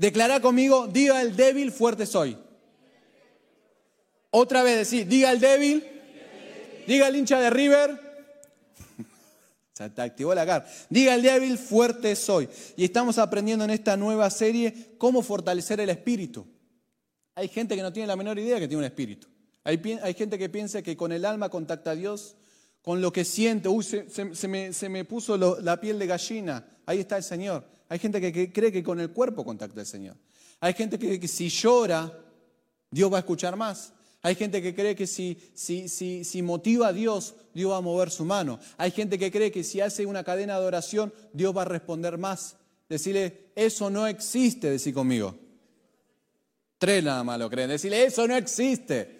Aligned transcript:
Declara 0.00 0.40
conmigo, 0.40 0.86
diga 0.86 1.20
el 1.20 1.36
débil, 1.36 1.70
fuerte 1.70 2.06
soy. 2.06 2.34
Otra 4.30 4.62
vez 4.62 4.78
decir, 4.78 5.06
diga 5.06 5.30
el 5.30 5.40
débil, 5.40 5.86
diga 6.86 7.06
el 7.06 7.16
hincha 7.16 7.38
de 7.38 7.50
River, 7.50 8.00
se 9.74 9.90
te 9.90 10.00
activó 10.00 10.34
la 10.34 10.46
cara. 10.46 10.66
Diga 10.88 11.14
el 11.14 11.20
débil, 11.20 11.58
fuerte 11.58 12.16
soy. 12.16 12.48
Y 12.78 12.84
estamos 12.84 13.18
aprendiendo 13.18 13.66
en 13.66 13.72
esta 13.72 13.94
nueva 13.98 14.30
serie 14.30 14.94
cómo 14.96 15.20
fortalecer 15.20 15.80
el 15.80 15.90
espíritu. 15.90 16.46
Hay 17.34 17.48
gente 17.48 17.76
que 17.76 17.82
no 17.82 17.92
tiene 17.92 18.06
la 18.06 18.16
menor 18.16 18.38
idea 18.38 18.58
que 18.58 18.68
tiene 18.68 18.78
un 18.78 18.86
espíritu. 18.86 19.28
Hay, 19.64 20.14
gente 20.14 20.38
que 20.38 20.48
piensa 20.48 20.80
que 20.80 20.96
con 20.96 21.12
el 21.12 21.26
alma 21.26 21.50
contacta 21.50 21.90
a 21.90 21.94
Dios, 21.94 22.36
con 22.80 23.02
lo 23.02 23.12
que 23.12 23.26
siente. 23.26 23.68
Uy, 23.68 23.84
se, 23.84 24.88
me, 24.88 25.04
puso 25.04 25.36
la 25.36 25.78
piel 25.78 25.98
de 25.98 26.06
gallina. 26.06 26.66
Ahí 26.86 27.00
está 27.00 27.18
el 27.18 27.22
Señor. 27.22 27.79
Hay 27.90 27.98
gente 27.98 28.20
que, 28.20 28.52
cree 28.52 28.70
que 28.70 28.84
con 28.84 29.00
el 29.00 29.10
cuerpo 29.10 29.44
contacta 29.44 29.80
al 29.80 29.86
Señor. 29.86 30.16
Hay 30.60 30.74
gente 30.74 30.96
que, 30.96 31.18
que 31.18 31.26
si 31.26 31.48
llora, 31.48 32.16
Dios 32.88 33.12
va 33.12 33.16
a 33.16 33.20
escuchar 33.20 33.56
más. 33.56 33.92
Hay 34.22 34.36
gente 34.36 34.62
que 34.62 34.76
cree 34.76 34.94
que 34.94 35.08
si, 35.08 35.36
si, 35.54 35.88
si, 35.88 36.24
si, 36.24 36.40
motiva 36.40 36.88
a 36.88 36.92
Dios, 36.92 37.34
Dios 37.52 37.72
va 37.72 37.78
a 37.78 37.80
mover 37.80 38.10
su 38.10 38.24
mano. 38.24 38.60
Hay 38.76 38.92
gente 38.92 39.18
que 39.18 39.32
cree 39.32 39.50
que 39.50 39.64
si 39.64 39.80
hace 39.80 40.06
una 40.06 40.22
cadena 40.22 40.60
de 40.60 40.66
oración, 40.66 41.12
Dios 41.32 41.56
va 41.56 41.62
a 41.62 41.64
responder 41.64 42.16
más. 42.16 42.56
Decirle, 42.88 43.50
eso 43.56 43.90
no 43.90 44.06
existe, 44.06 44.70
decir 44.70 44.94
conmigo. 44.94 45.34
Tres 46.78 47.02
nada 47.02 47.24
más 47.24 47.40
lo 47.40 47.50
creen. 47.50 47.70
Decirle, 47.70 48.04
eso 48.04 48.28
no 48.28 48.36
existe. 48.36 49.18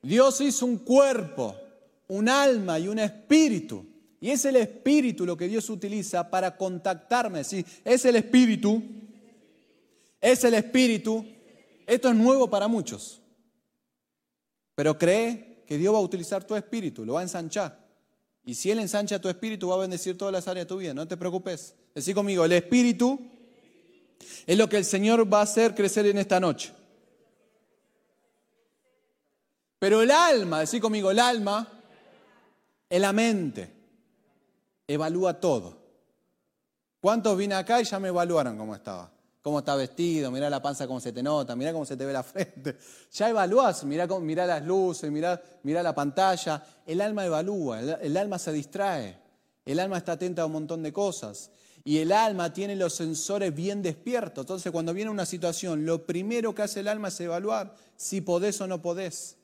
Dios 0.00 0.40
hizo 0.40 0.64
un 0.64 0.78
cuerpo, 0.78 1.54
un 2.08 2.30
alma 2.30 2.78
y 2.78 2.88
un 2.88 3.00
espíritu. 3.00 3.84
Y 4.22 4.30
es 4.30 4.44
el 4.44 4.54
espíritu 4.54 5.26
lo 5.26 5.36
que 5.36 5.48
Dios 5.48 5.68
utiliza 5.68 6.30
para 6.30 6.56
contactarme. 6.56 7.42
¿sí? 7.42 7.66
Es 7.84 8.04
el 8.04 8.14
espíritu. 8.14 8.80
Es 10.20 10.44
el 10.44 10.54
espíritu. 10.54 11.26
Esto 11.84 12.08
es 12.08 12.14
nuevo 12.14 12.48
para 12.48 12.68
muchos. 12.68 13.20
Pero 14.76 14.96
cree 14.96 15.64
que 15.66 15.76
Dios 15.76 15.92
va 15.92 15.98
a 15.98 16.02
utilizar 16.02 16.44
tu 16.44 16.54
espíritu, 16.54 17.04
lo 17.04 17.14
va 17.14 17.20
a 17.20 17.24
ensanchar. 17.24 17.84
Y 18.44 18.54
si 18.54 18.70
Él 18.70 18.78
ensancha 18.78 19.20
tu 19.20 19.28
espíritu, 19.28 19.66
va 19.66 19.74
a 19.74 19.78
bendecir 19.78 20.16
todas 20.16 20.32
las 20.32 20.46
áreas 20.46 20.66
de 20.66 20.68
tu 20.68 20.78
vida. 20.78 20.94
No 20.94 21.08
te 21.08 21.16
preocupes. 21.16 21.74
Decí 21.92 22.14
conmigo, 22.14 22.44
el 22.44 22.52
espíritu 22.52 23.20
es 24.46 24.56
lo 24.56 24.68
que 24.68 24.76
el 24.76 24.84
Señor 24.84 25.30
va 25.30 25.40
a 25.40 25.42
hacer 25.42 25.74
crecer 25.74 26.06
en 26.06 26.18
esta 26.18 26.38
noche. 26.38 26.72
Pero 29.80 30.00
el 30.00 30.12
alma, 30.12 30.60
decí 30.60 30.78
conmigo, 30.78 31.10
el 31.10 31.18
alma 31.18 31.68
es 32.88 33.00
la 33.00 33.12
mente. 33.12 33.81
Evalúa 34.92 35.40
todo. 35.40 35.76
¿Cuántos 37.00 37.36
vine 37.36 37.54
acá 37.54 37.80
y 37.80 37.84
ya 37.84 37.98
me 37.98 38.08
evaluaron 38.08 38.56
cómo 38.56 38.74
estaba? 38.74 39.10
cómo 39.42 39.58
está 39.58 39.74
vestido, 39.74 40.30
mira 40.30 40.48
la 40.48 40.62
panza 40.62 40.86
cómo 40.86 41.00
se 41.00 41.12
te 41.12 41.22
nota, 41.22 41.56
mira 41.56 41.72
cómo 41.72 41.84
se 41.84 41.96
te 41.96 42.06
ve 42.06 42.12
la 42.12 42.22
frente. 42.22 42.78
Ya 43.12 43.28
evalúas, 43.28 43.84
mira, 43.84 44.06
mira 44.06 44.46
las 44.46 44.64
luces, 44.64 45.10
mira 45.10 45.82
la 45.82 45.94
pantalla. 45.94 46.64
El 46.86 47.00
alma 47.00 47.26
evalúa, 47.26 47.80
el, 47.80 48.16
alma 48.16 48.38
se 48.38 48.52
distrae, 48.52 49.18
el 49.66 49.80
alma 49.80 49.98
está 49.98 50.12
atenta 50.12 50.42
a 50.42 50.46
un 50.46 50.52
montón 50.52 50.82
de 50.82 50.92
cosas. 50.92 51.50
Y 51.84 51.98
el 51.98 52.12
alma 52.12 52.52
tiene 52.52 52.76
los 52.76 52.94
sensores 52.94 53.52
bien 53.52 53.82
despiertos. 53.82 54.44
Entonces, 54.44 54.70
cuando 54.70 54.94
viene 54.94 55.10
una 55.10 55.26
situación, 55.26 55.84
lo 55.84 56.06
primero 56.06 56.54
que 56.54 56.62
hace 56.62 56.78
el 56.78 56.86
alma 56.86 57.08
es 57.08 57.20
evaluar 57.20 57.74
si 57.96 58.20
podés 58.20 58.60
o 58.60 58.68
no 58.68 58.80
podés. 58.80 59.36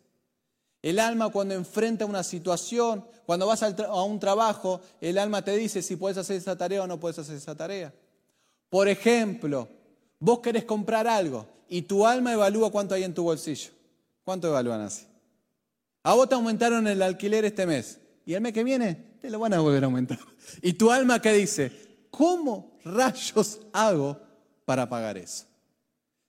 El 0.82 0.98
alma 0.98 1.30
cuando 1.30 1.54
enfrenta 1.54 2.06
una 2.06 2.22
situación, 2.22 3.04
cuando 3.26 3.46
vas 3.46 3.62
a 3.62 4.04
un 4.04 4.20
trabajo, 4.20 4.80
el 5.00 5.18
alma 5.18 5.42
te 5.42 5.56
dice 5.56 5.82
si 5.82 5.96
puedes 5.96 6.18
hacer 6.18 6.36
esa 6.36 6.56
tarea 6.56 6.82
o 6.82 6.86
no 6.86 7.00
puedes 7.00 7.18
hacer 7.18 7.36
esa 7.36 7.56
tarea. 7.56 7.92
Por 8.70 8.88
ejemplo, 8.88 9.68
Vos 10.20 10.40
querés 10.40 10.64
comprar 10.64 11.06
algo 11.06 11.46
y 11.68 11.82
tu 11.82 12.06
alma 12.06 12.32
evalúa 12.32 12.70
cuánto 12.70 12.94
hay 12.94 13.04
en 13.04 13.14
tu 13.14 13.22
bolsillo. 13.22 13.70
¿Cuánto 14.24 14.48
evalúan 14.48 14.80
así? 14.80 15.06
A 16.02 16.14
vos 16.14 16.28
te 16.28 16.34
aumentaron 16.34 16.86
el 16.86 17.00
alquiler 17.02 17.44
este 17.44 17.66
mes 17.66 17.98
y 18.26 18.34
el 18.34 18.40
mes 18.40 18.52
que 18.52 18.64
viene 18.64 19.16
te 19.20 19.30
lo 19.30 19.38
van 19.38 19.54
a 19.54 19.60
volver 19.60 19.84
a 19.84 19.86
aumentar. 19.86 20.18
Y 20.62 20.72
tu 20.72 20.90
alma 20.90 21.20
que 21.20 21.32
dice, 21.32 21.70
¿cómo 22.10 22.78
rayos 22.84 23.60
hago 23.72 24.18
para 24.64 24.88
pagar 24.88 25.18
eso? 25.18 25.44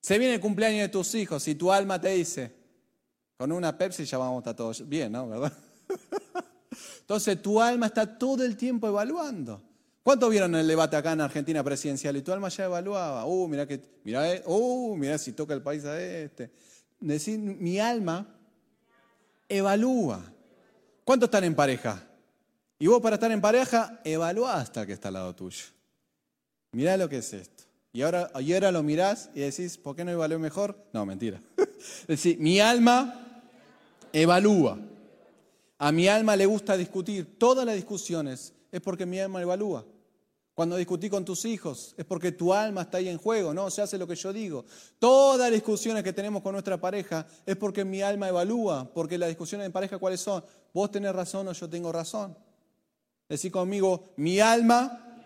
Se 0.01 0.17
viene 0.17 0.35
el 0.35 0.41
cumpleaños 0.41 0.81
de 0.81 0.89
tus 0.89 1.15
hijos 1.15 1.47
y 1.47 1.55
tu 1.55 1.71
alma 1.71 1.99
te 1.99 2.09
dice, 2.09 2.53
con 3.39 3.53
una 3.53 3.77
Pepsi 3.77 4.03
ya 4.03 4.17
vamos 4.17 4.35
a 4.35 4.39
estar 4.39 4.55
todos 4.57 4.89
bien, 4.89 5.13
¿no? 5.13 5.29
¿Verdad? 5.29 5.53
Entonces 6.99 7.41
tu 7.41 7.61
alma 7.61 7.85
está 7.85 8.05
todo 8.19 8.43
el 8.43 8.57
tiempo 8.57 8.85
evaluando. 8.85 9.61
¿Cuántos 10.03 10.29
vieron 10.29 10.55
el 10.55 10.67
debate 10.67 10.97
acá 10.97 11.13
en 11.13 11.21
Argentina 11.21 11.63
presidencial? 11.63 12.17
Y 12.17 12.21
tu 12.21 12.33
alma 12.33 12.49
ya 12.49 12.65
evaluaba, 12.65 13.25
uh, 13.25 13.47
mira 13.47 13.65
que, 13.65 13.81
mira, 14.03 14.29
eh, 14.29 14.43
uh, 14.45 15.17
si 15.17 15.31
toca 15.31 15.53
el 15.53 15.61
país 15.61 15.85
a 15.85 15.97
este. 16.01 16.51
Decir, 16.99 17.39
mi 17.39 17.79
alma 17.79 18.27
evalúa. 19.47 20.21
¿Cuántos 21.05 21.27
están 21.27 21.45
en 21.45 21.55
pareja? 21.55 22.05
Y 22.77 22.87
vos 22.87 23.01
para 23.01 23.15
estar 23.15 23.31
en 23.31 23.39
pareja, 23.39 24.01
evalúa 24.03 24.55
hasta 24.55 24.85
que 24.85 24.91
está 24.91 25.07
al 25.07 25.13
lado 25.13 25.33
tuyo. 25.33 25.63
Mirá 26.73 26.97
lo 26.97 27.07
que 27.07 27.19
es 27.19 27.31
esto. 27.31 27.63
Y 27.93 28.01
ahora, 28.01 28.29
y 28.41 28.53
ahora 28.53 28.69
lo 28.73 28.83
mirás 28.83 29.29
y 29.33 29.39
decís, 29.39 29.77
¿por 29.77 29.95
qué 29.95 30.03
no 30.03 30.11
evalué 30.11 30.37
mejor? 30.39 30.75
No, 30.91 31.05
mentira. 31.05 31.41
decir, 32.07 32.37
mi 32.37 32.59
alma 32.59 33.27
evalúa. 34.13 34.77
A 35.77 35.91
mi 35.91 36.07
alma 36.07 36.35
le 36.35 36.45
gusta 36.45 36.75
discutir. 36.75 37.37
Todas 37.37 37.65
las 37.65 37.75
discusiones 37.75 38.53
es 38.71 38.81
porque 38.81 39.05
mi 39.05 39.19
alma 39.19 39.41
evalúa. 39.41 39.85
Cuando 40.53 40.75
discutí 40.75 41.09
con 41.09 41.23
tus 41.23 41.45
hijos 41.45 41.95
es 41.97 42.03
porque 42.03 42.33
tu 42.33 42.53
alma 42.53 42.81
está 42.81 42.97
ahí 42.97 43.07
en 43.07 43.17
juego, 43.17 43.53
no 43.53 43.69
se 43.69 43.81
hace 43.81 43.97
lo 43.97 44.05
que 44.05 44.15
yo 44.15 44.33
digo. 44.33 44.65
Todas 44.99 45.39
las 45.39 45.51
discusiones 45.51 46.03
que 46.03 46.11
tenemos 46.11 46.43
con 46.43 46.51
nuestra 46.51 46.75
pareja 46.75 47.25
es 47.45 47.55
porque 47.55 47.85
mi 47.85 48.01
alma 48.01 48.27
evalúa, 48.27 48.91
porque 48.93 49.17
las 49.17 49.29
discusiones 49.29 49.65
en 49.65 49.71
pareja 49.71 49.97
cuáles 49.97 50.19
son? 50.19 50.43
Vos 50.73 50.91
tenés 50.91 51.15
razón 51.15 51.47
o 51.47 51.53
yo 51.53 51.69
tengo 51.69 51.93
razón. 51.93 52.37
Decir 53.29 53.53
conmigo, 53.53 54.09
mi 54.17 54.41
alma 54.41 55.21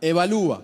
evalúa. 0.00 0.60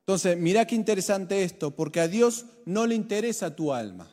Entonces, 0.00 0.36
mira 0.36 0.64
qué 0.66 0.76
interesante 0.76 1.42
esto, 1.42 1.72
porque 1.72 1.98
a 1.98 2.06
Dios 2.06 2.46
no 2.64 2.86
le 2.86 2.94
interesa 2.94 3.56
tu 3.56 3.72
alma. 3.72 4.08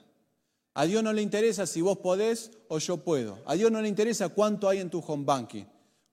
A 0.80 0.86
Dios 0.86 1.02
no 1.02 1.12
le 1.12 1.24
interesa 1.24 1.66
si 1.66 1.82
vos 1.82 1.98
podés 1.98 2.52
o 2.68 2.78
yo 2.78 2.98
puedo. 2.98 3.40
A 3.48 3.56
Dios 3.56 3.72
no 3.72 3.82
le 3.82 3.88
interesa 3.88 4.30
cuánto 4.30 4.70
hay 4.70 4.78
en 4.78 4.92
tu 4.92 5.00
home 5.00 5.26
banking. 5.26 5.64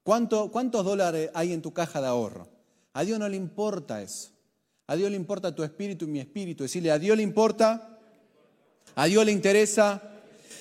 ¿Cuántos 0.02 0.84
dólares 0.86 1.28
hay 1.34 1.52
en 1.52 1.60
tu 1.60 1.74
caja 1.74 2.00
de 2.00 2.06
ahorro? 2.06 2.48
A 2.94 3.04
Dios 3.04 3.18
no 3.18 3.28
le 3.28 3.36
importa 3.36 4.00
eso. 4.00 4.30
A 4.86 4.96
Dios 4.96 5.10
le 5.10 5.18
importa 5.18 5.54
tu 5.54 5.62
espíritu 5.62 6.06
y 6.06 6.08
mi 6.08 6.18
espíritu. 6.18 6.62
Decirle, 6.62 6.90
a 6.90 6.98
Dios 6.98 7.14
le 7.14 7.22
importa, 7.22 7.98
a 8.94 9.04
Dios 9.04 9.26
le 9.26 9.32
interesa 9.32 10.02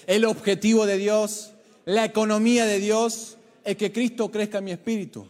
el 0.06 0.26
objetivo 0.26 0.86
de 0.86 0.98
Dios, 0.98 1.52
la 1.86 2.04
economía 2.04 2.66
de 2.66 2.80
Dios, 2.80 3.38
es 3.64 3.78
que 3.78 3.94
Cristo 3.94 4.30
crezca 4.30 4.58
en 4.58 4.66
mi 4.66 4.72
espíritu. 4.72 5.26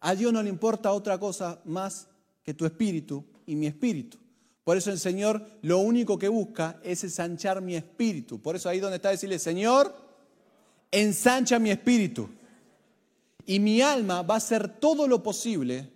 A 0.00 0.14
Dios 0.14 0.34
no 0.34 0.42
le 0.42 0.50
importa 0.50 0.92
otra 0.92 1.18
cosa 1.18 1.62
más 1.64 2.08
que 2.44 2.52
tu 2.52 2.66
espíritu 2.66 3.24
y 3.46 3.56
mi 3.56 3.66
espíritu. 3.66 4.18
Por 4.66 4.76
eso 4.76 4.90
el 4.90 4.98
Señor 4.98 5.46
lo 5.62 5.78
único 5.78 6.18
que 6.18 6.26
busca 6.26 6.80
es 6.82 7.04
ensanchar 7.04 7.60
mi 7.60 7.76
espíritu. 7.76 8.42
Por 8.42 8.56
eso 8.56 8.68
ahí 8.68 8.80
donde 8.80 8.96
está 8.96 9.10
decirle, 9.10 9.38
Señor, 9.38 9.94
ensancha 10.90 11.60
mi 11.60 11.70
espíritu. 11.70 12.28
Y 13.46 13.60
mi 13.60 13.80
alma 13.80 14.22
va 14.22 14.34
a 14.34 14.38
hacer 14.38 14.68
todo 14.80 15.06
lo 15.06 15.22
posible 15.22 15.88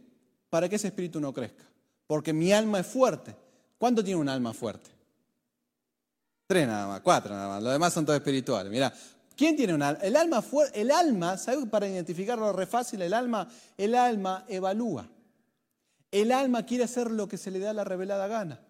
para 0.50 0.68
que 0.68 0.76
ese 0.76 0.86
espíritu 0.86 1.18
no 1.18 1.34
crezca. 1.34 1.64
Porque 2.06 2.32
mi 2.32 2.52
alma 2.52 2.78
es 2.78 2.86
fuerte. 2.86 3.34
¿Cuánto 3.76 4.04
tiene 4.04 4.20
un 4.20 4.28
alma 4.28 4.54
fuerte? 4.54 4.88
Tres 6.46 6.68
nada 6.68 6.86
más, 6.86 7.00
cuatro 7.00 7.34
nada 7.34 7.48
más. 7.48 7.62
Los 7.64 7.72
demás 7.72 7.92
son 7.92 8.06
todos 8.06 8.20
espirituales. 8.20 8.70
Mira, 8.70 8.94
¿quién 9.34 9.56
tiene 9.56 9.74
un 9.74 9.82
alma? 9.82 10.00
El 10.00 10.14
alma, 10.14 10.44
el 10.74 10.92
alma, 10.92 11.36
¿sabes 11.38 11.66
para 11.68 11.88
identificarlo 11.88 12.52
re 12.52 12.66
fácil? 12.66 13.02
El 13.02 13.14
alma, 13.14 13.48
el 13.76 13.96
alma 13.96 14.44
evalúa. 14.46 15.08
El 16.10 16.32
alma 16.32 16.66
quiere 16.66 16.84
hacer 16.84 17.10
lo 17.10 17.28
que 17.28 17.38
se 17.38 17.50
le 17.50 17.58
da 17.58 17.72
la 17.72 17.84
revelada 17.84 18.26
gana. 18.26 18.60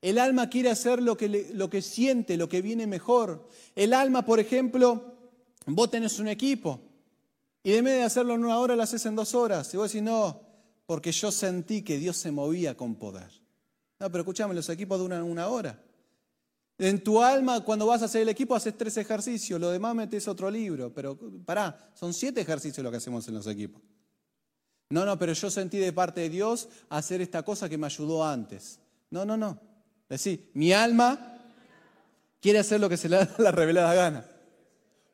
El 0.00 0.18
alma 0.18 0.48
quiere 0.48 0.70
hacer 0.70 1.02
lo 1.02 1.16
que, 1.16 1.50
lo 1.52 1.68
que 1.68 1.82
siente, 1.82 2.36
lo 2.36 2.48
que 2.48 2.62
viene 2.62 2.86
mejor. 2.86 3.48
El 3.74 3.92
alma, 3.92 4.24
por 4.24 4.40
ejemplo, 4.40 5.14
vos 5.66 5.90
tenés 5.90 6.18
un 6.18 6.28
equipo 6.28 6.80
y 7.62 7.72
de 7.72 7.82
vez 7.82 7.98
de 7.98 8.02
hacerlo 8.04 8.34
en 8.34 8.44
una 8.44 8.58
hora, 8.58 8.74
lo 8.76 8.82
haces 8.82 9.04
en 9.06 9.16
dos 9.16 9.34
horas. 9.34 9.72
Y 9.74 9.76
vos 9.76 9.92
decís, 9.92 10.02
no, 10.02 10.40
porque 10.86 11.12
yo 11.12 11.30
sentí 11.30 11.82
que 11.82 11.98
Dios 11.98 12.16
se 12.16 12.32
movía 12.32 12.76
con 12.76 12.94
poder. 12.94 13.30
No, 13.98 14.10
pero 14.10 14.22
escúchame, 14.22 14.54
los 14.54 14.68
equipos 14.70 14.98
duran 14.98 15.22
una 15.22 15.48
hora. 15.48 15.78
En 16.78 17.04
tu 17.04 17.22
alma, 17.22 17.60
cuando 17.60 17.86
vas 17.86 18.00
a 18.00 18.06
hacer 18.06 18.22
el 18.22 18.30
equipo, 18.30 18.54
haces 18.54 18.76
tres 18.76 18.96
ejercicios, 18.96 19.60
lo 19.60 19.70
demás 19.70 19.94
metes 19.94 20.26
otro 20.26 20.50
libro. 20.50 20.92
Pero 20.94 21.18
pará, 21.44 21.92
son 21.94 22.14
siete 22.14 22.40
ejercicios 22.40 22.82
lo 22.82 22.90
que 22.90 22.96
hacemos 22.96 23.28
en 23.28 23.34
los 23.34 23.46
equipos. 23.46 23.82
No, 24.90 25.04
no, 25.04 25.16
pero 25.18 25.32
yo 25.32 25.50
sentí 25.50 25.78
de 25.78 25.92
parte 25.92 26.22
de 26.22 26.28
Dios 26.28 26.68
hacer 26.88 27.20
esta 27.20 27.44
cosa 27.44 27.68
que 27.68 27.78
me 27.78 27.86
ayudó 27.86 28.24
antes. 28.26 28.80
No, 29.10 29.24
no, 29.24 29.36
no. 29.36 29.58
Decir, 30.08 30.50
mi 30.54 30.72
alma 30.72 31.38
quiere 32.40 32.58
hacer 32.58 32.80
lo 32.80 32.88
que 32.88 32.96
se 32.96 33.08
le 33.08 33.18
da 33.18 33.28
la 33.38 33.52
revelada 33.52 33.94
gana. 33.94 34.24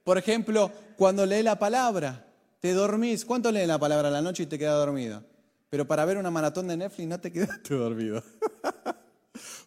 Por 0.03 0.17
ejemplo, 0.17 0.73
cuando 0.97 1.27
lee 1.27 1.43
la 1.43 1.59
palabra, 1.59 2.25
te 2.61 2.73
dormís. 2.73 3.27
¿Cuánto 3.27 3.53
lees 3.53 3.69
la 3.69 3.79
palabra 3.79 4.09
a 4.09 4.11
la 4.11 4.23
noche 4.23 4.45
y 4.45 4.47
te 4.47 4.59
quedas 4.59 4.77
dormido? 4.77 5.23
Pero 5.69 5.87
para 5.87 6.07
ver 6.07 6.17
una 6.17 6.31
maratón 6.31 6.69
de 6.69 6.79
Netflix 6.79 7.09
no 7.09 7.21
te 7.21 7.31
quedaste 7.31 7.75
dormido. 7.77 8.23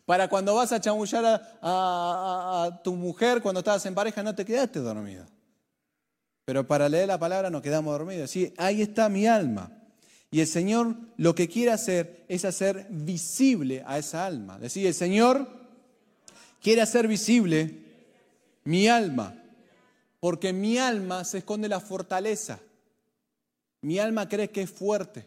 Para 0.05 0.27
cuando 0.27 0.55
vas 0.55 0.71
a 0.71 0.81
chamullar 0.81 1.59
a, 1.61 2.63
a 2.63 2.81
tu 2.81 2.95
mujer 2.95 3.43
cuando 3.43 3.59
estabas 3.59 3.85
en 3.85 3.93
pareja, 3.93 4.23
no 4.23 4.33
te 4.33 4.43
quedaste 4.43 4.79
dormido. 4.79 5.23
Pero 6.45 6.65
para 6.65 6.89
leer 6.89 7.09
la 7.09 7.19
palabra 7.19 7.51
nos 7.51 7.61
quedamos 7.61 7.91
dormidos. 7.91 8.31
Sí, 8.31 8.51
ahí 8.57 8.81
está 8.81 9.07
mi 9.07 9.27
alma. 9.27 9.78
Y 10.31 10.41
el 10.41 10.47
Señor 10.47 10.95
lo 11.17 11.33
que 11.33 11.47
quiere 11.47 11.71
hacer 11.71 12.25
es 12.27 12.45
hacer 12.45 12.87
visible 12.89 13.83
a 13.85 13.97
esa 13.97 14.25
alma. 14.25 14.59
Decir, 14.59 14.85
el 14.85 14.93
Señor 14.93 15.47
quiere 16.61 16.81
hacer 16.81 17.07
visible 17.07 17.83
mi 18.63 18.87
alma, 18.87 19.41
porque 20.19 20.53
mi 20.53 20.77
alma 20.77 21.23
se 21.23 21.39
esconde 21.39 21.67
la 21.67 21.79
fortaleza. 21.79 22.59
Mi 23.81 23.97
alma 23.97 24.29
cree 24.29 24.51
que 24.51 24.61
es 24.61 24.69
fuerte. 24.69 25.25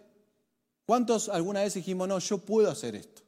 ¿Cuántos 0.86 1.28
alguna 1.28 1.62
vez 1.62 1.74
dijimos, 1.74 2.06
no, 2.06 2.18
yo 2.18 2.38
puedo 2.38 2.70
hacer 2.70 2.94
esto, 2.94 3.22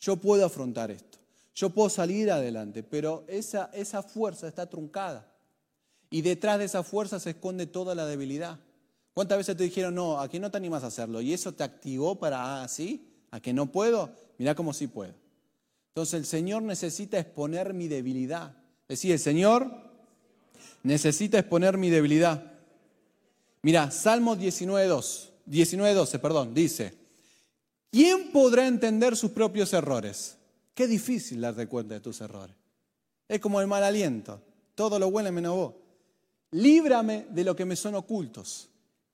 yo 0.00 0.16
puedo 0.16 0.44
afrontar 0.44 0.90
esto, 0.90 1.18
yo 1.54 1.70
puedo 1.70 1.88
salir 1.88 2.30
adelante, 2.30 2.82
pero 2.82 3.24
esa, 3.28 3.70
esa 3.72 4.02
fuerza 4.02 4.46
está 4.46 4.68
truncada. 4.68 5.32
Y 6.10 6.22
detrás 6.22 6.58
de 6.58 6.66
esa 6.66 6.82
fuerza 6.82 7.18
se 7.18 7.30
esconde 7.30 7.66
toda 7.66 7.94
la 7.94 8.06
debilidad. 8.06 8.58
¿Cuántas 9.16 9.38
veces 9.38 9.56
te 9.56 9.64
dijeron, 9.64 9.94
no, 9.94 10.20
aquí 10.20 10.38
no 10.38 10.50
te 10.50 10.58
animas 10.58 10.84
a 10.84 10.88
hacerlo? 10.88 11.22
Y 11.22 11.32
eso 11.32 11.50
te 11.54 11.64
activó 11.64 12.16
para, 12.16 12.62
ah, 12.62 12.68
sí, 12.68 13.14
a 13.30 13.40
que 13.40 13.54
no 13.54 13.72
puedo, 13.72 14.10
mira 14.36 14.54
cómo 14.54 14.74
sí 14.74 14.88
puedo. 14.88 15.14
Entonces 15.88 16.20
el 16.20 16.26
Señor 16.26 16.62
necesita 16.62 17.18
exponer 17.18 17.72
mi 17.72 17.88
debilidad. 17.88 18.54
Decía, 18.86 19.14
el 19.14 19.18
Señor 19.18 19.70
necesita 20.82 21.38
exponer 21.38 21.78
mi 21.78 21.88
debilidad. 21.88 22.52
Mira, 23.62 23.90
Salmo 23.90 24.36
19.2, 24.36 25.30
19.12, 25.46 26.20
perdón, 26.20 26.52
dice, 26.52 26.92
¿quién 27.90 28.30
podrá 28.32 28.66
entender 28.66 29.16
sus 29.16 29.30
propios 29.30 29.72
errores? 29.72 30.36
Qué 30.74 30.86
difícil 30.86 31.40
darte 31.40 31.66
cuenta 31.68 31.94
de 31.94 32.00
tus 32.00 32.20
errores. 32.20 32.54
Es 33.26 33.40
como 33.40 33.62
el 33.62 33.66
mal 33.66 33.82
aliento, 33.82 34.42
todo 34.74 34.98
lo 34.98 35.10
bueno 35.10 35.32
menos 35.32 35.54
vos. 35.54 35.74
Líbrame 36.50 37.28
de 37.30 37.44
lo 37.44 37.56
que 37.56 37.64
me 37.64 37.76
son 37.76 37.94
ocultos. 37.94 38.68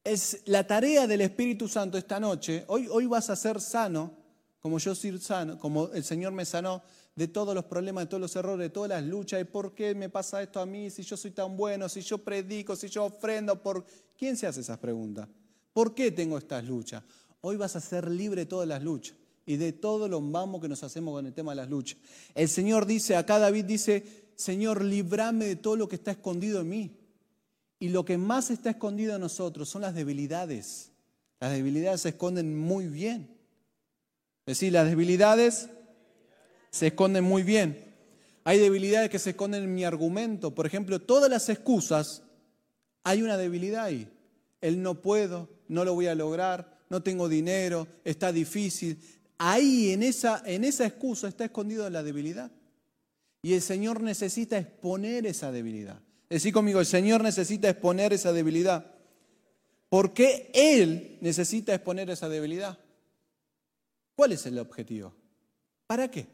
Es 0.04 0.42
la 0.46 0.66
tarea 0.66 1.06
del 1.06 1.20
Espíritu 1.20 1.68
Santo 1.68 1.96
esta 1.96 2.18
noche. 2.18 2.64
Hoy, 2.66 2.88
hoy 2.90 3.06
vas 3.06 3.30
a 3.30 3.36
ser 3.36 3.60
sano, 3.60 4.12
como 4.58 4.78
yo 4.78 4.96
soy 4.96 5.16
sano, 5.20 5.60
como 5.60 5.92
el 5.92 6.02
Señor 6.02 6.32
me 6.32 6.44
sanó 6.44 6.82
de 7.14 7.28
todos 7.28 7.54
los 7.54 7.66
problemas, 7.66 8.04
de 8.04 8.08
todos 8.08 8.20
los 8.20 8.34
errores, 8.34 8.64
de 8.64 8.70
todas 8.70 8.88
las 8.88 9.04
luchas, 9.04 9.38
de 9.38 9.44
por 9.44 9.74
qué 9.76 9.94
me 9.94 10.08
pasa 10.08 10.42
esto 10.42 10.58
a 10.58 10.66
mí, 10.66 10.90
si 10.90 11.04
yo 11.04 11.16
soy 11.16 11.30
tan 11.30 11.56
bueno, 11.56 11.88
si 11.88 12.00
yo 12.00 12.18
predico, 12.18 12.74
si 12.74 12.88
yo 12.88 13.04
ofrendo, 13.04 13.62
por 13.62 13.84
¿quién 14.18 14.36
se 14.36 14.48
hace 14.48 14.62
esas 14.62 14.78
preguntas? 14.78 15.28
¿Por 15.72 15.94
qué 15.94 16.10
tengo 16.10 16.36
estas 16.36 16.64
luchas? 16.64 17.04
Hoy 17.40 17.56
vas 17.56 17.76
a 17.76 17.80
ser 17.80 18.10
libre 18.10 18.40
de 18.42 18.46
todas 18.46 18.66
las 18.66 18.82
luchas 18.82 19.16
y 19.46 19.56
de 19.56 19.72
todo 19.72 20.08
lo 20.08 20.20
vamos 20.20 20.60
que 20.60 20.68
nos 20.68 20.82
hacemos 20.82 21.14
con 21.14 21.26
el 21.26 21.32
tema 21.32 21.52
de 21.52 21.56
las 21.56 21.70
luchas. 21.70 21.98
El 22.34 22.48
Señor 22.48 22.86
dice, 22.86 23.14
acá 23.14 23.38
David 23.38 23.66
dice, 23.66 24.32
Señor, 24.34 24.82
librame 24.82 25.44
de 25.44 25.56
todo 25.56 25.76
lo 25.76 25.88
que 25.88 25.94
está 25.94 26.10
escondido 26.10 26.60
en 26.60 26.68
mí. 26.68 27.01
Y 27.82 27.88
lo 27.88 28.04
que 28.04 28.16
más 28.16 28.52
está 28.52 28.70
escondido 28.70 29.16
en 29.16 29.22
nosotros 29.22 29.68
son 29.68 29.82
las 29.82 29.92
debilidades. 29.92 30.92
Las 31.40 31.50
debilidades 31.50 32.02
se 32.02 32.10
esconden 32.10 32.56
muy 32.56 32.86
bien. 32.86 33.36
Es 34.46 34.58
decir, 34.58 34.72
las 34.72 34.88
debilidades 34.88 35.68
se 36.70 36.86
esconden 36.86 37.24
muy 37.24 37.42
bien. 37.42 37.92
Hay 38.44 38.60
debilidades 38.60 39.10
que 39.10 39.18
se 39.18 39.30
esconden 39.30 39.64
en 39.64 39.74
mi 39.74 39.82
argumento. 39.82 40.54
Por 40.54 40.64
ejemplo, 40.64 41.00
todas 41.00 41.28
las 41.28 41.48
excusas, 41.48 42.22
hay 43.02 43.20
una 43.20 43.36
debilidad 43.36 43.86
ahí. 43.86 44.08
El 44.60 44.80
no 44.80 45.02
puedo, 45.02 45.48
no 45.66 45.84
lo 45.84 45.92
voy 45.94 46.06
a 46.06 46.14
lograr, 46.14 46.78
no 46.88 47.02
tengo 47.02 47.28
dinero, 47.28 47.88
está 48.04 48.30
difícil. 48.30 48.96
Ahí 49.38 49.90
en 49.90 50.04
esa, 50.04 50.40
en 50.46 50.62
esa 50.62 50.86
excusa 50.86 51.26
está 51.26 51.46
escondido 51.46 51.90
la 51.90 52.04
debilidad. 52.04 52.52
Y 53.42 53.54
el 53.54 53.60
Señor 53.60 54.02
necesita 54.02 54.56
exponer 54.56 55.26
esa 55.26 55.50
debilidad. 55.50 56.00
Decí 56.32 56.50
conmigo, 56.50 56.80
el 56.80 56.86
Señor 56.86 57.22
necesita 57.22 57.68
exponer 57.68 58.14
esa 58.14 58.32
debilidad. 58.32 58.86
¿Por 59.90 60.14
qué 60.14 60.50
Él 60.54 61.18
necesita 61.20 61.74
exponer 61.74 62.08
esa 62.08 62.26
debilidad? 62.30 62.78
¿Cuál 64.14 64.32
es 64.32 64.46
el 64.46 64.58
objetivo? 64.58 65.12
¿Para 65.86 66.10
qué? 66.10 66.26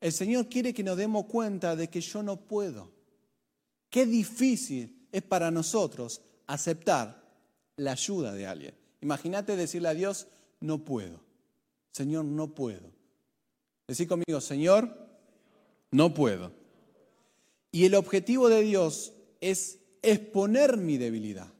El 0.00 0.12
Señor 0.12 0.48
quiere 0.48 0.72
que 0.72 0.84
nos 0.84 0.96
demos 0.96 1.26
cuenta 1.26 1.74
de 1.74 1.88
que 1.88 2.00
yo 2.00 2.22
no 2.22 2.36
puedo. 2.36 2.92
Qué 3.90 4.06
difícil 4.06 5.08
es 5.10 5.22
para 5.22 5.50
nosotros 5.50 6.22
aceptar 6.46 7.20
la 7.74 7.90
ayuda 7.90 8.32
de 8.32 8.46
alguien. 8.46 8.74
Imagínate 9.00 9.56
decirle 9.56 9.88
a 9.88 9.94
Dios, 9.94 10.28
no 10.60 10.84
puedo. 10.84 11.20
Señor, 11.90 12.24
no 12.24 12.54
puedo. 12.54 12.92
Decí 13.88 14.06
conmigo, 14.06 14.40
Señor, 14.40 14.96
no 15.90 16.14
puedo. 16.14 16.52
Y 17.76 17.84
el 17.84 17.94
objetivo 17.94 18.48
de 18.48 18.62
Dios 18.62 19.12
es 19.38 19.80
exponer 20.00 20.78
mi 20.78 20.96
debilidad. 20.96 21.52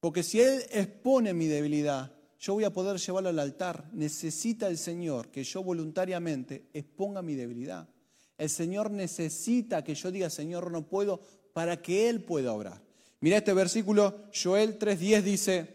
Porque 0.00 0.22
si 0.22 0.38
Él 0.38 0.64
expone 0.70 1.32
mi 1.32 1.46
debilidad, 1.46 2.12
yo 2.38 2.52
voy 2.52 2.64
a 2.64 2.74
poder 2.74 2.98
llevarlo 2.98 3.30
al 3.30 3.38
altar. 3.38 3.88
Necesita 3.94 4.68
el 4.68 4.76
Señor 4.76 5.30
que 5.30 5.44
yo 5.44 5.62
voluntariamente 5.62 6.66
exponga 6.74 7.22
mi 7.22 7.34
debilidad. 7.34 7.88
El 8.36 8.50
Señor 8.50 8.90
necesita 8.90 9.82
que 9.82 9.94
yo 9.94 10.10
diga, 10.10 10.28
Señor, 10.28 10.70
no 10.70 10.86
puedo, 10.86 11.22
para 11.54 11.80
que 11.80 12.10
Él 12.10 12.22
pueda 12.22 12.52
obrar. 12.52 12.82
Mira 13.20 13.38
este 13.38 13.54
versículo, 13.54 14.26
Joel 14.34 14.78
3.10 14.78 15.22
dice, 15.22 15.66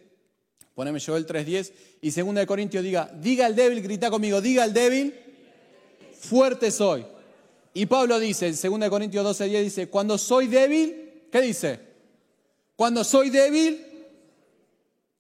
poneme 0.75 1.00
Joel 1.00 1.25
3.10, 1.25 1.74
y 2.02 2.12
2 2.12 2.46
Corintios 2.46 2.84
diga, 2.84 3.12
diga 3.19 3.48
al 3.48 3.56
débil, 3.56 3.81
grita 3.81 4.12
conmigo, 4.12 4.42
diga 4.42 4.62
al 4.62 4.75
débil, 4.75 5.12
fuerte 6.19 6.69
soy. 6.69 7.17
Y 7.77 7.85
Pablo 7.85 8.19
dice, 8.19 8.47
en 8.47 8.79
2 8.79 8.89
Corintios 8.89 9.24
12, 9.24 9.50
10 9.50 9.63
dice, 9.63 9.88
cuando 9.88 10.18
soy 10.18 10.47
débil, 10.47 11.27
¿qué 11.31 11.41
dice? 11.41 11.79
Cuando 12.75 13.03
soy 13.03 13.29
débil, 13.29 13.85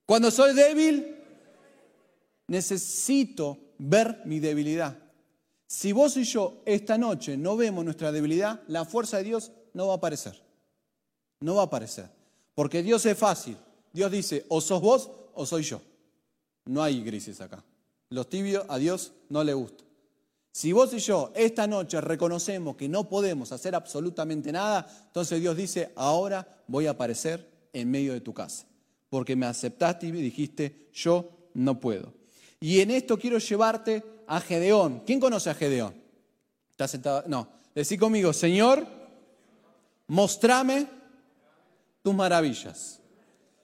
cuando 0.07 0.31
soy 0.31 0.55
débil, 0.55 1.17
necesito 2.47 3.59
ver 3.77 4.23
mi 4.25 4.39
debilidad. 4.39 4.97
Si 5.67 5.91
vos 5.91 6.17
y 6.17 6.23
yo 6.23 6.63
esta 6.65 6.97
noche 6.97 7.37
no 7.37 7.57
vemos 7.57 7.85
nuestra 7.85 8.11
debilidad, 8.11 8.63
la 8.67 8.85
fuerza 8.85 9.17
de 9.17 9.25
Dios 9.25 9.51
no 9.73 9.85
va 9.85 9.93
a 9.93 9.97
aparecer. 9.97 10.41
No 11.41 11.53
va 11.53 11.61
a 11.61 11.65
aparecer. 11.65 12.09
Porque 12.55 12.81
Dios 12.81 13.05
es 13.05 13.15
fácil. 13.15 13.55
Dios 13.93 14.11
dice, 14.11 14.47
o 14.47 14.61
sos 14.61 14.81
vos 14.81 15.11
o 15.35 15.45
soy 15.45 15.61
yo. 15.61 15.79
No 16.65 16.81
hay 16.81 17.03
grises 17.03 17.39
acá. 17.39 17.63
Los 18.09 18.27
tibios 18.27 18.65
a 18.67 18.79
Dios 18.79 19.11
no 19.29 19.43
le 19.43 19.53
gusta. 19.53 19.83
Si 20.57 20.71
vos 20.71 20.91
y 20.91 20.97
yo 20.97 21.31
esta 21.35 21.67
noche 21.67 22.01
reconocemos 22.01 22.75
que 22.75 22.89
no 22.89 23.07
podemos 23.07 23.51
hacer 23.51 23.75
absolutamente 23.75 24.51
nada, 24.51 24.87
entonces 25.05 25.39
Dios 25.39 25.55
dice, 25.55 25.91
ahora 25.95 26.47
voy 26.65 26.87
a 26.87 26.89
aparecer 26.89 27.47
en 27.73 27.91
medio 27.91 28.13
de 28.13 28.21
tu 28.21 28.33
casa, 28.33 28.65
porque 29.07 29.35
me 29.35 29.45
aceptaste 29.45 30.07
y 30.07 30.11
dijiste, 30.11 30.89
yo 30.91 31.29
no 31.53 31.79
puedo. 31.79 32.11
Y 32.59 32.79
en 32.79 32.89
esto 32.89 33.19
quiero 33.19 33.37
llevarte 33.37 34.03
a 34.25 34.41
Gedeón. 34.41 35.03
¿Quién 35.05 35.19
conoce 35.19 35.51
a 35.51 35.53
Gedeón? 35.53 35.93
¿Está 36.71 36.87
sentado? 36.87 37.23
No. 37.27 37.49
Decí 37.75 37.95
conmigo, 37.95 38.33
Señor, 38.33 38.83
mostrame 40.07 40.87
tus 42.01 42.15
maravillas. 42.15 42.99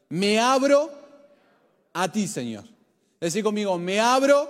Me 0.09 0.39
abro 0.39 0.91
a 1.91 2.11
ti, 2.11 2.27
Señor. 2.27 2.65
Decí 3.19 3.41
conmigo, 3.41 3.79
me 3.79 3.99
abro 3.99 4.47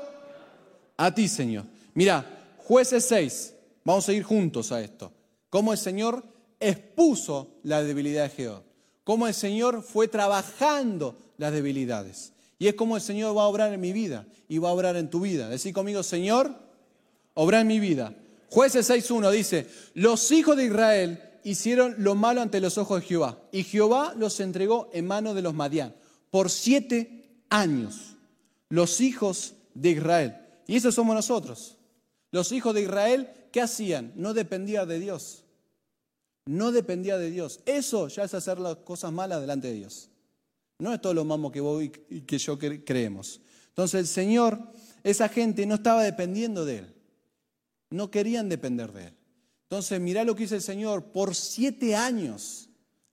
a 0.97 1.15
ti, 1.15 1.29
Señor. 1.29 1.71
Mira, 1.93 2.32
jueces 2.63 3.05
6, 3.05 3.53
vamos 3.83 4.07
a 4.07 4.13
ir 4.13 4.23
juntos 4.23 4.71
a 4.71 4.81
esto. 4.81 5.11
Cómo 5.49 5.71
el 5.71 5.77
Señor 5.77 6.23
expuso 6.59 7.55
la 7.63 7.83
debilidad 7.83 8.23
de 8.23 8.29
Gedeón. 8.29 8.63
Cómo 9.03 9.27
el 9.27 9.33
Señor 9.33 9.83
fue 9.83 10.07
trabajando 10.07 11.17
las 11.37 11.51
debilidades. 11.51 12.33
Y 12.57 12.67
es 12.67 12.75
como 12.75 12.95
el 12.95 13.01
Señor 13.01 13.37
va 13.37 13.43
a 13.43 13.47
obrar 13.47 13.73
en 13.73 13.81
mi 13.81 13.91
vida 13.91 14.25
y 14.47 14.57
va 14.57 14.69
a 14.69 14.73
obrar 14.73 14.95
en 14.95 15.09
tu 15.09 15.19
vida. 15.19 15.49
Decir 15.49 15.73
conmigo, 15.73 16.01
Señor, 16.03 16.55
obra 17.33 17.61
en 17.61 17.67
mi 17.67 17.79
vida. 17.79 18.15
Jueces 18.49 18.89
6.1 18.89 19.31
dice, 19.31 19.67
los 19.93 20.31
hijos 20.31 20.55
de 20.55 20.65
Israel 20.65 21.21
hicieron 21.43 21.95
lo 21.97 22.15
malo 22.15 22.41
ante 22.41 22.61
los 22.61 22.77
ojos 22.77 23.01
de 23.01 23.07
Jehová. 23.07 23.39
Y 23.51 23.63
Jehová 23.63 24.13
los 24.17 24.39
entregó 24.39 24.89
en 24.93 25.05
manos 25.05 25.35
de 25.35 25.41
los 25.41 25.53
Madián 25.53 25.93
por 26.31 26.49
siete 26.49 27.41
años. 27.49 28.15
Los 28.69 29.01
hijos 29.01 29.55
de 29.73 29.91
Israel. 29.91 30.37
Y 30.65 30.77
eso 30.77 30.91
somos 30.91 31.15
nosotros. 31.15 31.77
Los 32.33 32.51
hijos 32.51 32.73
de 32.73 32.81
Israel, 32.81 33.29
¿qué 33.51 33.61
hacían? 33.61 34.11
No 34.15 34.33
dependía 34.33 34.87
de 34.87 34.99
Dios. 34.99 35.43
No 36.47 36.71
dependía 36.71 37.19
de 37.19 37.29
Dios. 37.29 37.59
Eso 37.67 38.07
ya 38.07 38.23
es 38.23 38.33
hacer 38.33 38.59
las 38.59 38.77
cosas 38.77 39.13
malas 39.13 39.39
delante 39.39 39.67
de 39.67 39.75
Dios. 39.75 40.09
No 40.79 40.91
es 40.91 40.99
todo 40.99 41.13
lo 41.13 41.25
malo 41.25 41.51
que 41.51 41.61
vos 41.61 41.83
y 41.83 42.21
que 42.21 42.37
yo 42.39 42.57
creemos. 42.57 43.39
Entonces 43.67 43.99
el 43.99 44.07
Señor, 44.07 44.59
esa 45.03 45.29
gente 45.29 45.67
no 45.67 45.75
estaba 45.75 46.01
dependiendo 46.01 46.65
de 46.65 46.79
Él. 46.79 46.95
No 47.91 48.09
querían 48.09 48.49
depender 48.49 48.91
de 48.93 49.05
Él. 49.09 49.13
Entonces 49.69 50.01
mirá 50.01 50.23
lo 50.23 50.33
que 50.33 50.43
dice 50.43 50.55
el 50.55 50.63
Señor. 50.63 51.11
Por 51.11 51.35
siete 51.35 51.95
años 51.95 52.67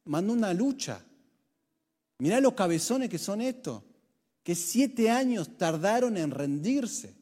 mandó 0.07 0.33
una 0.33 0.55
lucha. 0.55 1.05
Mirá 2.21 2.41
los 2.41 2.55
cabezones 2.55 3.11
que 3.11 3.19
son 3.19 3.43
estos. 3.43 3.83
Que 4.43 4.55
siete 4.55 5.11
años 5.11 5.59
tardaron 5.59 6.17
en 6.17 6.31
rendirse. 6.31 7.20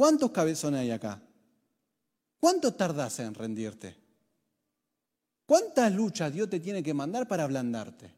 ¿Cuántos 0.00 0.30
cabezones 0.30 0.80
hay 0.80 0.92
acá? 0.92 1.20
¿Cuánto 2.40 2.72
tardas 2.72 3.18
en 3.18 3.34
rendirte? 3.34 3.94
¿Cuántas 5.44 5.92
luchas 5.92 6.32
Dios 6.32 6.48
te 6.48 6.58
tiene 6.58 6.82
que 6.82 6.94
mandar 6.94 7.28
para 7.28 7.44
ablandarte? 7.44 8.10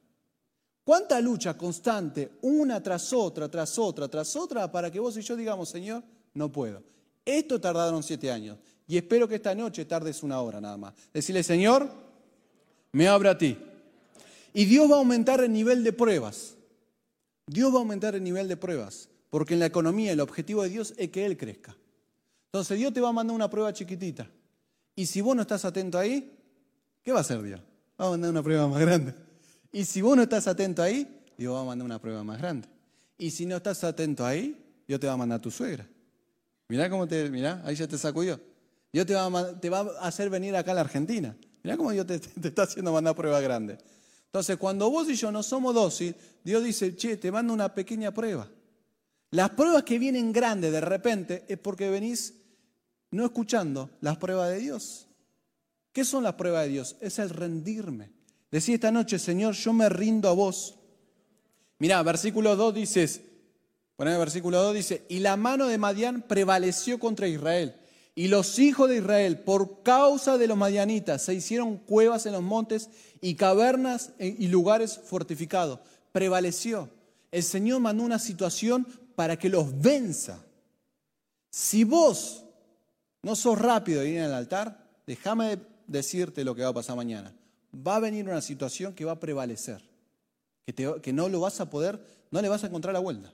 ¿Cuánta 0.84 1.20
lucha 1.20 1.58
constante, 1.58 2.38
una 2.42 2.80
tras 2.80 3.12
otra, 3.12 3.50
tras 3.50 3.76
otra, 3.80 4.06
tras 4.06 4.36
otra, 4.36 4.70
para 4.70 4.92
que 4.92 5.00
vos 5.00 5.16
y 5.16 5.22
yo 5.22 5.34
digamos, 5.34 5.70
Señor, 5.70 6.04
no 6.34 6.52
puedo? 6.52 6.84
Esto 7.24 7.60
tardaron 7.60 8.04
siete 8.04 8.30
años 8.30 8.58
y 8.86 8.96
espero 8.96 9.26
que 9.26 9.34
esta 9.34 9.52
noche 9.52 9.84
tardes 9.84 10.22
una 10.22 10.40
hora 10.40 10.60
nada 10.60 10.76
más. 10.76 10.94
Decirle, 11.12 11.42
Señor, 11.42 11.90
me 12.92 13.08
abra 13.08 13.32
a 13.32 13.38
ti. 13.38 13.58
Y 14.54 14.66
Dios 14.66 14.88
va 14.88 14.94
a 14.94 14.98
aumentar 14.98 15.40
el 15.40 15.52
nivel 15.52 15.82
de 15.82 15.92
pruebas. 15.92 16.54
Dios 17.48 17.72
va 17.72 17.78
a 17.78 17.80
aumentar 17.80 18.14
el 18.14 18.22
nivel 18.22 18.46
de 18.46 18.56
pruebas, 18.56 19.08
porque 19.32 19.54
en 19.54 19.60
la 19.60 19.66
economía 19.66 20.12
el 20.12 20.20
objetivo 20.20 20.62
de 20.62 20.68
Dios 20.68 20.92
es 20.98 21.08
que 21.08 21.24
Él 21.24 21.38
crezca. 21.38 21.74
Entonces 22.48 22.76
Dios 22.76 22.92
te 22.92 23.00
va 23.00 23.08
a 23.08 23.12
mandar 23.12 23.34
una 23.34 23.48
prueba 23.48 23.72
chiquitita. 23.72 24.28
Y 24.94 25.06
si 25.06 25.22
vos 25.22 25.34
no 25.34 25.40
estás 25.40 25.64
atento 25.64 25.98
ahí, 25.98 26.38
¿qué 27.02 27.12
va 27.12 27.18
a 27.18 27.20
hacer 27.22 27.40
Dios? 27.40 27.58
Va 27.98 28.08
a 28.08 28.10
mandar 28.10 28.30
una 28.30 28.42
prueba 28.42 28.68
más 28.68 28.78
grande. 28.78 29.14
Y 29.72 29.86
si 29.86 30.02
vos 30.02 30.14
no 30.18 30.24
estás 30.24 30.46
atento 30.48 30.82
ahí, 30.82 31.24
Dios 31.38 31.54
va 31.54 31.62
a 31.62 31.64
mandar 31.64 31.86
una 31.86 31.98
prueba 31.98 32.22
más 32.22 32.36
grande. 32.36 32.68
Y 33.16 33.30
si 33.30 33.46
no 33.46 33.56
estás 33.56 33.82
atento 33.84 34.26
ahí, 34.26 34.62
Dios 34.86 35.00
te 35.00 35.06
va 35.06 35.14
a 35.14 35.16
mandar 35.16 35.38
a 35.38 35.40
tu 35.40 35.50
suegra. 35.50 35.88
Mirá 36.68 36.90
cómo 36.90 37.08
te, 37.08 37.30
mirá, 37.30 37.62
ahí 37.64 37.74
ya 37.74 37.88
te 37.88 37.96
sacudió. 37.96 38.38
Dios 38.92 39.06
te 39.06 39.14
va, 39.14 39.24
a, 39.28 39.58
te 39.58 39.70
va 39.70 39.78
a 39.98 40.08
hacer 40.08 40.28
venir 40.28 40.54
acá 40.56 40.72
a 40.72 40.74
la 40.74 40.82
Argentina. 40.82 41.34
Mirá 41.62 41.78
cómo 41.78 41.90
Dios 41.90 42.06
te, 42.06 42.16
está 42.16 42.64
haciendo 42.64 42.92
mandar 42.92 43.16
pruebas 43.16 43.42
grandes. 43.42 43.78
Entonces, 44.26 44.58
cuando 44.58 44.90
vos 44.90 45.08
y 45.08 45.14
yo 45.14 45.32
no 45.32 45.42
somos 45.42 45.74
dóciles, 45.74 46.16
Dios 46.44 46.62
dice, 46.62 46.94
che, 46.96 47.16
te 47.16 47.32
mando 47.32 47.54
una 47.54 47.74
pequeña 47.74 48.12
prueba. 48.12 48.46
Las 49.32 49.50
pruebas 49.50 49.82
que 49.84 49.98
vienen 49.98 50.30
grandes 50.30 50.72
de 50.72 50.82
repente 50.82 51.44
es 51.48 51.58
porque 51.58 51.88
venís 51.88 52.34
no 53.10 53.24
escuchando 53.24 53.88
las 54.02 54.18
pruebas 54.18 54.50
de 54.50 54.58
Dios. 54.58 55.08
¿Qué 55.90 56.04
son 56.04 56.22
las 56.22 56.34
pruebas 56.34 56.64
de 56.64 56.72
Dios? 56.72 56.96
Es 57.00 57.18
el 57.18 57.30
rendirme. 57.30 58.10
Decía 58.50 58.74
esta 58.74 58.92
noche, 58.92 59.18
Señor, 59.18 59.54
yo 59.54 59.72
me 59.72 59.88
rindo 59.88 60.28
a 60.28 60.34
vos. 60.34 60.74
Mirá, 61.78 62.02
versículo 62.02 62.56
2 62.56 62.74
dices, 62.74 63.22
poneme 63.96 64.18
versículo 64.18 64.62
2 64.62 64.74
dice, 64.74 65.06
y 65.08 65.20
la 65.20 65.38
mano 65.38 65.66
de 65.66 65.78
Madián 65.78 66.20
prevaleció 66.28 66.98
contra 66.98 67.26
Israel. 67.26 67.74
Y 68.14 68.28
los 68.28 68.58
hijos 68.58 68.90
de 68.90 68.98
Israel, 68.98 69.38
por 69.38 69.82
causa 69.82 70.36
de 70.36 70.46
los 70.46 70.58
madianitas, 70.58 71.22
se 71.22 71.32
hicieron 71.32 71.78
cuevas 71.78 72.26
en 72.26 72.32
los 72.32 72.42
montes 72.42 72.90
y 73.22 73.36
cavernas 73.36 74.12
y 74.18 74.48
lugares 74.48 75.00
fortificados. 75.02 75.80
Prevaleció. 76.12 76.90
El 77.30 77.42
Señor 77.42 77.80
mandó 77.80 78.04
una 78.04 78.18
situación 78.18 78.86
para 79.22 79.38
que 79.38 79.48
los 79.48 79.80
venza. 79.80 80.44
Si 81.48 81.84
vos 81.84 82.44
no 83.22 83.36
sos 83.36 83.56
rápido 83.56 84.00
de 84.00 84.08
ir 84.08 84.20
al 84.20 84.34
altar, 84.34 84.84
déjame 85.06 85.60
decirte 85.86 86.42
lo 86.42 86.56
que 86.56 86.62
va 86.62 86.70
a 86.70 86.74
pasar 86.74 86.96
mañana 86.96 87.32
va 87.74 87.96
a 87.96 88.00
venir 88.00 88.28
una 88.28 88.40
situación 88.40 88.94
que 88.94 89.04
va 89.04 89.12
a 89.12 89.20
prevalecer, 89.20 89.82
que, 90.66 91.12
no 91.12 91.28
lo 91.28 91.40
vas 91.40 91.60
a 91.60 91.70
poder, 91.70 92.00
no 92.30 92.42
le 92.42 92.48
vas 92.48 92.64
a 92.64 92.66
encontrar 92.66 92.92
la 92.92 93.00
vuelta. 93.00 93.32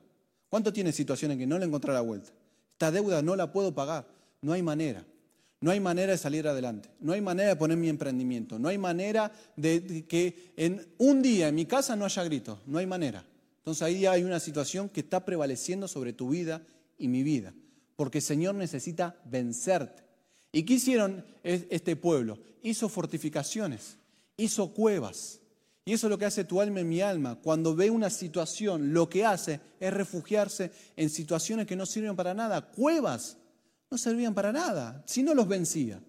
¿Cuánto 0.48 0.72
tiene 0.72 0.92
situaciones 0.92 1.36
que 1.38 1.46
no 1.46 1.58
le 1.58 1.66
encontrar 1.66 1.94
la 1.94 2.00
vuelta? 2.00 2.30
Esta 2.72 2.90
deuda 2.90 3.20
no 3.22 3.36
la 3.36 3.52
puedo 3.52 3.74
pagar, 3.74 4.06
no 4.40 4.52
hay 4.52 4.62
manera. 4.62 5.04
No 5.60 5.72
hay 5.72 5.80
manera 5.80 6.12
de 6.12 6.18
salir 6.18 6.46
adelante, 6.46 6.88
no 7.00 7.14
hay 7.14 7.20
manera 7.20 7.48
de 7.48 7.56
poner 7.56 7.76
mi 7.76 7.88
emprendimiento, 7.88 8.60
no 8.60 8.68
hay 8.68 8.78
manera 8.78 9.32
de, 9.56 10.06
que 10.06 10.52
en 10.56 10.86
un 10.98 11.20
día 11.20 11.48
en 11.48 11.56
mi 11.56 11.66
casa 11.66 11.96
no 11.96 12.04
haya 12.04 12.22
gritos, 12.22 12.60
no 12.64 12.78
hay 12.78 12.86
manera. 12.86 13.24
Entonces 13.68 13.82
ahí 13.82 14.06
hay 14.06 14.24
una 14.24 14.40
situación 14.40 14.88
que 14.88 15.00
está 15.00 15.26
prevaleciendo 15.26 15.88
sobre 15.88 16.14
tu 16.14 16.30
vida 16.30 16.62
y 16.96 17.08
mi 17.08 17.22
vida, 17.22 17.52
porque 17.96 18.18
el 18.18 18.24
Señor 18.24 18.54
necesita 18.54 19.20
vencerte. 19.26 20.02
¿Y 20.52 20.62
qué 20.62 20.74
hicieron 20.74 21.22
este 21.42 21.94
pueblo? 21.94 22.38
Hizo 22.62 22.88
fortificaciones 22.88 23.98
hizo 24.38 24.72
cuevas. 24.72 25.40
Y 25.84 25.92
eso 25.92 26.06
es 26.06 26.10
lo 26.10 26.16
que 26.16 26.24
hace 26.24 26.44
tu 26.44 26.62
alma 26.62 26.80
en 26.80 26.88
mi 26.88 27.02
alma. 27.02 27.36
Cuando 27.36 27.74
ve 27.74 27.90
una 27.90 28.08
situación, 28.08 28.94
lo 28.94 29.08
que 29.08 29.26
hace 29.26 29.60
es 29.78 29.92
refugiarse 29.92 30.70
en 30.96 31.10
situaciones 31.10 31.66
que 31.66 31.76
no 31.76 31.84
sirven 31.84 32.16
para 32.16 32.32
nada. 32.32 32.70
Cuevas 32.70 33.36
no 33.90 33.98
servían 33.98 34.34
para 34.34 34.52
nada, 34.52 35.02
si 35.06 35.22
no 35.22 35.34
los 35.34 35.48
vencía. 35.48 36.00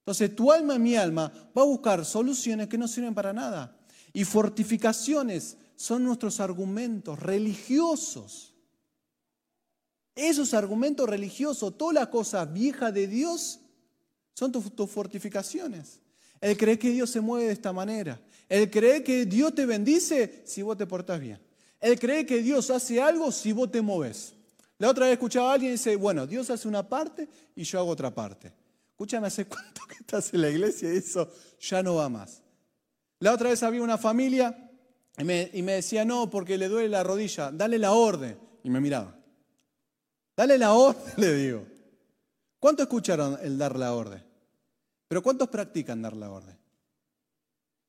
Entonces 0.00 0.34
tu 0.34 0.50
alma 0.50 0.74
en 0.74 0.82
mi 0.82 0.96
alma 0.96 1.32
va 1.56 1.62
a 1.62 1.66
buscar 1.66 2.04
soluciones 2.04 2.68
que 2.68 2.78
no 2.78 2.88
sirven 2.88 3.14
para 3.14 3.32
nada. 3.32 3.76
Y 4.12 4.24
fortificaciones 4.24 5.56
son 5.76 6.04
nuestros 6.04 6.40
argumentos 6.40 7.18
religiosos. 7.18 8.54
Esos 10.14 10.54
argumentos 10.54 11.08
religiosos, 11.08 11.76
toda 11.76 11.92
la 11.92 12.10
cosa 12.10 12.44
vieja 12.44 12.92
de 12.92 13.06
Dios, 13.08 13.60
son 14.34 14.52
tus 14.52 14.90
fortificaciones. 14.90 16.00
Él 16.40 16.56
cree 16.56 16.78
que 16.78 16.90
Dios 16.90 17.10
se 17.10 17.20
mueve 17.20 17.46
de 17.46 17.52
esta 17.52 17.72
manera. 17.72 18.20
Él 18.48 18.70
cree 18.70 19.02
que 19.02 19.24
Dios 19.24 19.54
te 19.54 19.66
bendice 19.66 20.42
si 20.44 20.62
vos 20.62 20.76
te 20.76 20.86
portás 20.86 21.20
bien. 21.20 21.40
Él 21.80 21.98
cree 21.98 22.26
que 22.26 22.42
Dios 22.42 22.70
hace 22.70 23.00
algo 23.00 23.32
si 23.32 23.52
vos 23.52 23.70
te 23.70 23.82
moves. 23.82 24.34
La 24.78 24.90
otra 24.90 25.06
vez 25.06 25.14
escuchaba 25.14 25.50
a 25.50 25.54
alguien 25.54 25.70
y 25.70 25.76
dice, 25.76 25.96
bueno, 25.96 26.26
Dios 26.26 26.50
hace 26.50 26.68
una 26.68 26.88
parte 26.88 27.28
y 27.54 27.64
yo 27.64 27.78
hago 27.78 27.90
otra 27.90 28.14
parte. 28.14 28.52
Escúchame, 28.90 29.26
¿hace 29.26 29.46
cuánto 29.46 29.82
que 29.88 29.94
estás 29.94 30.32
en 30.34 30.42
la 30.42 30.50
iglesia 30.50 30.90
eso 30.90 31.30
ya 31.60 31.82
no 31.82 31.96
va 31.96 32.08
más? 32.08 32.42
La 33.18 33.32
otra 33.32 33.50
vez 33.50 33.62
había 33.62 33.82
una 33.82 33.98
familia 33.98 34.63
y 35.18 35.24
me, 35.24 35.72
decía, 35.72 36.04
no, 36.04 36.28
porque 36.28 36.58
le 36.58 36.68
duele 36.68 36.88
la 36.88 37.02
rodilla, 37.04 37.52
dale 37.52 37.78
la 37.78 37.92
orden. 37.92 38.36
Y 38.64 38.70
me 38.70 38.80
miraba. 38.80 39.16
Dale 40.36 40.58
la 40.58 40.72
orden, 40.72 41.02
le 41.16 41.34
digo. 41.34 41.66
¿Cuánto 42.58 42.82
escucharon 42.82 43.38
el 43.42 43.56
dar 43.56 43.78
la 43.78 43.94
orden? 43.94 44.22
Pero 45.06 45.22
¿cuántos 45.22 45.48
practican 45.48 46.02
dar 46.02 46.16
la 46.16 46.30
orden? 46.30 46.56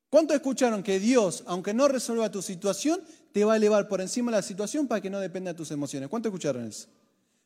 ¿Cuántos 0.08 0.36
escucharon 0.36 0.82
que 0.82 1.00
Dios, 1.00 1.42
aunque 1.46 1.74
no 1.74 1.88
resuelva 1.88 2.30
tu 2.30 2.42
situación, 2.42 3.00
te 3.32 3.44
va 3.44 3.54
a 3.54 3.56
elevar 3.56 3.88
por 3.88 4.00
encima 4.00 4.30
de 4.30 4.38
la 4.38 4.42
situación 4.42 4.86
para 4.86 5.00
que 5.00 5.10
no 5.10 5.18
dependa 5.18 5.52
de 5.52 5.56
tus 5.56 5.70
emociones? 5.72 6.08
¿Cuántos 6.08 6.30
escucharon 6.30 6.66
eso? 6.66 6.86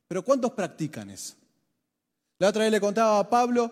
Pero 0.07 0.23
¿cuántos 0.23 0.53
practican 0.53 1.09
eso? 1.09 1.35
La 2.39 2.49
otra 2.49 2.65
vez 2.65 2.73
le 2.73 2.81
contaba 2.81 3.19
a 3.19 3.31
Pablo, 3.31 3.71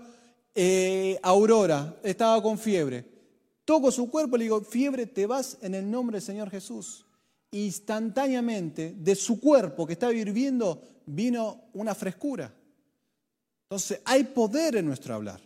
eh, 0.54 1.18
Aurora 1.22 1.96
estaba 2.02 2.42
con 2.42 2.58
fiebre. 2.58 3.17
Toco 3.68 3.92
su 3.92 4.10
cuerpo 4.10 4.36
y 4.36 4.38
le 4.38 4.44
digo, 4.46 4.62
fiebre, 4.62 5.04
te 5.04 5.26
vas 5.26 5.58
en 5.60 5.74
el 5.74 5.90
nombre 5.90 6.14
del 6.14 6.22
Señor 6.22 6.48
Jesús. 6.48 7.04
Instantáneamente, 7.50 8.94
de 8.96 9.14
su 9.14 9.38
cuerpo 9.38 9.86
que 9.86 9.92
estaba 9.92 10.14
hirviendo, 10.14 10.82
vino 11.04 11.64
una 11.74 11.94
frescura. 11.94 12.50
Entonces, 13.64 14.00
hay 14.06 14.24
poder 14.24 14.76
en 14.76 14.86
nuestro 14.86 15.14
hablar. 15.14 15.42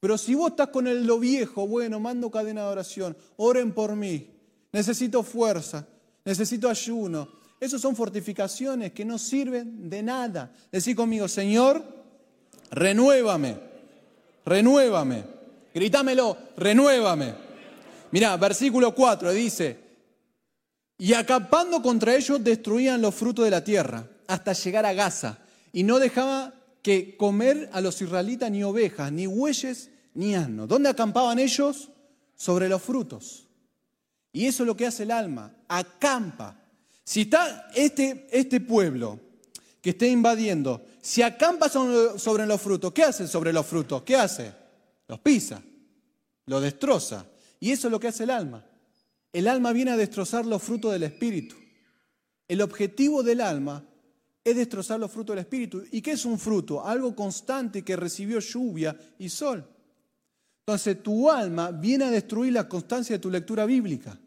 Pero 0.00 0.18
si 0.18 0.34
vos 0.34 0.50
estás 0.50 0.70
con 0.70 0.88
el 0.88 1.06
lo 1.06 1.20
viejo, 1.20 1.68
bueno, 1.68 2.00
mando 2.00 2.28
cadena 2.28 2.62
de 2.62 2.72
oración, 2.72 3.16
oren 3.36 3.72
por 3.72 3.94
mí, 3.94 4.32
necesito 4.72 5.22
fuerza, 5.22 5.86
necesito 6.24 6.68
ayuno. 6.68 7.28
Esas 7.60 7.80
son 7.80 7.94
fortificaciones 7.94 8.90
que 8.90 9.04
no 9.04 9.16
sirven 9.16 9.88
de 9.88 10.02
nada. 10.02 10.52
Decí 10.72 10.92
conmigo, 10.92 11.28
Señor, 11.28 11.84
renuévame, 12.72 13.60
renuévame. 14.44 15.37
Gritámelo, 15.78 16.36
renuévame. 16.56 17.34
Mirá, 18.10 18.36
versículo 18.36 18.92
4 18.94 19.32
dice, 19.32 19.78
y 20.98 21.12
acampando 21.12 21.80
contra 21.80 22.16
ellos 22.16 22.42
destruían 22.42 23.00
los 23.00 23.14
frutos 23.14 23.44
de 23.44 23.52
la 23.52 23.62
tierra 23.62 24.08
hasta 24.26 24.52
llegar 24.54 24.84
a 24.84 24.92
Gaza 24.92 25.38
y 25.72 25.84
no 25.84 26.00
dejaba 26.00 26.52
que 26.82 27.16
comer 27.16 27.70
a 27.72 27.80
los 27.80 28.02
israelitas 28.02 28.50
ni 28.50 28.64
ovejas, 28.64 29.12
ni 29.12 29.26
bueyes, 29.26 29.90
ni 30.14 30.34
asnos. 30.34 30.66
¿Dónde 30.66 30.88
acampaban 30.88 31.38
ellos? 31.38 31.90
Sobre 32.34 32.68
los 32.68 32.82
frutos. 32.82 33.46
Y 34.32 34.46
eso 34.46 34.64
es 34.64 34.66
lo 34.66 34.76
que 34.76 34.86
hace 34.86 35.04
el 35.04 35.12
alma, 35.12 35.52
acampa. 35.68 36.60
Si 37.04 37.22
está 37.22 37.70
este, 37.74 38.26
este 38.32 38.60
pueblo 38.60 39.20
que 39.80 39.90
esté 39.90 40.08
invadiendo, 40.08 40.84
si 41.00 41.22
acampa 41.22 41.68
sobre 41.68 42.46
los 42.46 42.60
frutos, 42.60 42.92
¿qué 42.92 43.04
hace 43.04 43.28
sobre 43.28 43.52
los 43.52 43.64
frutos? 43.64 44.02
¿Qué 44.02 44.16
hace? 44.16 44.52
Los 45.06 45.20
pisa, 45.20 45.62
los 46.48 46.62
destroza. 46.62 47.26
Y 47.60 47.70
eso 47.70 47.88
es 47.88 47.92
lo 47.92 48.00
que 48.00 48.08
hace 48.08 48.24
el 48.24 48.30
alma. 48.30 48.64
El 49.32 49.46
alma 49.46 49.72
viene 49.72 49.92
a 49.92 49.96
destrozar 49.96 50.46
los 50.46 50.62
frutos 50.62 50.92
del 50.92 51.04
Espíritu. 51.04 51.54
El 52.48 52.62
objetivo 52.62 53.22
del 53.22 53.40
alma 53.40 53.84
es 54.42 54.56
destrozar 54.56 54.98
los 54.98 55.10
frutos 55.12 55.36
del 55.36 55.44
Espíritu. 55.44 55.84
¿Y 55.92 56.00
qué 56.00 56.12
es 56.12 56.24
un 56.24 56.38
fruto? 56.38 56.84
Algo 56.84 57.14
constante 57.14 57.84
que 57.84 57.96
recibió 57.96 58.40
lluvia 58.40 58.96
y 59.18 59.28
sol. 59.28 59.64
Entonces 60.60 61.02
tu 61.02 61.30
alma 61.30 61.70
viene 61.70 62.06
a 62.06 62.10
destruir 62.10 62.54
la 62.54 62.68
constancia 62.68 63.16
de 63.16 63.20
tu 63.20 63.30
lectura 63.30 63.66
bíblica. 63.66 64.18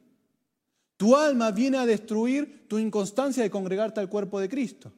Tu 0.98 1.16
alma 1.16 1.52
viene 1.52 1.80
a 1.80 1.86
destruir 1.86 2.68
tu 2.68 2.78
inconstancia 2.78 3.42
de 3.42 3.50
congregarte 3.50 4.00
al 4.00 4.10
cuerpo 4.10 4.40
de 4.40 4.48
Cristo. 4.48 4.94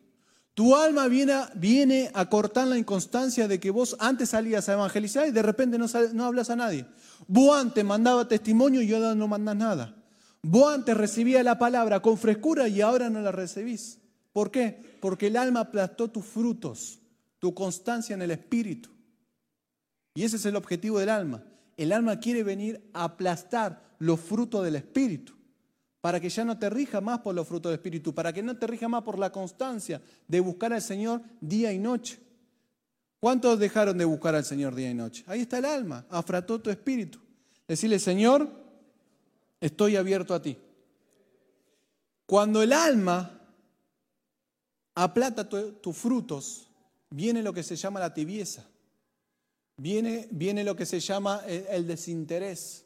Tu 0.54 0.76
alma 0.76 1.08
viene 1.08 1.34
a, 1.34 1.52
viene 1.56 2.12
a 2.14 2.30
cortar 2.30 2.68
la 2.68 2.78
inconstancia 2.78 3.48
de 3.48 3.60
que 3.60 3.72
vos 3.72 3.96
antes 4.00 4.30
salías 4.30 4.70
a 4.70 4.74
evangelizar 4.74 5.28
y 5.28 5.32
de 5.32 5.42
repente 5.42 5.80
no, 5.80 6.26
hablas 6.26 6.50
a 6.52 6.56
nadie. 6.56 6.86
Vos 7.28 7.58
antes 7.58 7.84
mandaba 7.84 8.28
testimonio 8.28 8.82
y 8.82 8.94
ahora 8.94 9.16
no 9.16 9.28
mandas 9.28 9.56
nada. 9.56 9.96
Vos 10.44 10.74
antes 10.74 10.96
recibías 10.96 11.44
la 11.44 11.58
palabra 11.58 12.02
con 12.02 12.18
frescura 12.18 12.68
y 12.68 12.82
ahora 12.82 13.10
no 13.10 13.22
la 13.22 13.32
recibís. 13.32 14.00
¿Por 14.32 14.52
qué? 14.52 14.98
Porque 15.00 15.28
el 15.28 15.38
alma 15.38 15.62
aplastó 15.62 16.12
tus 16.12 16.26
frutos, 16.26 17.00
tu 17.40 17.54
constancia 17.54 18.14
en 18.14 18.22
el 18.22 18.32
espíritu. 18.32 18.90
Y 20.14 20.24
ese 20.24 20.36
es 20.36 20.46
el 20.46 20.56
objetivo 20.56 21.00
del 21.00 21.10
alma. 21.10 21.44
El 21.78 21.92
alma 21.92 22.20
quiere 22.20 22.44
venir 22.44 22.90
a 22.94 23.06
aplastar 23.06 23.96
los 23.98 24.20
frutos 24.20 24.64
del 24.64 24.76
espíritu, 24.76 25.34
para 26.04 26.20
que 26.20 26.28
ya 26.28 26.44
no 26.44 26.60
te 26.60 26.70
rija 26.70 27.00
más 27.00 27.20
por 27.20 27.34
los 27.34 27.48
frutos 27.48 27.70
del 27.70 27.80
espíritu, 27.80 28.14
para 28.14 28.34
que 28.34 28.44
no 28.44 28.58
te 28.58 28.68
rija 28.68 28.90
más 28.90 29.04
por 29.04 29.18
la 29.18 29.32
constancia 29.32 30.02
de 30.28 30.42
buscar 30.42 30.74
al 30.74 30.82
Señor 30.82 31.22
día 31.40 31.72
y 31.72 31.80
noche. 31.80 32.20
¿Cuántos 33.22 33.58
dejaron 33.58 33.98
de 33.98 34.04
buscar 34.04 34.36
al 34.36 34.44
Señor 34.44 34.76
día 34.76 34.92
y 34.92 34.94
noche? 34.94 35.24
Ahí 35.28 35.40
está 35.40 35.60
el 35.60 35.64
alma, 35.64 36.06
afrató 36.10 36.60
tu 36.60 36.70
espíritu. 36.70 37.20
Decirle, 37.66 38.00
Señor, 38.00 38.52
estoy 39.62 39.96
abierto 39.96 40.34
a 40.34 40.42
ti. 40.42 40.58
Cuando 42.26 42.62
el 42.62 42.74
alma 42.74 43.40
aplata 44.96 45.48
tus 45.48 45.96
frutos, 45.96 46.68
viene 47.12 47.42
lo 47.42 47.54
que 47.54 47.64
se 47.64 47.78
llama 47.78 48.02
la 48.02 48.14
tibieza. 48.14 48.66
Viene, 49.78 50.28
viene 50.32 50.66
lo 50.66 50.76
que 50.76 50.86
se 50.86 51.00
llama 51.00 51.44
el, 51.48 51.88
desinterés. 51.88 52.84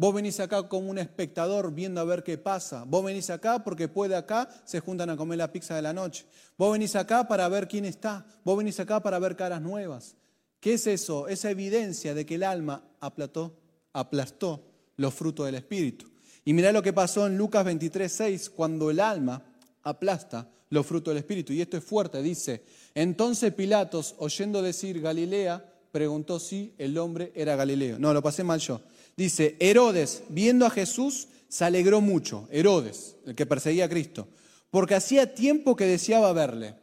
Vos 0.00 0.14
venís 0.14 0.40
acá 0.40 0.66
como 0.66 0.88
un 0.88 0.96
espectador 0.96 1.74
viendo 1.74 2.00
a 2.00 2.04
ver 2.04 2.22
qué 2.22 2.38
pasa. 2.38 2.84
Vos 2.84 3.04
venís 3.04 3.28
acá 3.28 3.62
porque 3.62 3.86
puede 3.86 4.16
acá 4.16 4.48
se 4.64 4.80
juntan 4.80 5.10
a 5.10 5.16
comer 5.18 5.36
la 5.36 5.52
pizza 5.52 5.76
de 5.76 5.82
la 5.82 5.92
noche. 5.92 6.24
Vos 6.56 6.72
venís 6.72 6.96
acá 6.96 7.28
para 7.28 7.46
ver 7.50 7.68
quién 7.68 7.84
está. 7.84 8.24
Vos 8.42 8.56
venís 8.56 8.80
acá 8.80 9.02
para 9.02 9.18
ver 9.18 9.36
caras 9.36 9.60
nuevas. 9.60 10.16
¿Qué 10.58 10.72
es 10.72 10.86
eso? 10.86 11.28
Esa 11.28 11.50
evidencia 11.50 12.14
de 12.14 12.24
que 12.24 12.36
el 12.36 12.44
alma 12.44 12.82
aplató, 12.98 13.58
aplastó 13.92 14.64
los 14.96 15.12
frutos 15.12 15.44
del 15.44 15.56
Espíritu. 15.56 16.06
Y 16.46 16.54
mirá 16.54 16.72
lo 16.72 16.82
que 16.82 16.94
pasó 16.94 17.26
en 17.26 17.36
Lucas 17.36 17.66
23, 17.66 18.10
6, 18.10 18.48
cuando 18.48 18.90
el 18.90 19.00
alma 19.00 19.44
aplasta 19.82 20.48
los 20.70 20.86
frutos 20.86 21.10
del 21.10 21.18
Espíritu. 21.18 21.52
Y 21.52 21.60
esto 21.60 21.76
es 21.76 21.84
fuerte, 21.84 22.22
dice, 22.22 22.64
entonces 22.94 23.52
Pilatos, 23.52 24.14
oyendo 24.16 24.62
decir 24.62 24.98
Galilea, 24.98 25.62
preguntó 25.92 26.40
si 26.40 26.74
el 26.78 26.96
hombre 26.96 27.32
era 27.34 27.54
Galileo. 27.54 27.98
No, 27.98 28.14
lo 28.14 28.22
pasé 28.22 28.44
mal 28.44 28.60
yo. 28.60 28.80
Dice, 29.20 29.54
Herodes, 29.60 30.22
viendo 30.30 30.64
a 30.64 30.70
Jesús, 30.70 31.28
se 31.46 31.66
alegró 31.66 32.00
mucho, 32.00 32.48
Herodes, 32.50 33.16
el 33.26 33.34
que 33.34 33.44
perseguía 33.44 33.84
a 33.84 33.88
Cristo, 33.90 34.26
porque 34.70 34.94
hacía 34.94 35.34
tiempo 35.34 35.76
que 35.76 35.84
deseaba 35.84 36.32
verle, 36.32 36.74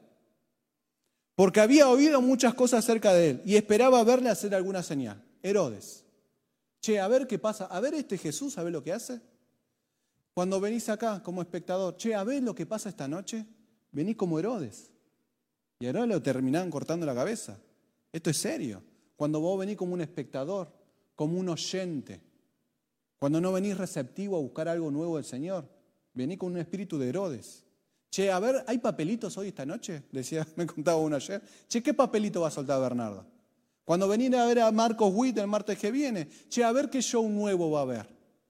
porque 1.34 1.62
había 1.62 1.90
oído 1.90 2.22
muchas 2.22 2.54
cosas 2.54 2.86
acerca 2.86 3.12
de 3.12 3.32
él 3.32 3.42
y 3.44 3.56
esperaba 3.56 4.04
verle 4.04 4.30
hacer 4.30 4.54
alguna 4.54 4.84
señal. 4.84 5.24
Herodes. 5.42 6.06
Che, 6.80 7.00
a 7.00 7.08
ver 7.08 7.26
qué 7.26 7.40
pasa, 7.40 7.66
a 7.66 7.80
ver 7.80 7.96
este 7.96 8.20
Jesús, 8.20 8.56
a 8.60 8.64
ver 8.64 8.72
lo 8.72 8.84
que 8.84 8.94
hace. 8.94 9.20
Cuando 10.36 10.60
venís 10.60 10.90
acá 10.90 11.24
como 11.24 11.42
espectador, 11.42 11.98
che, 11.98 12.14
a 12.14 12.24
ver 12.24 12.44
lo 12.44 12.54
que 12.54 12.68
pasa 12.68 12.88
esta 12.88 13.08
noche, 13.08 13.48
venís 13.92 14.16
como 14.16 14.38
Herodes. 14.38 14.92
Y 15.80 15.88
a 15.88 15.90
Herodes 15.90 16.10
lo 16.10 16.22
terminaban 16.22 16.70
cortando 16.70 17.04
la 17.04 17.16
cabeza. 17.16 17.58
Esto 18.14 18.30
es 18.30 18.38
serio. 18.38 18.84
Cuando 19.16 19.40
vos 19.40 19.58
venís 19.58 19.76
como 19.76 19.96
un 19.96 20.02
espectador, 20.02 20.72
como 21.16 21.40
un 21.40 21.50
oyente, 21.50 22.27
cuando 23.20 23.42
no 23.42 23.52
venís 23.52 23.78
receptivo 23.78 24.38
a 24.38 24.40
buscar 24.40 24.68
algo 24.68 24.92
nuevo 24.92 25.18
del 25.18 25.26
Señor, 25.26 25.68
venís 26.14 26.38
con 26.38 26.52
un 26.52 26.58
espíritu 26.58 26.98
de 26.98 27.10
Herodes. 27.10 27.64
Che, 28.10 28.32
a 28.32 28.40
ver, 28.40 28.64
¿hay 28.68 28.78
papelitos 28.78 29.38
hoy 29.38 29.50
esta 29.50 29.66
noche? 29.66 30.04
Decía, 30.12 30.48
me 30.56 30.66
contaba 30.66 30.98
uno 30.98 31.16
ayer. 31.16 31.42
Che, 31.68 31.82
¿qué 31.82 31.94
papelito 31.94 32.42
va 32.42 32.48
a 32.48 32.52
soltar 32.52 32.80
Bernardo? 32.80 33.26
Cuando 33.84 34.08
venís 34.08 34.34
a 34.34 34.46
ver 34.46 34.60
a 34.60 34.72
Marcos 34.72 35.12
Witt 35.14 35.38
el 35.38 35.48
martes 35.48 35.78
que 35.78 35.92
viene, 35.92 36.28
che, 36.50 36.64
a 36.64 36.72
ver 36.72 36.90
qué 36.90 37.02
show 37.02 37.28
nuevo 37.30 37.72
va 37.72 37.80
a 37.80 37.84
haber. 37.84 38.08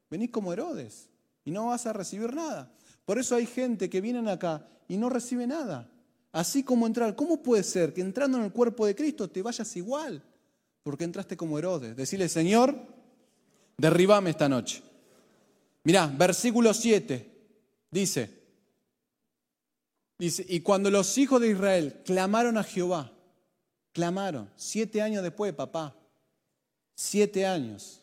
Venís 0.10 0.32
como 0.32 0.52
Herodes 0.52 1.10
y 1.46 1.52
no 1.52 1.68
vas 1.68 1.86
a 1.86 1.94
recibir 1.94 2.34
nada. 2.34 2.72
Por 3.06 3.20
eso 3.20 3.36
hay 3.36 3.46
gente 3.46 3.90
que 3.90 4.02
vienen 4.02 4.28
acá 4.28 4.68
y 4.88 4.98
no 4.98 5.10
recibe 5.10 5.48
nada. 5.48 5.90
Así 6.32 6.64
como 6.64 6.88
entrar. 6.88 7.16
¿Cómo 7.16 7.42
puede 7.42 7.64
ser 7.64 7.94
que 7.94 8.02
entrando 8.02 8.38
en 8.38 8.46
el 8.46 8.52
cuerpo 8.52 8.86
de 8.86 8.96
Cristo 8.96 9.30
te 9.30 9.42
vayas 9.42 9.76
igual? 9.76 10.24
Porque 10.84 11.04
entraste 11.04 11.38
como 11.38 11.58
Herodes. 11.58 11.96
Decirle, 11.96 12.30
Señor, 12.30 12.76
derribame 13.78 14.32
esta 14.32 14.50
noche. 14.50 14.82
Mirá, 15.84 16.08
versículo 16.08 16.74
7 16.74 17.32
dice, 17.92 18.30
dice, 20.18 20.46
y 20.50 20.60
cuando 20.62 20.90
los 20.90 21.18
hijos 21.18 21.40
de 21.40 21.52
Israel 21.52 22.02
clamaron 22.06 22.58
a 22.58 22.64
Jehová, 22.64 23.12
clamaron, 23.94 24.50
siete 24.56 25.02
años 25.02 25.24
después, 25.24 25.54
papá, 25.54 25.96
siete 26.96 27.46
años, 27.46 28.02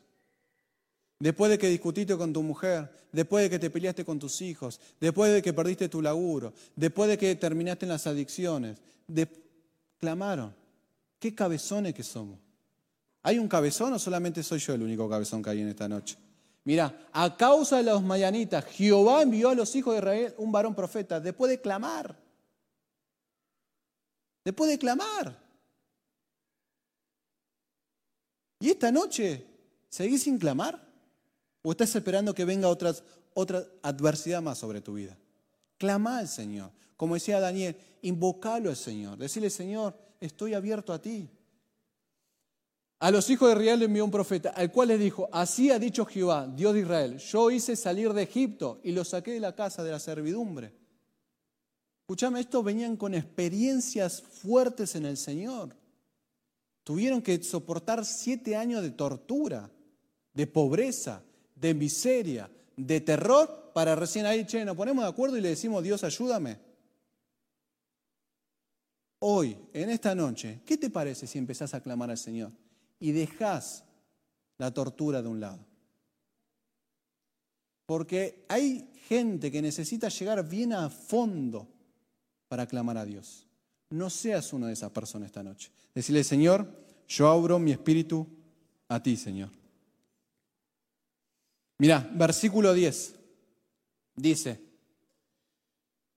después 1.18 1.50
de 1.50 1.58
que 1.58 1.68
discutiste 1.68 2.16
con 2.16 2.32
tu 2.32 2.42
mujer, 2.42 2.90
después 3.12 3.44
de 3.44 3.50
que 3.50 3.58
te 3.58 3.70
peleaste 3.70 4.04
con 4.04 4.18
tus 4.18 4.40
hijos, 4.40 4.80
después 5.00 5.32
de 5.32 5.42
que 5.42 5.52
perdiste 5.52 5.88
tu 5.88 6.00
laburo, 6.00 6.52
después 6.74 7.08
de 7.08 7.18
que 7.18 7.34
terminaste 7.37 7.84
en 7.84 7.90
las 7.90 8.06
adicciones, 8.06 8.78
clamaron. 9.98 10.54
¿Qué 11.18 11.34
cabezones 11.34 11.94
que 11.94 12.02
somos? 12.02 12.38
¿Hay 13.26 13.38
un 13.38 13.48
cabezón 13.48 13.94
o 13.94 13.98
solamente 13.98 14.42
soy 14.42 14.58
yo 14.58 14.74
el 14.74 14.82
único 14.82 15.08
cabezón 15.08 15.42
que 15.42 15.48
hay 15.48 15.62
en 15.62 15.68
esta 15.68 15.88
noche? 15.88 16.16
Mira, 16.64 17.08
a 17.10 17.37
causa 17.37 17.78
de 17.78 17.84
los 17.84 18.02
mayanitas, 18.02 18.66
Jehová 18.66 19.22
envió 19.22 19.48
a 19.48 19.54
los 19.54 19.74
hijos 19.74 19.94
de 19.94 19.98
Israel 19.98 20.34
un 20.37 20.52
varón 20.52 20.74
profeta 20.74 21.20
después 21.20 21.50
de 21.50 21.58
clamar. 21.58 22.14
Después 24.44 24.70
de 24.70 24.78
clamar. 24.78 25.42
¿Y 28.60 28.68
esta 28.68 28.92
noche 28.92 29.46
seguís 29.88 30.22
sin 30.22 30.38
clamar? 30.38 30.87
¿O 31.62 31.70
estás 31.70 31.96
esperando 31.96 32.34
que 32.34 32.44
venga 32.44 32.68
otra 32.68 32.94
adversidad 33.82 34.42
más 34.42 34.58
sobre 34.58 34.82
tu 34.82 34.94
vida? 34.94 35.16
Clama 35.78 36.18
al 36.18 36.28
Señor. 36.28 36.70
Como 36.98 37.14
decía 37.14 37.40
Daniel, 37.40 37.74
invocalo 38.02 38.68
al 38.68 38.76
Señor. 38.76 39.16
Decirle, 39.16 39.48
Señor, 39.48 39.96
estoy 40.20 40.52
abierto 40.52 40.92
a 40.92 41.00
ti. 41.00 41.30
A 43.04 43.10
los 43.10 43.28
hijos 43.28 43.50
de 43.50 43.62
Israel 43.62 43.82
envió 43.82 44.02
un 44.02 44.10
profeta, 44.10 44.48
al 44.56 44.72
cual 44.72 44.88
les 44.88 44.98
dijo, 44.98 45.28
así 45.30 45.70
ha 45.70 45.78
dicho 45.78 46.06
Jehová, 46.06 46.46
Dios 46.46 46.72
de 46.72 46.80
Israel, 46.80 47.18
yo 47.18 47.50
hice 47.50 47.76
salir 47.76 48.14
de 48.14 48.22
Egipto 48.22 48.80
y 48.82 48.92
los 48.92 49.08
saqué 49.08 49.32
de 49.32 49.40
la 49.40 49.54
casa 49.54 49.84
de 49.84 49.90
la 49.90 49.98
servidumbre. 49.98 50.72
Escuchame, 52.00 52.40
estos 52.40 52.64
venían 52.64 52.96
con 52.96 53.14
experiencias 53.14 54.22
fuertes 54.22 54.94
en 54.94 55.04
el 55.04 55.18
Señor. 55.18 55.76
Tuvieron 56.82 57.20
que 57.20 57.42
soportar 57.42 58.06
siete 58.06 58.56
años 58.56 58.80
de 58.80 58.92
tortura, 58.92 59.70
de 60.32 60.46
pobreza, 60.46 61.22
de 61.56 61.74
miseria, 61.74 62.50
de 62.74 63.02
terror, 63.02 63.70
para 63.74 63.94
recién 63.94 64.24
ahí, 64.24 64.46
che, 64.46 64.64
nos 64.64 64.76
ponemos 64.76 65.04
de 65.04 65.10
acuerdo 65.10 65.36
y 65.36 65.42
le 65.42 65.50
decimos, 65.50 65.82
Dios, 65.82 66.02
ayúdame. 66.04 66.56
Hoy, 69.18 69.58
en 69.74 69.90
esta 69.90 70.14
noche, 70.14 70.62
¿qué 70.64 70.78
te 70.78 70.88
parece 70.88 71.26
si 71.26 71.36
empezás 71.36 71.74
a 71.74 71.82
clamar 71.82 72.10
al 72.10 72.16
Señor 72.16 72.63
y 72.98 73.12
dejás 73.12 73.85
la 74.59 74.72
tortura 74.72 75.22
de 75.22 75.28
un 75.28 75.40
lado? 75.40 75.64
Porque 77.87 78.44
hay 78.48 78.90
gente 79.09 79.50
que 79.50 79.61
necesita 79.61 80.09
llegar 80.09 80.48
bien 80.48 80.72
a 80.72 80.88
fondo 80.88 81.68
para 82.48 82.66
clamar 82.66 82.96
a 82.96 83.04
Dios. 83.04 83.46
No 83.90 84.11
seas 84.11 84.52
una 84.52 84.68
de 84.68 84.72
esas 84.72 84.90
personas 84.90 85.26
esta 85.26 85.42
noche. 85.42 85.70
Decirle, 85.94 86.24
Señor, 86.24 86.66
yo 87.07 87.28
abro 87.28 87.59
mi 87.59 87.72
espíritu 87.72 88.26
a 88.88 89.02
ti, 89.02 89.16
Señor. 89.16 89.50
Mirá, 91.78 92.11
versículo 92.14 92.72
10. 92.72 93.14
Dice, 94.16 94.61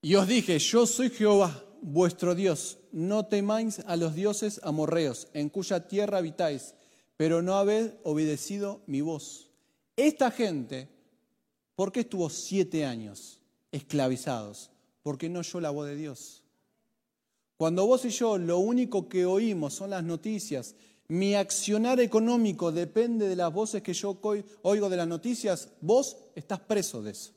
y 0.01 0.15
os 0.15 0.27
dije, 0.27 0.57
yo 0.59 0.85
soy 0.85 1.09
Jehová, 1.09 1.63
vuestro 1.81 2.35
Dios, 2.35 2.79
no 2.91 3.25
temáis 3.25 3.79
a 3.85 3.95
los 3.95 4.15
dioses 4.15 4.59
amorreos, 4.63 5.27
en 5.33 5.49
cuya 5.49 5.87
tierra 5.87 6.17
habitáis, 6.17 6.73
pero 7.15 7.41
no 7.41 7.55
habéis 7.55 7.91
obedecido 8.03 8.81
mi 8.87 9.01
voz. 9.01 9.49
Esta 9.95 10.31
gente, 10.31 10.89
¿por 11.75 11.91
qué 11.91 12.01
estuvo 12.01 12.29
siete 12.29 12.85
años 12.85 13.39
esclavizados? 13.71 14.71
Porque 15.03 15.29
no 15.29 15.39
oyó 15.39 15.59
la 15.59 15.69
voz 15.69 15.87
de 15.87 15.95
Dios. 15.95 16.43
Cuando 17.57 17.87
vos 17.87 18.05
y 18.05 18.09
yo 18.09 18.37
lo 18.37 18.59
único 18.59 19.09
que 19.09 19.25
oímos 19.25 19.73
son 19.73 19.89
las 19.89 20.03
noticias 20.03 20.75
mi 21.09 21.35
accionar 21.35 22.01
económico 22.01 22.71
depende 22.71 23.29
de 23.29 23.35
las 23.37 23.53
voces 23.53 23.81
que 23.81 23.93
yo 23.93 24.19
oigo 24.63 24.89
de 24.89 24.97
las 24.97 25.07
noticias, 25.07 25.69
vos 25.79 26.17
estás 26.35 26.59
preso 26.59 27.01
de 27.01 27.11
eso. 27.11 27.31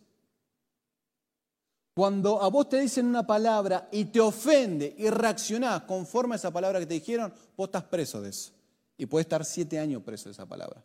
Cuando 1.95 2.41
a 2.41 2.49
vos 2.49 2.69
te 2.69 2.81
dicen 2.81 3.07
una 3.07 3.27
palabra 3.27 3.89
y 3.91 4.07
te 4.07 4.21
ofende 4.21 4.95
y 4.97 5.11
reaccionás 5.11 5.83
conforme 5.83 6.35
a 6.35 6.37
esa 6.37 6.53
palabra 6.53 6.79
que 6.79 6.87
te 6.87 6.95
dijeron, 6.95 7.33
vos 7.57 7.69
estás 7.69 7.85
preso 7.85 8.23
de 8.23 8.31
eso. 8.31 8.53
Y 8.97 9.07
puedes 9.07 9.25
estar 9.25 9.45
siete 9.45 9.79
años 9.79 10.03
preso 10.03 10.29
de 10.29 10.33
esa 10.33 10.47
palabra. 10.47 10.83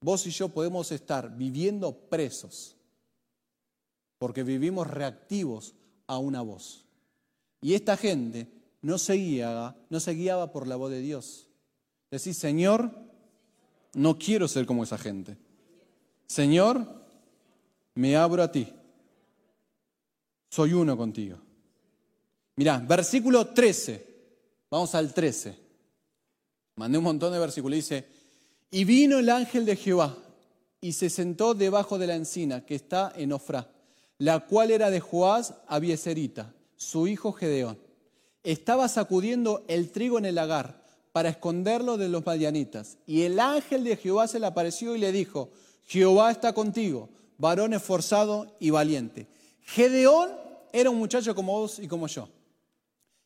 Vos 0.00 0.26
y 0.26 0.30
yo 0.30 0.48
podemos 0.48 0.90
estar 0.92 1.36
viviendo 1.36 1.92
presos 1.92 2.76
porque 4.18 4.42
vivimos 4.42 4.86
reactivos 4.86 5.74
a 6.06 6.18
una 6.18 6.42
voz. 6.42 6.84
Y 7.60 7.74
esta 7.74 7.96
gente 7.96 8.48
no 8.82 8.98
se 8.98 9.14
guiaba, 9.14 9.76
no 9.90 10.00
se 10.00 10.12
guiaba 10.12 10.52
por 10.52 10.66
la 10.66 10.76
voz 10.76 10.90
de 10.90 11.00
Dios. 11.00 11.46
Decís, 12.10 12.36
Señor, 12.36 12.90
no 13.94 14.18
quiero 14.18 14.48
ser 14.48 14.66
como 14.66 14.84
esa 14.84 14.98
gente. 14.98 15.36
Señor, 16.26 16.86
me 17.94 18.16
abro 18.16 18.42
a 18.42 18.50
ti. 18.50 18.72
Soy 20.50 20.74
uno 20.74 20.96
contigo. 20.96 21.38
Mirá, 22.56 22.78
versículo 22.78 23.46
13. 23.46 24.10
Vamos 24.68 24.94
al 24.94 25.14
13. 25.14 25.56
Mandé 26.76 26.98
un 26.98 27.04
montón 27.04 27.32
de 27.32 27.38
versículos. 27.38 27.76
Dice, 27.76 28.06
y 28.70 28.84
vino 28.84 29.18
el 29.18 29.30
ángel 29.30 29.64
de 29.64 29.76
Jehová 29.76 30.16
y 30.80 30.92
se 30.92 31.08
sentó 31.08 31.54
debajo 31.54 31.98
de 31.98 32.06
la 32.06 32.16
encina 32.16 32.66
que 32.66 32.74
está 32.74 33.12
en 33.16 33.32
Ofrá, 33.32 33.70
la 34.18 34.40
cual 34.40 34.70
era 34.70 34.90
de 34.90 35.00
Joás 35.00 35.54
Abieserita, 35.68 36.52
su 36.76 37.06
hijo 37.06 37.32
Gedeón. 37.32 37.78
Estaba 38.42 38.88
sacudiendo 38.88 39.64
el 39.68 39.90
trigo 39.90 40.18
en 40.18 40.24
el 40.24 40.34
lagar 40.34 40.82
para 41.12 41.28
esconderlo 41.28 41.96
de 41.96 42.08
los 42.08 42.24
madianitas. 42.26 42.98
Y 43.06 43.22
el 43.22 43.38
ángel 43.38 43.84
de 43.84 43.96
Jehová 43.96 44.26
se 44.26 44.40
le 44.40 44.46
apareció 44.46 44.96
y 44.96 44.98
le 44.98 45.12
dijo, 45.12 45.50
Jehová 45.86 46.30
está 46.30 46.52
contigo, 46.54 47.08
varón 47.38 47.74
esforzado 47.74 48.56
y 48.58 48.70
valiente. 48.70 49.28
Gedeón 49.64 50.30
era 50.72 50.90
un 50.90 50.98
muchacho 50.98 51.34
como 51.34 51.52
vos 51.52 51.78
y 51.78 51.88
como 51.88 52.06
yo. 52.06 52.28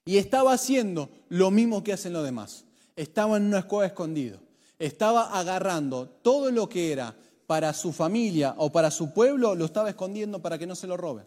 Y 0.04 0.18
estaba 0.18 0.52
haciendo 0.52 1.08
lo 1.28 1.50
mismo 1.50 1.82
que 1.82 1.92
hacen 1.92 2.12
los 2.12 2.24
demás. 2.24 2.64
Estaba 2.96 3.36
en 3.36 3.44
una 3.44 3.60
escuela 3.60 3.86
escondido. 3.86 4.40
Estaba 4.78 5.38
agarrando 5.38 6.08
todo 6.08 6.50
lo 6.50 6.68
que 6.68 6.92
era 6.92 7.16
para 7.46 7.72
su 7.72 7.92
familia 7.92 8.54
o 8.58 8.72
para 8.72 8.90
su 8.90 9.12
pueblo, 9.12 9.54
lo 9.54 9.66
estaba 9.66 9.90
escondiendo 9.90 10.40
para 10.40 10.58
que 10.58 10.66
no 10.66 10.74
se 10.74 10.86
lo 10.86 10.96
roben. 10.96 11.26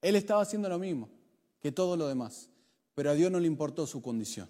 Él 0.00 0.16
estaba 0.16 0.42
haciendo 0.42 0.68
lo 0.68 0.78
mismo 0.78 1.08
que 1.60 1.72
todo 1.72 1.96
lo 1.96 2.06
demás. 2.08 2.48
Pero 2.94 3.10
a 3.10 3.14
Dios 3.14 3.30
no 3.30 3.40
le 3.40 3.46
importó 3.46 3.86
su 3.86 4.00
condición. 4.00 4.48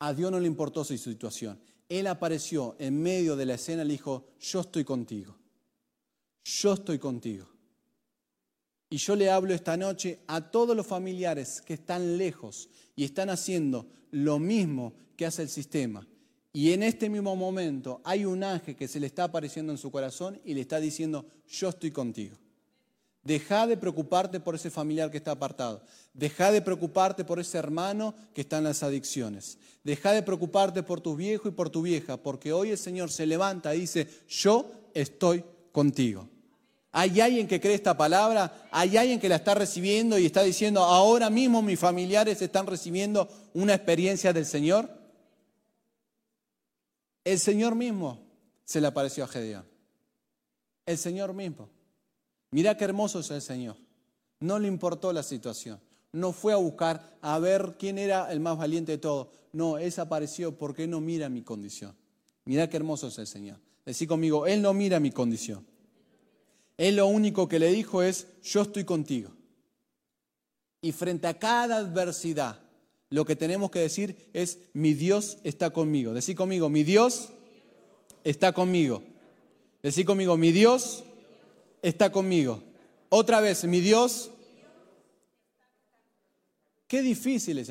A 0.00 0.12
Dios 0.12 0.30
no 0.30 0.40
le 0.40 0.46
importó 0.46 0.84
su 0.84 0.96
situación. 0.98 1.58
Él 1.88 2.06
apareció 2.06 2.76
en 2.78 3.00
medio 3.00 3.36
de 3.36 3.46
la 3.46 3.54
escena 3.54 3.82
y 3.82 3.86
le 3.86 3.92
dijo, 3.92 4.26
yo 4.40 4.60
estoy 4.60 4.84
contigo. 4.84 5.36
Yo 6.44 6.72
estoy 6.74 6.98
contigo. 6.98 7.46
Y 8.92 8.98
yo 8.98 9.16
le 9.16 9.30
hablo 9.30 9.54
esta 9.54 9.74
noche 9.78 10.18
a 10.26 10.50
todos 10.50 10.76
los 10.76 10.86
familiares 10.86 11.62
que 11.62 11.72
están 11.72 12.18
lejos 12.18 12.68
y 12.94 13.04
están 13.04 13.30
haciendo 13.30 13.86
lo 14.10 14.38
mismo 14.38 14.92
que 15.16 15.24
hace 15.24 15.40
el 15.40 15.48
sistema. 15.48 16.06
Y 16.52 16.72
en 16.72 16.82
este 16.82 17.08
mismo 17.08 17.34
momento 17.34 18.02
hay 18.04 18.26
un 18.26 18.44
ángel 18.44 18.76
que 18.76 18.88
se 18.88 19.00
le 19.00 19.06
está 19.06 19.24
apareciendo 19.24 19.72
en 19.72 19.78
su 19.78 19.90
corazón 19.90 20.38
y 20.44 20.52
le 20.52 20.60
está 20.60 20.78
diciendo, 20.78 21.24
yo 21.48 21.70
estoy 21.70 21.90
contigo. 21.90 22.36
Deja 23.22 23.66
de 23.66 23.78
preocuparte 23.78 24.40
por 24.40 24.56
ese 24.56 24.68
familiar 24.68 25.10
que 25.10 25.16
está 25.16 25.30
apartado. 25.30 25.82
Deja 26.12 26.52
de 26.52 26.60
preocuparte 26.60 27.24
por 27.24 27.40
ese 27.40 27.56
hermano 27.56 28.14
que 28.34 28.42
está 28.42 28.58
en 28.58 28.64
las 28.64 28.82
adicciones. 28.82 29.56
Deja 29.82 30.12
de 30.12 30.22
preocuparte 30.22 30.82
por 30.82 31.00
tu 31.00 31.16
viejo 31.16 31.48
y 31.48 31.52
por 31.52 31.70
tu 31.70 31.80
vieja, 31.80 32.18
porque 32.18 32.52
hoy 32.52 32.72
el 32.72 32.78
Señor 32.78 33.10
se 33.10 33.24
levanta 33.24 33.74
y 33.74 33.80
dice, 33.80 34.06
yo 34.28 34.70
estoy 34.92 35.44
contigo. 35.72 36.28
¿Hay 36.92 37.20
alguien 37.22 37.48
que 37.48 37.58
cree 37.58 37.74
esta 37.74 37.96
palabra? 37.96 38.68
¿Hay 38.70 38.98
alguien 38.98 39.18
que 39.18 39.28
la 39.30 39.36
está 39.36 39.54
recibiendo 39.54 40.18
y 40.18 40.26
está 40.26 40.42
diciendo, 40.42 40.84
ahora 40.84 41.30
mismo 41.30 41.62
mis 41.62 41.78
familiares 41.78 42.42
están 42.42 42.66
recibiendo 42.66 43.28
una 43.54 43.74
experiencia 43.74 44.34
del 44.34 44.44
Señor? 44.44 44.90
El 47.24 47.38
Señor 47.38 47.74
mismo 47.74 48.20
se 48.64 48.80
le 48.80 48.88
apareció 48.88 49.24
a 49.24 49.28
Gedeón. 49.28 49.64
El 50.84 50.98
Señor 50.98 51.32
mismo. 51.32 51.70
Mira 52.50 52.76
qué 52.76 52.84
hermoso 52.84 53.20
es 53.20 53.30
el 53.30 53.40
Señor. 53.40 53.76
No 54.40 54.58
le 54.58 54.68
importó 54.68 55.14
la 55.14 55.22
situación. 55.22 55.80
No 56.12 56.32
fue 56.32 56.52
a 56.52 56.56
buscar 56.56 57.16
a 57.22 57.38
ver 57.38 57.76
quién 57.78 57.96
era 57.96 58.30
el 58.30 58.40
más 58.40 58.58
valiente 58.58 58.92
de 58.92 58.98
todos. 58.98 59.28
No, 59.52 59.78
Él 59.78 59.94
apareció 59.96 60.58
porque 60.58 60.86
no 60.86 61.00
mira 61.00 61.30
mi 61.30 61.40
condición. 61.40 61.96
Mira 62.44 62.68
qué 62.68 62.76
hermoso 62.76 63.06
es 63.06 63.16
el 63.18 63.26
Señor. 63.26 63.58
Decí 63.86 64.06
conmigo, 64.06 64.46
Él 64.46 64.60
no 64.60 64.74
mira 64.74 65.00
mi 65.00 65.10
condición. 65.10 65.71
Él 66.82 66.96
lo 66.96 67.06
único 67.06 67.48
que 67.48 67.60
le 67.60 67.70
dijo 67.70 68.02
es, 68.02 68.26
yo 68.42 68.62
estoy 68.62 68.82
contigo. 68.82 69.30
Y 70.80 70.90
frente 70.90 71.28
a 71.28 71.38
cada 71.38 71.76
adversidad, 71.76 72.58
lo 73.08 73.24
que 73.24 73.36
tenemos 73.36 73.70
que 73.70 73.78
decir 73.78 74.16
es, 74.32 74.58
mi 74.72 74.92
Dios 74.92 75.38
está 75.44 75.70
conmigo. 75.70 76.12
Decí 76.12 76.34
conmigo, 76.34 76.68
mi 76.68 76.82
Dios 76.82 77.28
está 78.24 78.52
conmigo. 78.52 79.00
Decí 79.80 80.04
conmigo, 80.04 80.36
mi 80.36 80.50
Dios 80.50 81.04
está 81.82 82.10
conmigo. 82.10 82.60
Otra 83.10 83.40
vez, 83.40 83.62
mi 83.62 83.78
Dios. 83.78 84.32
Qué 86.88 87.00
difícil 87.00 87.58
es 87.58 87.68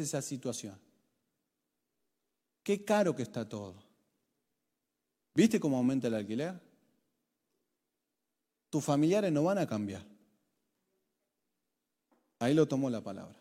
esa 0.00 0.22
situación. 0.22 0.78
Qué 2.62 2.82
caro 2.82 3.14
que 3.14 3.24
está 3.24 3.46
todo. 3.46 3.74
¿Viste 5.34 5.60
cómo 5.60 5.76
aumenta 5.76 6.08
el 6.08 6.14
alquiler? 6.14 6.72
Tus 8.74 8.82
familiares 8.82 9.30
no 9.30 9.44
van 9.44 9.58
a 9.58 9.68
cambiar. 9.68 10.02
Ahí 12.40 12.54
lo 12.54 12.66
tomó 12.66 12.90
la 12.90 13.00
palabra. 13.00 13.38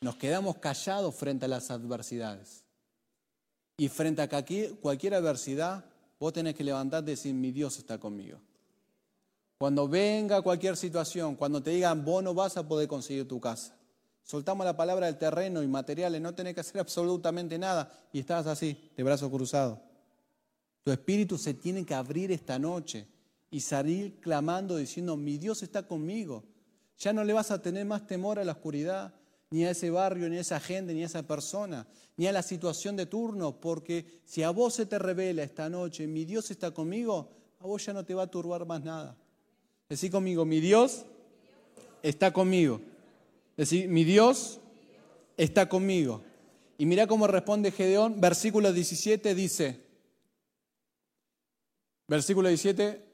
Nos 0.00 0.16
quedamos 0.16 0.56
callados 0.56 1.14
frente 1.14 1.44
a 1.44 1.48
las 1.48 1.70
adversidades. 1.70 2.64
Y 3.76 3.86
frente 3.86 4.22
a 4.22 4.28
cualquier 4.80 5.14
adversidad, 5.14 5.84
vos 6.18 6.32
tenés 6.32 6.56
que 6.56 6.64
levantarte 6.64 7.12
y 7.12 7.14
decir, 7.14 7.32
mi 7.32 7.52
Dios 7.52 7.78
está 7.78 7.96
conmigo. 7.96 8.40
Cuando 9.56 9.86
venga 9.86 10.42
cualquier 10.42 10.76
situación, 10.76 11.36
cuando 11.36 11.62
te 11.62 11.70
digan, 11.70 12.04
vos 12.04 12.24
no 12.24 12.34
vas 12.34 12.56
a 12.56 12.66
poder 12.66 12.88
conseguir 12.88 13.28
tu 13.28 13.40
casa, 13.40 13.76
soltamos 14.24 14.66
la 14.66 14.76
palabra 14.76 15.06
del 15.06 15.16
terreno 15.16 15.62
y 15.62 15.68
materiales, 15.68 16.20
no 16.20 16.34
tenés 16.34 16.54
que 16.54 16.60
hacer 16.62 16.80
absolutamente 16.80 17.56
nada 17.56 17.88
y 18.12 18.18
estás 18.18 18.48
así, 18.48 18.90
de 18.96 19.04
brazos 19.04 19.30
cruzados. 19.30 19.78
Tu 20.88 20.92
espíritu 20.92 21.36
se 21.36 21.52
tiene 21.52 21.84
que 21.84 21.92
abrir 21.92 22.32
esta 22.32 22.58
noche 22.58 23.06
y 23.50 23.60
salir 23.60 24.20
clamando 24.20 24.78
diciendo, 24.78 25.18
mi 25.18 25.36
Dios 25.36 25.62
está 25.62 25.86
conmigo. 25.86 26.44
Ya 26.98 27.12
no 27.12 27.24
le 27.24 27.34
vas 27.34 27.50
a 27.50 27.60
tener 27.60 27.84
más 27.84 28.06
temor 28.06 28.38
a 28.38 28.44
la 28.46 28.52
oscuridad, 28.52 29.12
ni 29.50 29.66
a 29.66 29.72
ese 29.72 29.90
barrio, 29.90 30.30
ni 30.30 30.38
a 30.38 30.40
esa 30.40 30.58
gente, 30.60 30.94
ni 30.94 31.02
a 31.02 31.04
esa 31.04 31.24
persona, 31.24 31.86
ni 32.16 32.26
a 32.26 32.32
la 32.32 32.42
situación 32.42 32.96
de 32.96 33.04
turno, 33.04 33.60
porque 33.60 34.22
si 34.24 34.42
a 34.42 34.48
vos 34.48 34.72
se 34.72 34.86
te 34.86 34.98
revela 34.98 35.42
esta 35.42 35.68
noche, 35.68 36.06
mi 36.06 36.24
Dios 36.24 36.50
está 36.50 36.70
conmigo, 36.70 37.28
a 37.60 37.66
vos 37.66 37.84
ya 37.84 37.92
no 37.92 38.02
te 38.02 38.14
va 38.14 38.22
a 38.22 38.30
turbar 38.30 38.64
más 38.64 38.82
nada. 38.82 39.14
Decí 39.90 40.08
conmigo, 40.08 40.46
mi 40.46 40.58
Dios 40.58 41.04
está 42.02 42.32
conmigo. 42.32 42.80
Decí, 43.58 43.86
mi 43.88 44.04
Dios 44.04 44.58
está 45.36 45.68
conmigo. 45.68 46.22
Y 46.78 46.86
mira 46.86 47.06
cómo 47.06 47.26
responde 47.26 47.72
Gedeón, 47.72 48.22
versículo 48.22 48.72
17 48.72 49.34
dice, 49.34 49.86
Versículo 52.08 52.48
17, 52.48 53.04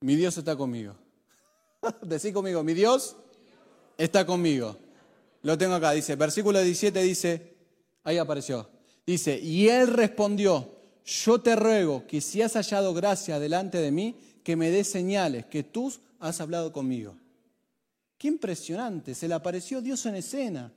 mi 0.00 0.16
Dios 0.16 0.38
está 0.38 0.56
conmigo. 0.56 0.96
Decí 2.02 2.32
conmigo, 2.32 2.64
mi 2.64 2.72
Dios 2.72 3.14
está 3.98 4.24
conmigo. 4.24 4.78
Lo 5.42 5.58
tengo 5.58 5.74
acá, 5.74 5.92
dice, 5.92 6.16
versículo 6.16 6.60
17 6.60 7.02
dice, 7.02 7.54
ahí 8.04 8.16
apareció, 8.16 8.70
dice, 9.06 9.38
y 9.38 9.68
él 9.68 9.88
respondió, 9.88 10.76
yo 11.04 11.40
te 11.40 11.54
ruego 11.56 12.06
que 12.06 12.22
si 12.22 12.40
has 12.40 12.54
hallado 12.54 12.94
gracia 12.94 13.38
delante 13.38 13.78
de 13.78 13.92
mí, 13.92 14.16
que 14.42 14.56
me 14.56 14.70
des 14.70 14.90
señales, 14.90 15.44
que 15.46 15.62
tú 15.62 15.92
has 16.18 16.40
hablado 16.40 16.72
conmigo. 16.72 17.16
Qué 18.16 18.28
impresionante, 18.28 19.14
se 19.14 19.28
le 19.28 19.34
apareció 19.34 19.82
Dios 19.82 20.04
en 20.06 20.16
escena. 20.16 20.72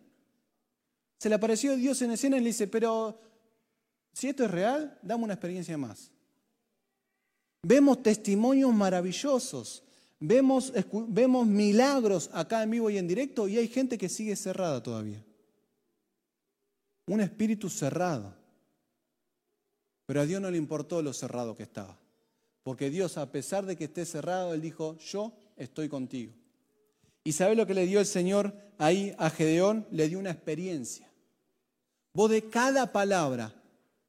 Se 1.17 1.29
le 1.29 1.35
apareció 1.35 1.75
Dios 1.77 2.01
en 2.01 2.11
escena 2.11 2.37
y 2.37 2.41
le 2.41 2.47
dice, 2.47 2.67
pero 2.67 3.19
si 4.13 4.29
esto 4.29 4.43
es 4.43 4.51
real, 4.51 4.97
dame 5.01 5.23
una 5.23 5.33
experiencia 5.33 5.77
más. 5.77 6.11
Vemos 7.63 8.01
testimonios 8.01 8.73
maravillosos, 8.73 9.83
vemos, 10.19 10.73
vemos 11.07 11.45
milagros 11.45 12.29
acá 12.33 12.63
en 12.63 12.71
vivo 12.71 12.89
y 12.89 12.97
en 12.97 13.07
directo 13.07 13.47
y 13.47 13.57
hay 13.57 13.67
gente 13.67 13.97
que 13.97 14.09
sigue 14.09 14.35
cerrada 14.35 14.81
todavía. 14.81 15.23
Un 17.07 17.21
espíritu 17.21 17.69
cerrado. 17.69 18.35
Pero 20.05 20.21
a 20.21 20.25
Dios 20.25 20.41
no 20.41 20.51
le 20.51 20.57
importó 20.57 21.01
lo 21.01 21.13
cerrado 21.13 21.55
que 21.55 21.63
estaba. 21.63 21.97
Porque 22.63 22.89
Dios, 22.89 23.17
a 23.17 23.31
pesar 23.31 23.65
de 23.65 23.75
que 23.75 23.85
esté 23.85 24.05
cerrado, 24.05 24.53
Él 24.53 24.61
dijo, 24.61 24.97
yo 24.97 25.33
estoy 25.55 25.87
contigo. 25.89 26.33
¿Y 27.23 27.33
sabe 27.33 27.55
lo 27.55 27.65
que 27.65 27.73
le 27.73 27.85
dio 27.85 27.99
el 27.99 28.05
Señor 28.05 28.53
ahí 28.77 29.15
a 29.17 29.29
Gedeón? 29.29 29.87
Le 29.91 30.09
dio 30.09 30.19
una 30.19 30.31
experiencia. 30.31 31.09
Vos 32.13 32.29
de 32.29 32.49
cada 32.49 32.91
palabra 32.91 33.60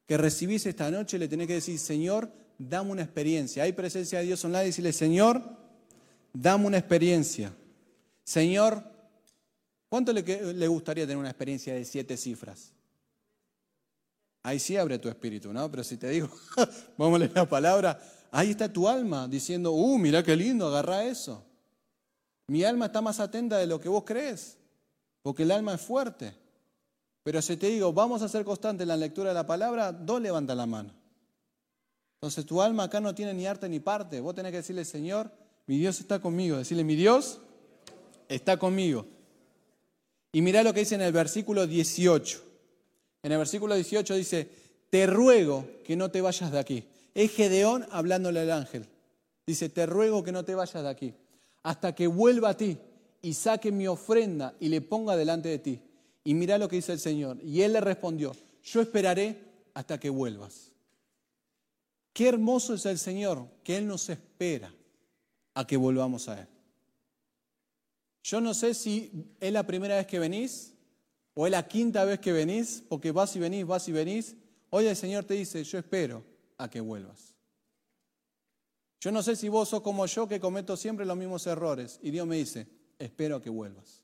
que 0.07 0.17
recibís 0.17 0.67
esta 0.67 0.91
noche 0.91 1.19
le 1.19 1.29
tenés 1.29 1.47
que 1.47 1.55
decir, 1.55 1.79
Señor, 1.79 2.31
dame 2.59 2.91
una 2.91 3.03
experiencia. 3.03 3.65
Hay 3.65 3.73
presencia 3.73 4.19
de 4.19 4.27
Dios 4.27 4.45
online, 4.45 4.65
decirle, 4.65 4.93
Señor, 4.93 5.43
dame 6.33 6.67
una 6.67 6.79
experiencia. 6.79 7.55
Señor, 8.25 8.83
¿cuánto 9.89 10.13
le, 10.13 10.69
gustaría 10.69 11.05
tener 11.05 11.17
una 11.17 11.31
experiencia 11.31 11.75
de 11.75 11.85
siete 11.85 12.17
cifras? 12.17 12.73
Ahí 14.43 14.59
sí 14.59 14.77
abre 14.77 14.99
tu 14.99 15.09
espíritu, 15.09 15.53
¿no? 15.53 15.71
Pero 15.71 15.85
si 15.85 15.97
te 15.97 16.09
digo, 16.09 16.29
vamos 16.99 17.17
a 17.17 17.19
leer 17.21 17.33
la 17.35 17.49
palabra, 17.49 18.01
ahí 18.31 18.51
está 18.51 18.73
tu 18.73 18.89
alma 18.89 19.29
diciendo, 19.29 19.73
uh, 19.73 19.99
mira 19.99 20.23
qué 20.23 20.35
lindo, 20.35 20.67
agarra 20.67 21.05
eso. 21.05 21.45
Mi 22.49 22.65
alma 22.65 22.87
está 22.87 23.01
más 23.01 23.21
atenta 23.21 23.59
de 23.59 23.67
lo 23.67 23.81
que 23.81 23.89
vos 23.89 24.03
crees, 24.05 24.59
porque 25.23 25.45
el 25.45 25.53
alma 25.53 25.75
es 25.75 25.81
fuerte. 25.81 26.42
Pero 27.23 27.41
si 27.41 27.57
te 27.57 27.69
digo, 27.69 27.93
vamos 27.93 28.23
a 28.23 28.29
ser 28.29 28.45
constantes 28.45 28.83
en 28.83 28.89
la 28.89 28.97
lectura 28.97 29.29
de 29.29 29.35
la 29.35 29.47
palabra, 29.47 29.93
dos 29.93 30.21
levanta 30.21 30.55
la 30.55 30.67
mano. 30.67 30.93
Entonces 32.15 32.47
tu 32.47 32.61
alma 32.63 32.85
acá 32.85 33.01
no 33.01 33.15
tiene 33.15 33.35
ni 33.35 33.47
arte 33.47 33.69
ni 33.69 33.81
parte. 33.81 34.21
Vos 34.21 34.35
tenés 34.35 34.51
que 34.51 34.59
decirle, 34.59 34.85
Señor, 34.85 35.31
mi 35.67 35.79
Dios 35.79 36.01
está 36.01 36.21
conmigo. 36.21 36.57
Decirle, 36.57 36.85
mi 36.85 36.97
Dios 36.97 37.41
está 38.29 38.57
conmigo. 38.59 39.07
Y 40.33 40.41
mirá 40.43 40.63
lo 40.63 40.73
que 40.73 40.81
dice 40.81 40.95
en 40.95 41.03
el 41.03 41.13
versículo 41.13 41.67
18. 41.67 42.43
En 43.23 43.33
el 43.33 43.39
versículo 43.39 43.75
18 43.75 44.15
dice, 44.15 44.49
te 44.91 45.07
ruego 45.07 45.67
que 45.85 45.97
no 45.97 46.11
te 46.11 46.21
vayas 46.21 46.51
de 46.51 46.59
aquí. 46.59 46.85
Es 47.15 47.33
Gedeón 47.33 47.87
hablándole 47.91 48.41
al 48.41 48.51
ángel. 48.51 48.87
Dice, 49.47 49.69
te 49.69 49.87
ruego 49.87 50.23
que 50.23 50.33
no 50.33 50.45
te 50.45 50.55
vayas 50.55 50.83
de 50.83 50.89
aquí, 50.89 51.15
hasta 51.63 51.95
que 51.95 52.07
vuelva 52.07 52.51
a 52.51 52.57
ti 52.57 52.79
y 53.21 53.35
saque 53.35 53.73
mi 53.73 53.87
ofrenda 53.87 54.55
y 54.61 54.69
le 54.69 54.81
ponga 54.81 55.17
delante 55.17 55.49
de 55.49 55.59
ti. 55.59 55.81
Y 56.25 56.35
mirá 56.35 56.59
lo 56.59 56.69
que 56.69 56.77
dice 56.77 56.93
el 56.93 57.01
Señor. 57.01 57.39
Y 57.43 57.63
él 57.63 57.73
le 57.73 57.81
respondió, 57.81 58.33
yo 58.63 58.81
esperaré 58.81 59.39
hasta 59.75 59.99
que 59.99 60.11
vuelvas. 60.11 60.73
Qué 62.13 62.29
hermoso 62.29 62.75
es 62.75 62.85
el 62.87 62.99
Señor, 62.99 63.49
que 63.65 63.77
Él 63.77 63.87
nos 63.87 64.09
espera 64.09 64.73
a 65.55 65.67
que 65.67 65.77
volvamos 65.77 66.29
a 66.29 66.41
Él. 66.41 66.49
Yo 68.23 68.41
no 68.41 68.55
sé 68.55 68.75
si 68.75 69.35
es 69.41 69.53
la 69.53 69.67
primera 69.67 69.97
vez 69.97 70.07
que 70.07 70.19
venís 70.19 70.75
o 71.35 71.47
es 71.47 71.53
la 71.53 71.67
quinta 71.67 72.05
vez 72.05 72.21
que 72.21 72.33
venís, 72.33 72.85
porque 72.89 73.11
vas 73.11 73.35
y 73.35 73.39
venís, 73.39 73.67
vas 73.67 73.89
y 73.89 73.93
venís. 73.93 74.37
Hoy 74.71 74.87
el 74.87 74.97
Señor 74.97 75.25
te 75.25 75.35
dice, 75.35 75.65
yo 75.65 75.79
espero 75.79 76.23
a 76.59 76.69
que 76.69 76.81
vuelvas. 76.81 77.35
Yo 79.01 79.11
no 79.11 79.23
sé 79.23 79.35
si 79.35 79.49
vos 79.49 79.71
sos 79.71 79.81
como 79.81 80.07
yo 80.07 80.29
que 80.29 80.39
cometo 80.39 80.77
siempre 80.77 81.05
los 81.05 81.17
mismos 81.17 81.47
errores. 81.47 81.99
Y 82.03 82.11
Dios 82.11 82.27
me 82.27 82.37
dice, 82.37 82.69
espero 82.99 83.37
a 83.37 83.43
que 83.43 83.51
vuelvas. 83.51 84.02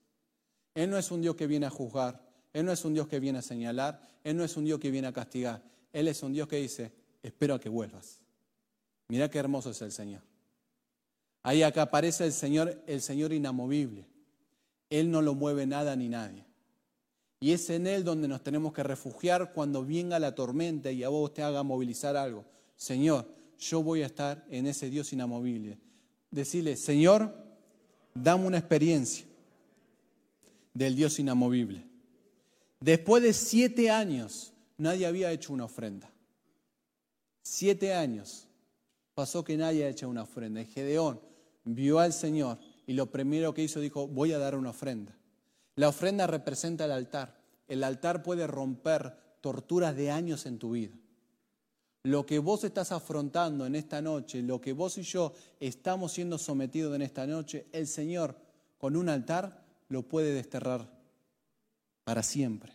Él 0.74 0.90
no 0.90 0.98
es 0.98 1.10
un 1.10 1.20
Dios 1.20 1.36
que 1.36 1.46
viene 1.46 1.66
a 1.66 1.70
juzgar, 1.70 2.22
Él 2.52 2.64
no 2.64 2.72
es 2.72 2.84
un 2.84 2.94
Dios 2.94 3.08
que 3.08 3.20
viene 3.20 3.38
a 3.38 3.42
señalar, 3.42 4.00
Él 4.24 4.36
no 4.36 4.44
es 4.44 4.56
un 4.56 4.64
Dios 4.64 4.78
que 4.78 4.90
viene 4.90 5.08
a 5.08 5.12
castigar. 5.12 5.62
Él 5.92 6.08
es 6.08 6.22
un 6.22 6.32
Dios 6.32 6.48
que 6.48 6.56
dice, 6.56 6.92
espero 7.22 7.54
a 7.54 7.60
que 7.60 7.68
vuelvas. 7.68 8.20
Mira 9.08 9.30
qué 9.30 9.38
hermoso 9.38 9.70
es 9.70 9.82
el 9.82 9.92
Señor. 9.92 10.22
Ahí 11.42 11.62
acá 11.62 11.82
aparece 11.82 12.26
el 12.26 12.32
Señor, 12.32 12.82
el 12.86 13.00
Señor 13.00 13.32
inamovible. 13.32 14.06
Él 14.90 15.10
no 15.10 15.22
lo 15.22 15.34
mueve 15.34 15.66
nada 15.66 15.96
ni 15.96 16.08
nadie. 16.08 16.44
Y 17.40 17.52
es 17.52 17.70
en 17.70 17.86
Él 17.86 18.04
donde 18.04 18.28
nos 18.28 18.42
tenemos 18.42 18.72
que 18.72 18.82
refugiar 18.82 19.52
cuando 19.52 19.84
venga 19.84 20.18
la 20.18 20.34
tormenta 20.34 20.90
y 20.90 21.04
a 21.04 21.08
vos 21.08 21.32
te 21.32 21.42
haga 21.42 21.62
movilizar 21.62 22.16
algo. 22.16 22.44
Señor, 22.76 23.26
yo 23.58 23.82
voy 23.82 24.02
a 24.02 24.06
estar 24.06 24.44
en 24.50 24.66
ese 24.66 24.90
Dios 24.90 25.12
inamovible. 25.12 25.78
Decirle, 26.30 26.76
Señor, 26.76 27.34
dame 28.14 28.46
una 28.46 28.58
experiencia 28.58 29.27
del 30.78 30.94
Dios 30.94 31.18
inamovible. 31.18 31.84
Después 32.80 33.22
de 33.22 33.32
siete 33.32 33.90
años, 33.90 34.52
nadie 34.76 35.06
había 35.06 35.32
hecho 35.32 35.52
una 35.52 35.64
ofrenda. 35.64 36.08
Siete 37.42 37.94
años 37.94 38.46
pasó 39.14 39.42
que 39.42 39.56
nadie 39.56 39.84
ha 39.84 39.88
hecho 39.88 40.08
una 40.08 40.22
ofrenda. 40.22 40.64
Gedeón 40.64 41.20
vio 41.64 41.98
al 41.98 42.12
Señor 42.12 42.58
y 42.86 42.92
lo 42.92 43.10
primero 43.10 43.52
que 43.52 43.64
hizo 43.64 43.80
dijo, 43.80 44.06
voy 44.06 44.32
a 44.32 44.38
dar 44.38 44.54
una 44.54 44.70
ofrenda. 44.70 45.18
La 45.74 45.88
ofrenda 45.88 46.28
representa 46.28 46.84
el 46.84 46.92
altar. 46.92 47.36
El 47.66 47.82
altar 47.82 48.22
puede 48.22 48.46
romper 48.46 49.16
torturas 49.40 49.96
de 49.96 50.12
años 50.12 50.46
en 50.46 50.58
tu 50.58 50.70
vida. 50.72 50.94
Lo 52.04 52.24
que 52.24 52.38
vos 52.38 52.62
estás 52.62 52.92
afrontando 52.92 53.66
en 53.66 53.74
esta 53.74 54.00
noche, 54.00 54.42
lo 54.42 54.60
que 54.60 54.72
vos 54.72 54.96
y 54.98 55.02
yo 55.02 55.34
estamos 55.58 56.12
siendo 56.12 56.38
sometidos 56.38 56.94
en 56.94 57.02
esta 57.02 57.26
noche, 57.26 57.66
el 57.72 57.88
Señor 57.88 58.36
con 58.78 58.94
un 58.94 59.08
altar 59.08 59.67
lo 59.88 60.02
puede 60.02 60.32
desterrar 60.32 60.90
para 62.04 62.22
siempre. 62.22 62.72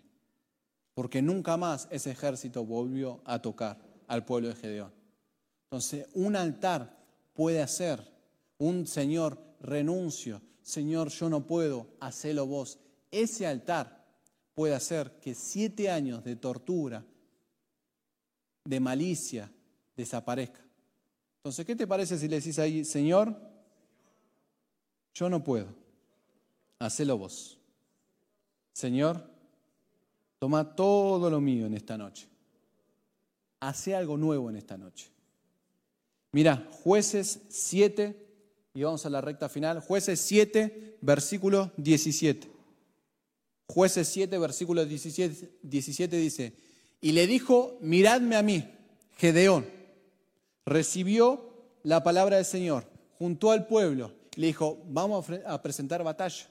Porque 0.94 1.22
nunca 1.22 1.58
más 1.58 1.88
ese 1.92 2.12
ejército 2.12 2.66
volvió 2.66 3.22
a 3.26 3.42
tocar 3.42 3.80
al 4.08 4.26
pueblo 4.26 4.50
de 4.50 4.56
Gedeón. 4.56 4.92
Entonces, 5.72 6.08
un 6.14 6.36
altar 6.36 6.96
puede 7.34 7.62
hacer, 7.62 8.08
un 8.60 8.86
Señor, 8.86 9.40
renuncio, 9.60 10.42
Señor, 10.62 11.10
yo 11.10 11.30
no 11.30 11.46
puedo, 11.46 11.88
hacelo 12.00 12.46
vos. 12.46 12.80
Ese 13.12 13.48
altar 13.48 14.06
puede 14.54 14.76
hacer 14.76 15.20
que 15.20 15.34
siete 15.34 15.90
años 15.90 16.24
de 16.24 16.36
tortura, 16.36 17.04
de 18.66 18.80
malicia, 18.80 19.52
desaparezca. 19.96 20.62
Entonces, 21.38 21.66
¿qué 21.66 21.76
te 21.76 21.88
parece 21.88 22.18
si 22.18 22.28
le 22.28 22.38
decís 22.38 22.60
ahí, 22.60 22.86
Señor, 22.86 23.36
yo 25.14 25.30
no 25.30 25.44
puedo, 25.44 25.76
hacelo 26.80 27.18
vos. 27.18 27.60
Señor, 28.74 29.30
toma 30.40 30.76
todo 30.76 31.30
lo 31.30 31.40
mío 31.40 31.66
en 31.66 31.74
esta 31.74 31.98
noche 31.98 32.28
hace 33.68 33.96
algo 33.96 34.18
nuevo 34.18 34.50
en 34.50 34.58
esta 34.58 34.78
noche. 34.78 35.08
Mira, 36.32 36.68
jueces 36.84 37.40
7, 37.50 38.16
y 38.74 38.84
vamos 38.84 39.06
a 39.06 39.10
la 39.10 39.22
recta 39.22 39.50
final, 39.50 39.80
jueces 39.80 40.20
7, 40.20 40.98
versículo 41.02 41.72
17. 41.78 42.50
Jueces 43.68 44.08
7, 44.10 44.38
versículo 44.38 44.86
17, 44.86 45.58
17 45.62 46.18
dice, 46.18 46.54
y 47.02 47.12
le 47.12 47.28
dijo, 47.28 47.78
miradme 47.82 48.36
a 48.36 48.44
mí, 48.44 48.68
Gedeón, 49.18 49.66
recibió 50.66 51.54
la 51.84 52.04
palabra 52.04 52.38
del 52.38 52.46
Señor, 52.46 52.86
juntó 53.18 53.52
al 53.52 53.68
pueblo, 53.68 54.14
le 54.36 54.48
dijo, 54.48 54.82
vamos 54.88 55.26
a 55.46 55.62
presentar 55.62 56.04
batalla. 56.04 56.50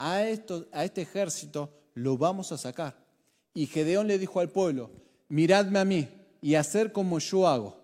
A, 0.00 0.24
esto, 0.24 0.66
a 0.72 0.82
este 0.82 1.02
ejército 1.02 1.68
lo 1.92 2.16
vamos 2.16 2.52
a 2.52 2.58
sacar. 2.58 2.96
Y 3.52 3.66
Gedeón 3.66 4.06
le 4.06 4.18
dijo 4.18 4.40
al 4.40 4.48
pueblo, 4.48 4.90
miradme 5.28 5.78
a 5.78 5.84
mí 5.84 6.08
y 6.40 6.54
hacer 6.54 6.90
como 6.90 7.18
yo 7.18 7.46
hago. 7.46 7.76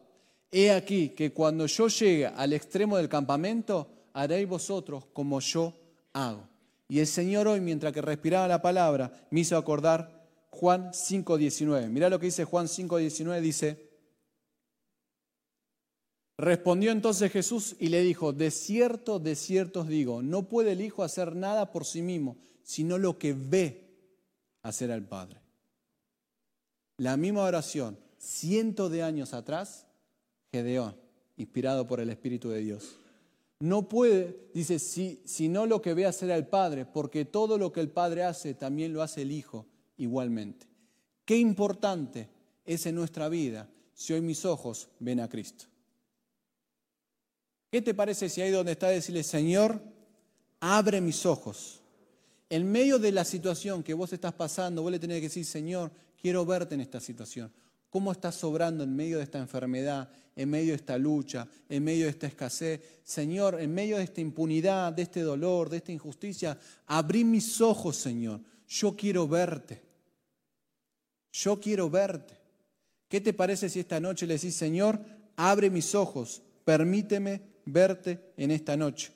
He 0.50 0.70
aquí 0.70 1.10
que 1.10 1.34
cuando 1.34 1.66
yo 1.66 1.88
llegue 1.88 2.26
al 2.26 2.54
extremo 2.54 2.96
del 2.96 3.10
campamento, 3.10 3.86
haréis 4.14 4.48
vosotros 4.48 5.04
como 5.12 5.40
yo 5.40 5.74
hago. 6.14 6.48
Y 6.88 7.00
el 7.00 7.06
Señor 7.06 7.48
hoy, 7.48 7.60
mientras 7.60 7.92
que 7.92 8.00
respiraba 8.00 8.48
la 8.48 8.62
palabra, 8.62 9.12
me 9.30 9.40
hizo 9.40 9.58
acordar 9.58 10.26
Juan 10.48 10.92
5.19. 10.92 11.90
Mirá 11.90 12.08
lo 12.08 12.18
que 12.18 12.26
dice 12.26 12.44
Juan 12.44 12.66
5.19, 12.66 13.40
dice, 13.42 13.85
respondió 16.38 16.92
entonces 16.92 17.32
Jesús 17.32 17.76
y 17.78 17.88
le 17.88 18.02
dijo, 18.02 18.32
de 18.32 18.50
cierto, 18.50 19.18
de 19.18 19.34
cierto 19.36 19.80
os 19.80 19.88
digo, 19.88 20.22
no 20.22 20.48
puede 20.48 20.72
el 20.72 20.80
Hijo 20.80 21.02
hacer 21.02 21.34
nada 21.34 21.72
por 21.72 21.84
sí 21.84 22.02
mismo, 22.02 22.36
sino 22.62 22.98
lo 22.98 23.18
que 23.18 23.32
ve 23.32 23.86
hacer 24.62 24.90
al 24.90 25.06
Padre. 25.06 25.40
La 26.98 27.16
misma 27.16 27.42
oración, 27.42 27.98
cientos 28.18 28.90
de 28.90 29.02
años 29.02 29.34
atrás, 29.34 29.86
Gedeón, 30.52 30.96
inspirado 31.36 31.86
por 31.86 32.00
el 32.00 32.10
Espíritu 32.10 32.48
de 32.50 32.60
Dios. 32.60 32.96
No 33.60 33.88
puede, 33.88 34.50
dice, 34.52 34.78
si, 34.78 35.48
no 35.48 35.66
lo 35.66 35.80
que 35.80 35.94
ve 35.94 36.04
hacer 36.04 36.30
al 36.30 36.48
Padre, 36.48 36.84
porque 36.84 37.24
todo 37.24 37.56
lo 37.56 37.72
que 37.72 37.80
el 37.80 37.90
Padre 37.90 38.24
hace 38.24 38.54
también 38.54 38.92
lo 38.92 39.02
hace 39.02 39.22
el 39.22 39.32
Hijo 39.32 39.66
igualmente. 39.96 40.66
Qué 41.24 41.36
importante 41.38 42.28
es 42.64 42.84
en 42.86 42.94
nuestra 42.94 43.28
vida 43.28 43.68
si 43.94 44.12
hoy 44.12 44.20
mis 44.20 44.44
ojos 44.44 44.88
ven 44.98 45.20
a 45.20 45.28
Cristo. 45.28 45.66
¿Qué 47.70 47.82
te 47.82 47.94
parece 47.94 48.28
si 48.28 48.40
ahí 48.42 48.50
donde 48.50 48.72
está 48.72 48.88
decirle, 48.88 49.22
Señor, 49.22 49.80
abre 50.60 51.00
mis 51.00 51.26
ojos? 51.26 51.80
En 52.48 52.70
medio 52.70 52.98
de 52.98 53.10
la 53.10 53.24
situación 53.24 53.82
que 53.82 53.94
vos 53.94 54.12
estás 54.12 54.32
pasando, 54.32 54.82
vos 54.82 54.92
le 54.92 54.98
tenés 54.98 55.18
que 55.18 55.28
decir, 55.28 55.44
Señor, 55.44 55.90
quiero 56.20 56.46
verte 56.46 56.76
en 56.76 56.80
esta 56.80 57.00
situación. 57.00 57.52
¿Cómo 57.90 58.12
estás 58.12 58.36
sobrando 58.36 58.84
en 58.84 58.94
medio 58.94 59.18
de 59.18 59.24
esta 59.24 59.38
enfermedad, 59.38 60.08
en 60.36 60.50
medio 60.50 60.68
de 60.68 60.76
esta 60.76 60.98
lucha, 60.98 61.48
en 61.68 61.82
medio 61.82 62.04
de 62.04 62.10
esta 62.10 62.26
escasez? 62.28 62.80
Señor, 63.02 63.60
en 63.60 63.74
medio 63.74 63.96
de 63.96 64.04
esta 64.04 64.20
impunidad, 64.20 64.92
de 64.92 65.02
este 65.02 65.22
dolor, 65.22 65.68
de 65.68 65.78
esta 65.78 65.92
injusticia, 65.92 66.58
abrí 66.86 67.24
mis 67.24 67.60
ojos, 67.60 67.96
Señor. 67.96 68.40
Yo 68.68 68.94
quiero 68.96 69.26
verte. 69.26 69.82
Yo 71.32 71.58
quiero 71.58 71.90
verte. 71.90 72.36
¿Qué 73.08 73.20
te 73.20 73.32
parece 73.32 73.68
si 73.68 73.80
esta 73.80 73.98
noche 74.00 74.26
le 74.26 74.34
decís, 74.34 74.54
Señor, 74.54 75.00
abre 75.36 75.70
mis 75.70 75.94
ojos, 75.94 76.42
permíteme 76.64 77.55
verte 77.66 78.32
en 78.36 78.50
esta 78.50 78.76
noche? 78.76 79.12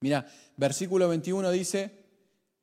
Mira, 0.00 0.26
versículo 0.56 1.08
21 1.08 1.50
dice, 1.50 2.04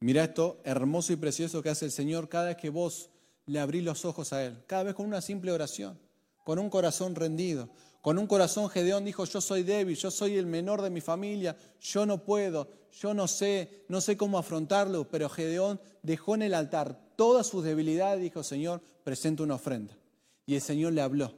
mira 0.02 0.26
esto 0.26 0.60
hermoso 0.64 1.14
y 1.14 1.16
precioso 1.16 1.64
que 1.64 1.70
hace 1.70 1.86
el 1.86 1.92
Señor 1.92 2.30
cada 2.30 2.48
vez 2.48 2.58
que 2.58 2.70
vos 2.70 3.10
le 3.46 3.60
abrí 3.60 3.82
los 3.82 4.06
ojos 4.06 4.32
a 4.34 4.46
él, 4.46 4.64
cada 4.68 4.84
vez 4.84 4.94
con 4.94 5.08
una 5.08 5.22
simple 5.22 5.52
oración, 5.52 5.98
con 6.44 6.60
un 6.60 6.70
corazón 6.70 7.16
rendido, 7.16 7.70
con 8.02 8.18
un 8.18 8.28
corazón 8.28 8.70
Gedeón 8.70 9.04
dijo, 9.06 9.26
yo 9.26 9.42
soy 9.42 9.64
débil, 9.64 9.96
yo 9.98 10.12
soy 10.12 10.38
el 10.38 10.46
menor 10.46 10.82
de 10.82 10.90
mi 10.90 11.02
familia, 11.02 11.58
yo 11.82 12.06
no 12.06 12.24
puedo, 12.24 12.70
yo 12.92 13.14
no 13.14 13.28
sé, 13.28 13.84
no 13.88 14.02
sé 14.02 14.16
cómo 14.18 14.38
afrontarlo, 14.38 15.10
pero 15.10 15.30
Gedeón 15.30 15.82
dejó 16.02 16.36
en 16.36 16.44
el 16.44 16.54
altar 16.54 17.00
todas 17.16 17.48
sus 17.48 17.64
debilidades 17.64 18.20
y 18.20 18.24
dijo, 18.24 18.44
Señor, 18.44 18.82
presento 19.04 19.44
una 19.44 19.56
ofrenda. 19.56 19.98
Y 20.46 20.56
el 20.56 20.62
Señor 20.62 20.94
le 20.94 21.02
habló, 21.02 21.34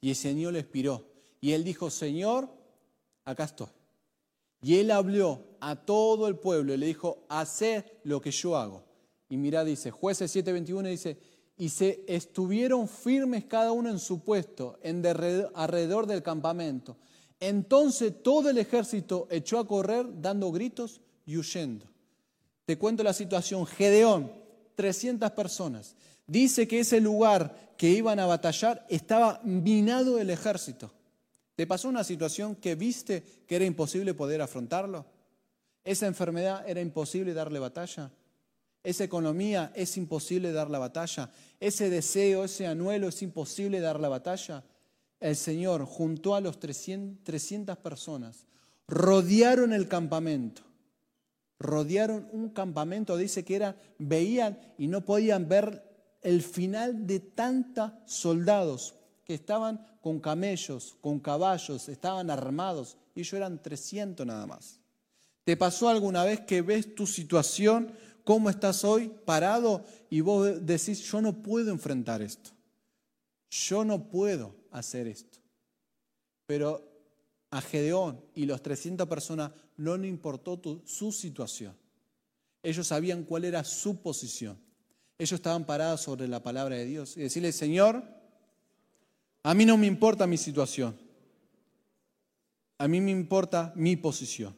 y 0.00 0.10
el 0.10 0.16
Señor 0.16 0.52
le 0.52 0.60
inspiró, 0.60 1.04
y 1.40 1.52
él 1.52 1.64
dijo, 1.64 1.90
Señor, 1.90 2.48
acá 3.30 3.44
estoy. 3.44 3.68
Y 4.62 4.76
él 4.76 4.90
habló 4.90 5.44
a 5.60 5.76
todo 5.76 6.26
el 6.28 6.36
pueblo 6.36 6.74
y 6.74 6.76
le 6.76 6.86
dijo, 6.86 7.24
haced 7.28 7.84
lo 8.04 8.20
que 8.20 8.30
yo 8.30 8.56
hago. 8.56 8.82
Y 9.28 9.36
mira, 9.36 9.64
dice, 9.64 9.90
jueces 9.90 10.34
7:21 10.34 10.88
dice, 10.88 11.18
y 11.56 11.68
se 11.68 12.04
estuvieron 12.06 12.88
firmes 12.88 13.44
cada 13.44 13.72
uno 13.72 13.90
en 13.90 13.98
su 13.98 14.20
puesto, 14.20 14.78
en 14.82 15.04
alrededor 15.54 16.06
del 16.06 16.22
campamento. 16.22 16.96
Entonces 17.40 18.22
todo 18.22 18.50
el 18.50 18.58
ejército 18.58 19.28
echó 19.30 19.58
a 19.58 19.66
correr 19.66 20.06
dando 20.20 20.50
gritos 20.50 21.00
y 21.26 21.36
huyendo. 21.36 21.86
Te 22.64 22.78
cuento 22.78 23.02
la 23.02 23.12
situación. 23.12 23.66
Gedeón, 23.66 24.32
300 24.74 25.30
personas. 25.32 25.94
Dice 26.26 26.66
que 26.66 26.80
ese 26.80 27.00
lugar 27.00 27.74
que 27.76 27.90
iban 27.90 28.18
a 28.18 28.26
batallar 28.26 28.84
estaba 28.88 29.40
minado 29.44 30.16
del 30.16 30.30
ejército. 30.30 30.92
¿Te 31.58 31.66
pasó 31.66 31.88
una 31.88 32.04
situación 32.04 32.54
que 32.54 32.76
viste 32.76 33.24
que 33.48 33.56
era 33.56 33.64
imposible 33.64 34.14
poder 34.14 34.40
afrontarlo? 34.40 35.04
¿Esa 35.82 36.06
enfermedad 36.06 36.62
era 36.68 36.80
imposible 36.80 37.34
darle 37.34 37.58
batalla? 37.58 38.12
esa 38.84 39.02
economía 39.02 39.72
es 39.74 39.96
imposible 39.96 40.52
dar 40.52 40.70
la 40.70 40.78
batalla, 40.78 41.32
ese 41.58 41.90
deseo, 41.90 42.44
ese 42.44 42.68
anhelo 42.68 43.08
es 43.08 43.22
imposible 43.22 43.80
dar 43.80 43.98
la 43.98 44.08
batalla. 44.08 44.62
El 45.18 45.34
Señor 45.34 45.84
juntó 45.84 46.36
a 46.36 46.40
los 46.40 46.60
300, 46.60 47.76
personas, 47.78 48.46
rodearon 48.86 49.72
el 49.72 49.88
campamento, 49.88 50.62
rodearon 51.58 52.28
un 52.30 52.50
campamento, 52.50 53.16
dice 53.16 53.44
que 53.44 53.56
era, 53.56 53.76
veían 53.98 54.60
y 54.78 54.86
no 54.86 55.04
podían 55.04 55.48
ver 55.48 55.82
el 56.22 56.40
final 56.40 57.04
de 57.04 57.18
tantos 57.18 57.90
soldados 58.06 58.94
que 59.28 59.34
estaban 59.34 59.86
con 60.00 60.20
camellos, 60.20 60.96
con 61.02 61.20
caballos, 61.20 61.86
estaban 61.90 62.30
armados, 62.30 62.96
y 63.14 63.20
ellos 63.20 63.34
eran 63.34 63.60
300 63.62 64.26
nada 64.26 64.46
más. 64.46 64.80
¿Te 65.44 65.54
pasó 65.54 65.90
alguna 65.90 66.24
vez 66.24 66.40
que 66.40 66.62
ves 66.62 66.94
tu 66.94 67.06
situación 67.06 67.92
cómo 68.24 68.48
estás 68.48 68.84
hoy 68.84 69.10
parado 69.26 69.84
y 70.08 70.22
vos 70.22 70.64
decís, 70.64 71.00
yo 71.00 71.20
no 71.20 71.42
puedo 71.42 71.70
enfrentar 71.70 72.22
esto. 72.22 72.50
Yo 73.50 73.84
no 73.84 74.10
puedo 74.10 74.54
hacer 74.70 75.06
esto. 75.06 75.38
Pero 76.46 76.82
a 77.50 77.60
Gedeón 77.60 78.22
y 78.34 78.46
los 78.46 78.62
300 78.62 79.06
personas 79.08 79.52
no 79.76 79.96
le 79.96 80.08
importó 80.08 80.60
su 80.86 81.12
situación. 81.12 81.74
Ellos 82.62 82.86
sabían 82.86 83.24
cuál 83.24 83.44
era 83.44 83.62
su 83.62 84.00
posición. 84.00 84.58
Ellos 85.18 85.32
estaban 85.32 85.66
parados 85.66 86.00
sobre 86.02 86.28
la 86.28 86.42
palabra 86.42 86.76
de 86.76 86.84
Dios 86.86 87.16
y 87.16 87.20
decirle, 87.20 87.52
Señor, 87.52 88.17
a 89.42 89.54
mí 89.54 89.64
no 89.64 89.76
me 89.76 89.86
importa 89.86 90.26
mi 90.26 90.36
situación. 90.36 90.98
A 92.78 92.86
mí 92.86 93.00
me 93.00 93.10
importa 93.10 93.72
mi 93.74 93.96
posición. 93.96 94.56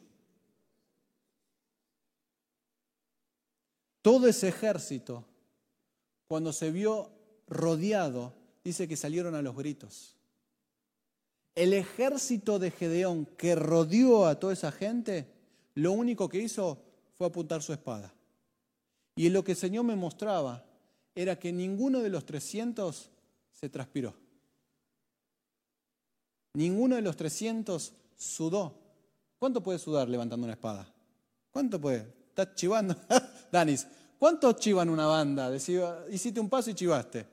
Todo 4.01 4.27
ese 4.27 4.47
ejército, 4.47 5.25
cuando 6.27 6.53
se 6.53 6.71
vio 6.71 7.11
rodeado, 7.47 8.33
dice 8.63 8.87
que 8.87 8.97
salieron 8.97 9.35
a 9.35 9.41
los 9.41 9.55
gritos. 9.55 10.15
El 11.53 11.73
ejército 11.73 12.59
de 12.59 12.71
Gedeón 12.71 13.25
que 13.25 13.55
rodeó 13.55 14.25
a 14.25 14.39
toda 14.39 14.53
esa 14.53 14.71
gente, 14.71 15.27
lo 15.75 15.91
único 15.91 16.29
que 16.29 16.39
hizo 16.39 16.81
fue 17.17 17.27
apuntar 17.27 17.61
su 17.61 17.73
espada. 17.73 18.13
Y 19.15 19.29
lo 19.29 19.43
que 19.43 19.51
el 19.51 19.57
Señor 19.57 19.83
me 19.83 19.95
mostraba 19.95 20.65
era 21.13 21.37
que 21.37 21.51
ninguno 21.51 21.99
de 21.99 22.09
los 22.09 22.25
300 22.25 23.11
se 23.51 23.69
transpiró. 23.69 24.15
Ninguno 26.53 26.95
de 26.95 27.01
los 27.01 27.15
300 27.15 27.93
sudó. 28.17 28.75
¿Cuánto 29.39 29.63
puede 29.63 29.79
sudar 29.79 30.09
levantando 30.09 30.45
una 30.45 30.53
espada? 30.53 30.91
¿Cuánto 31.51 31.79
puede? 31.79 32.07
¿Estás 32.29 32.55
chivando? 32.55 32.95
Danis, 33.51 33.87
¿cuántos 34.19 34.57
chivan 34.57 34.89
una 34.89 35.05
banda? 35.05 35.49
Decía, 35.49 36.05
hiciste 36.09 36.39
un 36.39 36.49
paso 36.49 36.69
y 36.69 36.75
chivaste. 36.75 37.25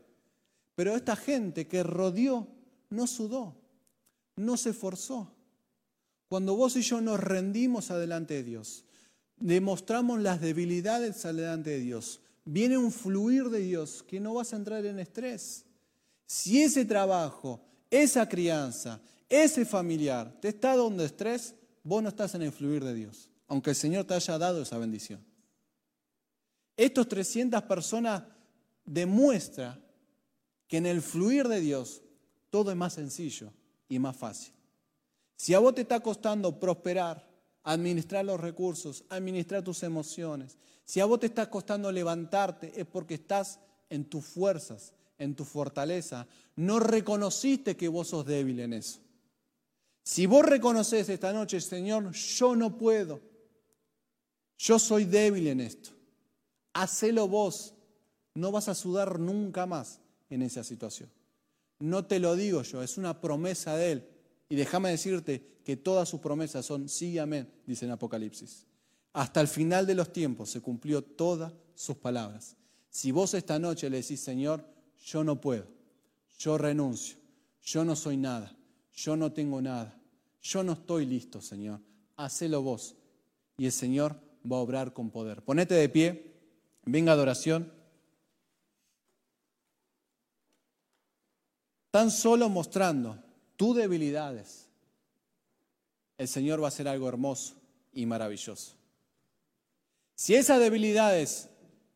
Pero 0.74 0.94
esta 0.94 1.16
gente 1.16 1.66
que 1.66 1.82
rodeó 1.82 2.46
no 2.90 3.06
sudó, 3.06 3.54
no 4.36 4.56
se 4.56 4.72
forzó. 4.72 5.32
Cuando 6.28 6.56
vos 6.56 6.76
y 6.76 6.82
yo 6.82 7.00
nos 7.00 7.18
rendimos 7.20 7.90
adelante 7.90 8.34
de 8.34 8.44
Dios, 8.44 8.84
demostramos 9.36 10.20
las 10.20 10.40
debilidades 10.40 11.24
adelante 11.24 11.70
de 11.70 11.80
Dios, 11.80 12.20
viene 12.44 12.78
un 12.78 12.92
fluir 12.92 13.50
de 13.50 13.60
Dios 13.60 14.02
que 14.02 14.20
no 14.20 14.34
vas 14.34 14.52
a 14.52 14.56
entrar 14.56 14.84
en 14.86 14.98
estrés. 14.98 15.64
Si 16.26 16.62
ese 16.62 16.84
trabajo, 16.84 17.60
esa 17.90 18.28
crianza, 18.28 19.00
ese 19.28 19.64
familiar 19.64 20.32
te 20.40 20.48
está 20.48 20.76
dando 20.76 21.04
estrés, 21.04 21.54
vos 21.82 22.02
no 22.02 22.08
estás 22.08 22.34
en 22.34 22.42
el 22.42 22.52
fluir 22.52 22.84
de 22.84 22.94
Dios, 22.94 23.30
aunque 23.46 23.70
el 23.70 23.76
Señor 23.76 24.04
te 24.04 24.14
haya 24.14 24.38
dado 24.38 24.62
esa 24.62 24.78
bendición. 24.78 25.24
Estos 26.76 27.08
300 27.08 27.62
personas 27.62 28.22
demuestra 28.84 29.80
que 30.66 30.76
en 30.76 30.86
el 30.86 31.02
fluir 31.02 31.48
de 31.48 31.60
Dios 31.60 32.02
todo 32.50 32.70
es 32.70 32.76
más 32.76 32.94
sencillo 32.94 33.52
y 33.88 33.98
más 33.98 34.16
fácil. 34.16 34.52
Si 35.36 35.54
a 35.54 35.58
vos 35.58 35.74
te 35.74 35.82
está 35.82 36.00
costando 36.00 36.58
prosperar, 36.58 37.26
administrar 37.62 38.24
los 38.24 38.40
recursos, 38.40 39.04
administrar 39.08 39.62
tus 39.62 39.82
emociones, 39.82 40.58
si 40.84 41.00
a 41.00 41.04
vos 41.04 41.20
te 41.20 41.26
está 41.26 41.50
costando 41.50 41.92
levantarte, 41.92 42.72
es 42.80 42.86
porque 42.86 43.14
estás 43.14 43.60
en 43.90 44.04
tus 44.04 44.24
fuerzas, 44.24 44.92
en 45.18 45.34
tu 45.34 45.44
fortaleza. 45.44 46.26
No 46.56 46.78
reconociste 46.80 47.76
que 47.76 47.88
vos 47.88 48.08
sos 48.08 48.24
débil 48.24 48.60
en 48.60 48.72
eso. 48.72 49.00
Si 50.02 50.26
vos 50.26 50.44
reconoces 50.44 51.08
esta 51.08 51.32
noche, 51.32 51.60
Señor, 51.60 52.12
yo 52.12 52.56
no 52.56 52.78
puedo, 52.78 53.20
yo 54.56 54.78
soy 54.78 55.04
débil 55.04 55.48
en 55.48 55.60
esto 55.60 55.98
hacelo 56.82 57.28
vos. 57.28 57.74
No 58.34 58.52
vas 58.52 58.68
a 58.68 58.74
sudar 58.74 59.18
nunca 59.18 59.66
más 59.66 60.00
en 60.30 60.42
esa 60.42 60.62
situación. 60.62 61.10
No 61.80 62.06
te 62.06 62.18
lo 62.18 62.36
digo 62.36 62.62
yo, 62.62 62.82
es 62.82 62.98
una 62.98 63.20
promesa 63.20 63.76
de 63.76 63.92
Él. 63.92 64.08
Y 64.48 64.56
déjame 64.56 64.90
decirte 64.90 65.60
que 65.64 65.76
todas 65.76 66.08
sus 66.08 66.20
promesas 66.20 66.64
son 66.64 66.88
sí 66.88 67.10
y 67.10 67.18
amén, 67.18 67.52
dice 67.66 67.84
en 67.84 67.92
Apocalipsis. 67.92 68.64
Hasta 69.12 69.40
el 69.40 69.48
final 69.48 69.86
de 69.86 69.94
los 69.94 70.12
tiempos 70.12 70.50
se 70.50 70.60
cumplió 70.60 71.02
todas 71.02 71.52
sus 71.74 71.96
palabras. 71.96 72.56
Si 72.90 73.10
vos 73.10 73.34
esta 73.34 73.58
noche 73.58 73.90
le 73.90 73.98
decís, 73.98 74.20
Señor, 74.20 74.64
yo 75.04 75.24
no 75.24 75.40
puedo, 75.40 75.66
yo 76.38 76.58
renuncio, 76.58 77.16
yo 77.62 77.84
no 77.84 77.96
soy 77.96 78.16
nada, 78.16 78.56
yo 78.94 79.16
no 79.16 79.32
tengo 79.32 79.60
nada, 79.60 79.98
yo 80.42 80.62
no 80.62 80.72
estoy 80.72 81.06
listo, 81.06 81.40
Señor, 81.40 81.80
hacelo 82.16 82.62
vos. 82.62 82.94
Y 83.58 83.66
el 83.66 83.72
Señor 83.72 84.20
va 84.50 84.56
a 84.56 84.60
obrar 84.60 84.92
con 84.92 85.10
poder. 85.10 85.42
Ponete 85.42 85.74
de 85.74 85.88
pie. 85.88 86.34
Venga 86.84 87.12
adoración. 87.12 87.72
Tan 91.90 92.10
solo 92.10 92.48
mostrando 92.48 93.18
tus 93.56 93.76
debilidades, 93.76 94.68
el 96.16 96.28
Señor 96.28 96.60
va 96.62 96.66
a 96.66 96.68
hacer 96.68 96.86
algo 96.86 97.08
hermoso 97.08 97.54
y 97.92 98.06
maravilloso. 98.06 98.74
Si 100.14 100.34
esas 100.34 100.60
debilidades 100.60 101.48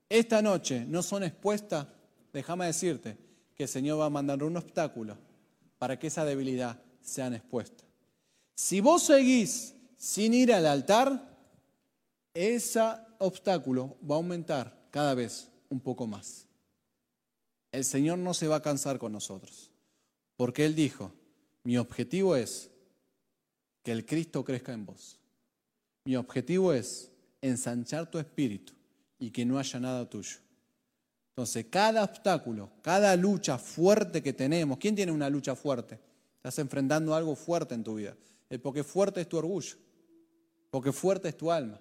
esta 0.08 0.42
noche 0.42 0.84
no 0.86 1.02
son 1.02 1.22
expuestas, 1.22 1.86
déjame 2.32 2.66
decirte 2.66 3.16
que 3.54 3.64
el 3.64 3.68
Señor 3.68 4.00
va 4.00 4.06
a 4.06 4.10
mandar 4.10 4.42
un 4.42 4.56
obstáculo 4.56 5.16
para 5.78 5.98
que 5.98 6.06
esa 6.06 6.24
debilidad 6.24 6.80
sean 7.00 7.34
expuestas. 7.34 7.86
Si 8.54 8.80
vos 8.80 9.02
seguís 9.02 9.74
sin 9.96 10.34
ir 10.34 10.52
al 10.52 10.66
altar, 10.66 11.36
ese 12.34 12.80
obstáculo 13.18 13.96
va 14.08 14.14
a 14.14 14.18
aumentar 14.18 14.88
cada 14.90 15.14
vez 15.14 15.48
un 15.68 15.80
poco 15.80 16.06
más. 16.06 16.46
El 17.70 17.84
Señor 17.84 18.18
no 18.18 18.34
se 18.34 18.48
va 18.48 18.56
a 18.56 18.62
cansar 18.62 18.98
con 18.98 19.12
nosotros, 19.12 19.70
porque 20.36 20.64
Él 20.64 20.74
dijo, 20.74 21.12
mi 21.64 21.78
objetivo 21.78 22.36
es 22.36 22.70
que 23.82 23.92
el 23.92 24.04
Cristo 24.04 24.44
crezca 24.44 24.72
en 24.72 24.86
vos. 24.86 25.18
Mi 26.04 26.16
objetivo 26.16 26.72
es 26.72 27.10
ensanchar 27.40 28.10
tu 28.10 28.18
espíritu 28.18 28.72
y 29.18 29.30
que 29.30 29.44
no 29.44 29.58
haya 29.58 29.80
nada 29.80 30.08
tuyo. 30.08 30.38
Entonces, 31.32 31.66
cada 31.70 32.04
obstáculo, 32.04 32.70
cada 32.82 33.16
lucha 33.16 33.56
fuerte 33.56 34.22
que 34.22 34.34
tenemos, 34.34 34.76
¿quién 34.76 34.94
tiene 34.94 35.12
una 35.12 35.30
lucha 35.30 35.56
fuerte? 35.56 35.98
Estás 36.36 36.58
enfrentando 36.58 37.14
algo 37.14 37.34
fuerte 37.34 37.74
en 37.74 37.82
tu 37.82 37.94
vida. 37.94 38.14
Porque 38.62 38.84
fuerte 38.84 39.22
es 39.22 39.28
tu 39.28 39.38
orgullo, 39.38 39.76
porque 40.70 40.92
fuerte 40.92 41.28
es 41.28 41.36
tu 41.36 41.50
alma. 41.50 41.80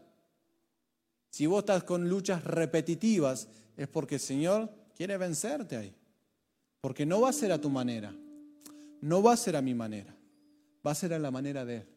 Si 1.30 1.46
vos 1.46 1.60
estás 1.60 1.84
con 1.84 2.08
luchas 2.08 2.46
repetitivas, 2.46 3.50
es 3.76 3.90
porque 3.90 4.16
el 4.16 4.22
Señor 4.22 4.70
quiere 4.96 5.18
vencerte 5.18 5.76
ahí. 5.76 5.94
Porque 6.80 7.06
no 7.06 7.20
va 7.20 7.30
a 7.30 7.34
ser 7.34 7.52
a 7.52 7.60
tu 7.60 7.70
manera, 7.70 8.16
no 9.02 9.22
va 9.22 9.34
a 9.34 9.38
ser 9.38 9.58
a 9.58 9.62
mi 9.62 9.74
manera, 9.74 10.16
va 10.86 10.92
a 10.92 10.96
ser 10.96 11.14
a 11.14 11.20
la 11.20 11.30
manera 11.30 11.66
de 11.66 11.78
Él. 11.78 11.88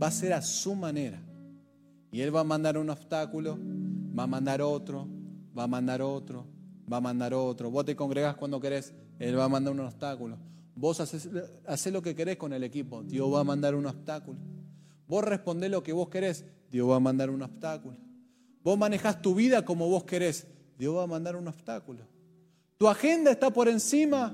Va 0.00 0.06
a 0.06 0.12
ser 0.12 0.32
a 0.32 0.42
su 0.42 0.76
manera. 0.76 1.20
Y 2.12 2.20
Él 2.20 2.34
va 2.34 2.40
a 2.40 2.44
mandar 2.44 2.78
un 2.78 2.90
obstáculo, 2.90 3.58
va 4.16 4.22
a 4.22 4.28
mandar 4.28 4.62
otro, 4.62 5.08
va 5.56 5.64
a 5.64 5.66
mandar 5.66 6.02
otro, 6.02 6.46
va 6.90 6.98
a 6.98 7.00
mandar 7.00 7.34
otro. 7.34 7.70
Vos 7.70 7.84
te 7.84 7.94
congregás 7.96 8.36
cuando 8.36 8.60
querés, 8.60 8.94
Él 9.18 9.38
va 9.38 9.44
a 9.44 9.48
mandar 9.48 9.72
un 9.72 9.80
obstáculo. 9.80 10.36
Vos 10.74 11.00
haces, 11.00 11.92
lo 11.92 12.02
que 12.02 12.14
querés 12.14 12.36
con 12.36 12.52
el 12.52 12.62
equipo, 12.62 13.02
Dios 13.02 13.32
va 13.32 13.40
a 13.40 13.44
mandar 13.44 13.74
un 13.74 13.86
obstáculo. 13.86 14.38
Vos 15.08 15.24
respondés 15.24 15.70
lo 15.70 15.82
que 15.82 15.92
vos 15.92 16.08
querés, 16.08 16.44
Dios 16.70 16.88
va 16.88 16.96
a 16.96 17.00
mandar 17.00 17.30
un 17.30 17.42
obstáculo. 17.42 17.96
Vos 18.62 18.78
manejás 18.78 19.20
tu 19.20 19.34
vida 19.34 19.64
como 19.64 19.88
vos 19.88 20.04
querés, 20.04 20.46
Dios 20.78 20.96
va 20.96 21.02
a 21.02 21.06
mandar 21.06 21.34
un 21.34 21.48
obstáculo. 21.48 22.04
Tu 22.76 22.86
agenda 22.86 23.32
está 23.32 23.50
por 23.50 23.68
encima 23.68 24.32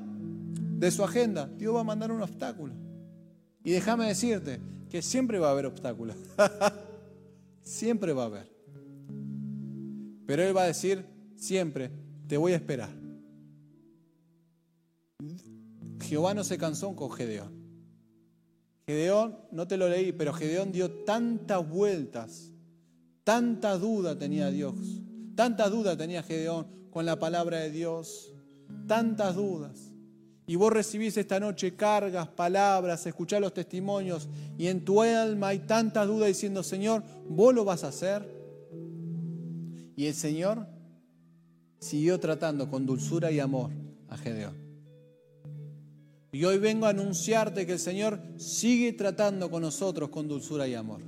de 0.79 0.91
su 0.91 1.03
agenda. 1.03 1.47
Dios 1.47 1.75
va 1.75 1.81
a 1.81 1.85
mandar 1.85 2.12
un 2.12 2.21
obstáculo. 2.21 2.75
Y 3.62 3.71
déjame 3.71 4.07
decirte 4.07 4.61
que 4.91 5.01
siempre 5.01 5.39
va 5.39 5.49
a 5.49 5.53
haber 5.53 5.65
obstáculos. 5.65 6.17
siempre 7.62 8.12
va 8.12 8.25
a 8.25 8.27
haber. 8.27 8.54
Pero 10.27 10.43
Él 10.43 10.57
va 10.57 10.62
a 10.62 10.66
decir 10.66 11.05
siempre, 11.37 11.91
te 12.27 12.37
voy 12.37 12.53
a 12.53 12.57
esperar. 12.57 12.91
Jehová 16.01 16.35
no 16.35 16.45
se 16.45 16.59
cansó 16.59 16.95
con 16.95 17.11
Gedeón. 17.11 17.53
Gedeón, 18.87 19.39
no 19.51 19.66
te 19.66 19.77
lo 19.77 19.89
leí, 19.89 20.12
pero 20.12 20.35
Gedeón 20.35 20.70
dio 20.70 20.91
tantas 20.91 21.66
vueltas, 21.66 22.51
tanta 23.25 23.79
duda 23.79 24.18
tenía 24.18 24.51
Dios, 24.51 24.75
tanta 25.35 25.70
duda 25.70 25.97
tenía 25.97 26.22
Gedeón 26.22 26.66
con 26.91 27.07
la 27.07 27.18
palabra 27.18 27.61
de 27.61 27.70
Dios, 27.70 28.33
tantas 28.87 29.37
dudas. 29.37 29.95
Y 30.47 30.57
vos 30.57 30.70
recibís 30.70 31.16
esta 31.16 31.41
noche 31.41 31.75
cargas, 31.75 32.29
palabras, 32.29 33.07
escuchás 33.07 33.41
los 33.41 33.55
testimonios 33.55 34.29
y 34.59 34.66
en 34.66 34.85
tu 34.85 35.01
alma 35.01 35.49
hay 35.49 35.61
tantas 35.61 36.07
dudas 36.07 36.29
diciendo, 36.29 36.62
Señor, 36.62 37.03
vos 37.27 37.55
lo 37.55 37.64
vas 37.64 37.83
a 37.85 37.89
hacer. 37.89 38.43
Y 39.97 40.07
el 40.07 40.14
Señor 40.14 40.66
siguió 41.78 42.18
tratando 42.18 42.70
con 42.70 42.86
dulzura 42.86 43.30
y 43.30 43.40
amor 43.40 43.70
a 44.09 44.16
Gedeón. 44.16 44.64
Y 46.32 46.45
hoy 46.45 46.59
vengo 46.59 46.86
a 46.86 46.88
anunciarte 46.88 47.64
que 47.64 47.74
el 47.74 47.78
Señor 47.78 48.20
sigue 48.38 48.92
tratando 48.92 49.51
con 49.51 49.62
nosotros 49.62 50.09
con 50.09 50.26
dulzura 50.26 50.66
y 50.66 50.74
amor. 50.74 51.01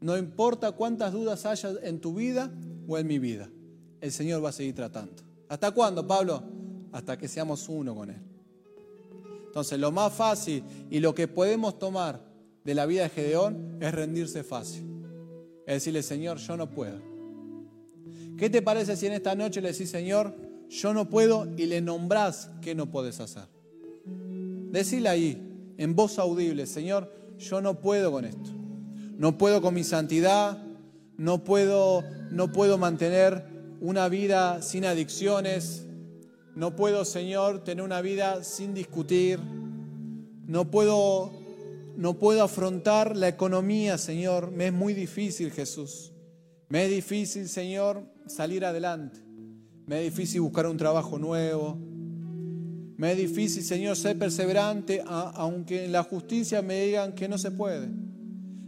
No 0.00 0.18
importa 0.18 0.72
cuántas 0.72 1.12
dudas 1.12 1.46
haya 1.46 1.72
en 1.82 2.00
tu 2.00 2.12
vida 2.12 2.52
o 2.86 2.98
en 2.98 3.06
mi 3.06 3.18
vida, 3.18 3.48
el 4.02 4.12
Señor 4.12 4.44
va 4.44 4.50
a 4.50 4.52
seguir 4.52 4.74
tratando. 4.74 5.22
¿Hasta 5.48 5.70
cuándo, 5.70 6.06
Pablo? 6.06 6.42
Hasta 6.92 7.16
que 7.16 7.28
seamos 7.28 7.66
uno 7.70 7.94
con 7.94 8.10
Él. 8.10 8.20
Entonces, 9.46 9.78
lo 9.78 9.90
más 9.90 10.12
fácil 10.12 10.62
y 10.90 11.00
lo 11.00 11.14
que 11.14 11.26
podemos 11.26 11.78
tomar 11.78 12.20
de 12.62 12.74
la 12.74 12.84
vida 12.84 13.04
de 13.04 13.08
Gedeón 13.08 13.78
es 13.80 13.94
rendirse 13.94 14.44
fácil. 14.44 14.84
Es 15.66 15.76
decirle, 15.76 16.02
Señor, 16.02 16.36
yo 16.36 16.56
no 16.58 16.70
puedo. 16.70 17.13
¿Qué 18.36 18.50
te 18.50 18.62
parece 18.62 18.96
si 18.96 19.06
en 19.06 19.12
esta 19.12 19.34
noche 19.34 19.60
le 19.60 19.72
decís, 19.72 19.90
Señor, 19.90 20.34
yo 20.68 20.92
no 20.92 21.08
puedo 21.08 21.46
y 21.56 21.66
le 21.66 21.80
nombrás 21.80 22.50
qué 22.60 22.74
no 22.74 22.90
puedes 22.90 23.20
hacer? 23.20 23.44
Decile 24.70 25.08
ahí, 25.08 25.74
en 25.78 25.94
voz 25.94 26.18
audible, 26.18 26.66
Señor, 26.66 27.12
yo 27.38 27.60
no 27.60 27.80
puedo 27.80 28.10
con 28.10 28.24
esto. 28.24 28.50
No 29.16 29.38
puedo 29.38 29.62
con 29.62 29.74
mi 29.74 29.84
santidad, 29.84 30.58
no 31.16 31.44
puedo, 31.44 32.02
no 32.30 32.50
puedo 32.50 32.78
mantener 32.78 33.44
una 33.80 34.08
vida 34.08 34.62
sin 34.62 34.84
adicciones, 34.84 35.86
no 36.56 36.74
puedo, 36.74 37.04
Señor, 37.04 37.62
tener 37.62 37.84
una 37.84 38.00
vida 38.00 38.42
sin 38.42 38.74
discutir, 38.74 39.38
no 40.46 40.70
puedo, 40.70 41.32
no 41.96 42.14
puedo 42.14 42.42
afrontar 42.42 43.16
la 43.16 43.28
economía, 43.28 43.98
Señor, 43.98 44.50
me 44.50 44.68
es 44.68 44.72
muy 44.72 44.94
difícil, 44.94 45.52
Jesús. 45.52 46.13
Me 46.68 46.84
es 46.84 46.90
difícil, 46.90 47.48
Señor, 47.48 48.04
salir 48.26 48.64
adelante. 48.64 49.20
Me 49.86 49.98
es 49.98 50.14
difícil 50.14 50.40
buscar 50.40 50.66
un 50.66 50.76
trabajo 50.76 51.18
nuevo. 51.18 51.78
Me 52.96 53.12
es 53.12 53.18
difícil, 53.18 53.62
Señor, 53.62 53.96
ser 53.96 54.18
perseverante, 54.18 55.02
aunque 55.06 55.84
en 55.84 55.92
la 55.92 56.02
justicia 56.02 56.62
me 56.62 56.86
digan 56.86 57.12
que 57.12 57.28
no 57.28 57.38
se 57.38 57.50
puede. 57.50 57.88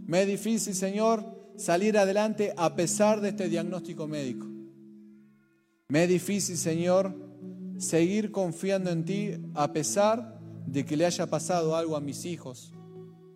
Me 0.07 0.23
es 0.23 0.29
difícil, 0.29 0.75
Señor, 0.75 1.25
salir 1.57 1.97
adelante 1.97 2.53
a 2.57 2.75
pesar 2.75 3.21
de 3.21 3.31
este 3.31 3.49
diagnóstico 3.49 4.07
médico. 4.07 4.47
Me 5.89 6.05
es 6.05 6.09
difícil, 6.09 6.57
Señor, 6.57 7.15
seguir 7.79 8.31
confiando 8.31 8.91
en 8.91 9.05
ti 9.05 9.31
a 9.55 9.73
pesar 9.73 10.39
de 10.67 10.85
que 10.85 10.97
le 10.97 11.07
haya 11.07 11.29
pasado 11.29 11.77
algo 11.77 11.97
a 11.97 12.01
mis 12.01 12.25
hijos 12.25 12.73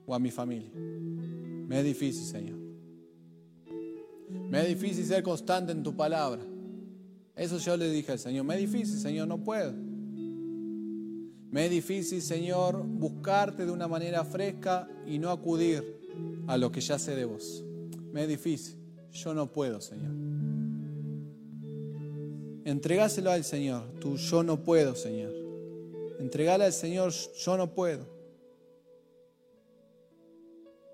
o 0.06 0.14
a 0.14 0.18
mi 0.18 0.30
familia. 0.30 0.70
Me 0.74 1.78
es 1.78 1.84
difícil, 1.84 2.24
Señor. 2.24 2.59
Me 4.48 4.62
es 4.62 4.68
difícil 4.68 5.04
ser 5.06 5.22
constante 5.22 5.72
en 5.72 5.82
tu 5.82 5.94
palabra. 5.94 6.42
Eso 7.36 7.58
yo 7.58 7.76
le 7.76 7.90
dije 7.90 8.12
al 8.12 8.18
Señor. 8.18 8.44
Me 8.44 8.54
es 8.54 8.60
difícil, 8.60 8.98
Señor, 8.98 9.28
no 9.28 9.38
puedo. 9.38 9.72
Me 11.50 11.64
es 11.64 11.70
difícil, 11.70 12.22
Señor, 12.22 12.84
buscarte 12.84 13.64
de 13.64 13.72
una 13.72 13.88
manera 13.88 14.24
fresca 14.24 14.88
y 15.06 15.18
no 15.18 15.30
acudir 15.30 16.00
a 16.46 16.56
lo 16.56 16.70
que 16.70 16.80
ya 16.80 16.98
sé 16.98 17.16
de 17.16 17.24
vos. 17.24 17.64
Me 18.12 18.22
es 18.22 18.28
difícil. 18.28 18.76
Yo 19.12 19.34
no 19.34 19.50
puedo, 19.50 19.80
Señor. 19.80 20.12
Entregáselo 22.64 23.30
al 23.30 23.44
Señor. 23.44 23.90
Tú, 24.00 24.16
yo 24.16 24.42
no 24.42 24.62
puedo, 24.62 24.94
Señor. 24.94 25.32
Entregale 26.20 26.64
al 26.64 26.72
Señor, 26.72 27.12
yo 27.12 27.56
no 27.56 27.74
puedo. 27.74 28.06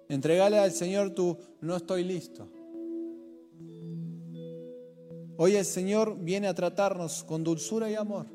Entregale 0.08 0.58
al 0.58 0.72
Señor, 0.72 1.10
tú, 1.10 1.36
no 1.60 1.76
estoy 1.76 2.04
listo. 2.04 2.48
Hoy 5.38 5.56
el 5.56 5.64
Señor 5.64 6.16
viene 6.18 6.48
a 6.48 6.54
tratarnos 6.54 7.22
con 7.24 7.44
dulzura 7.44 7.90
y 7.90 7.94
amor. 7.94 8.26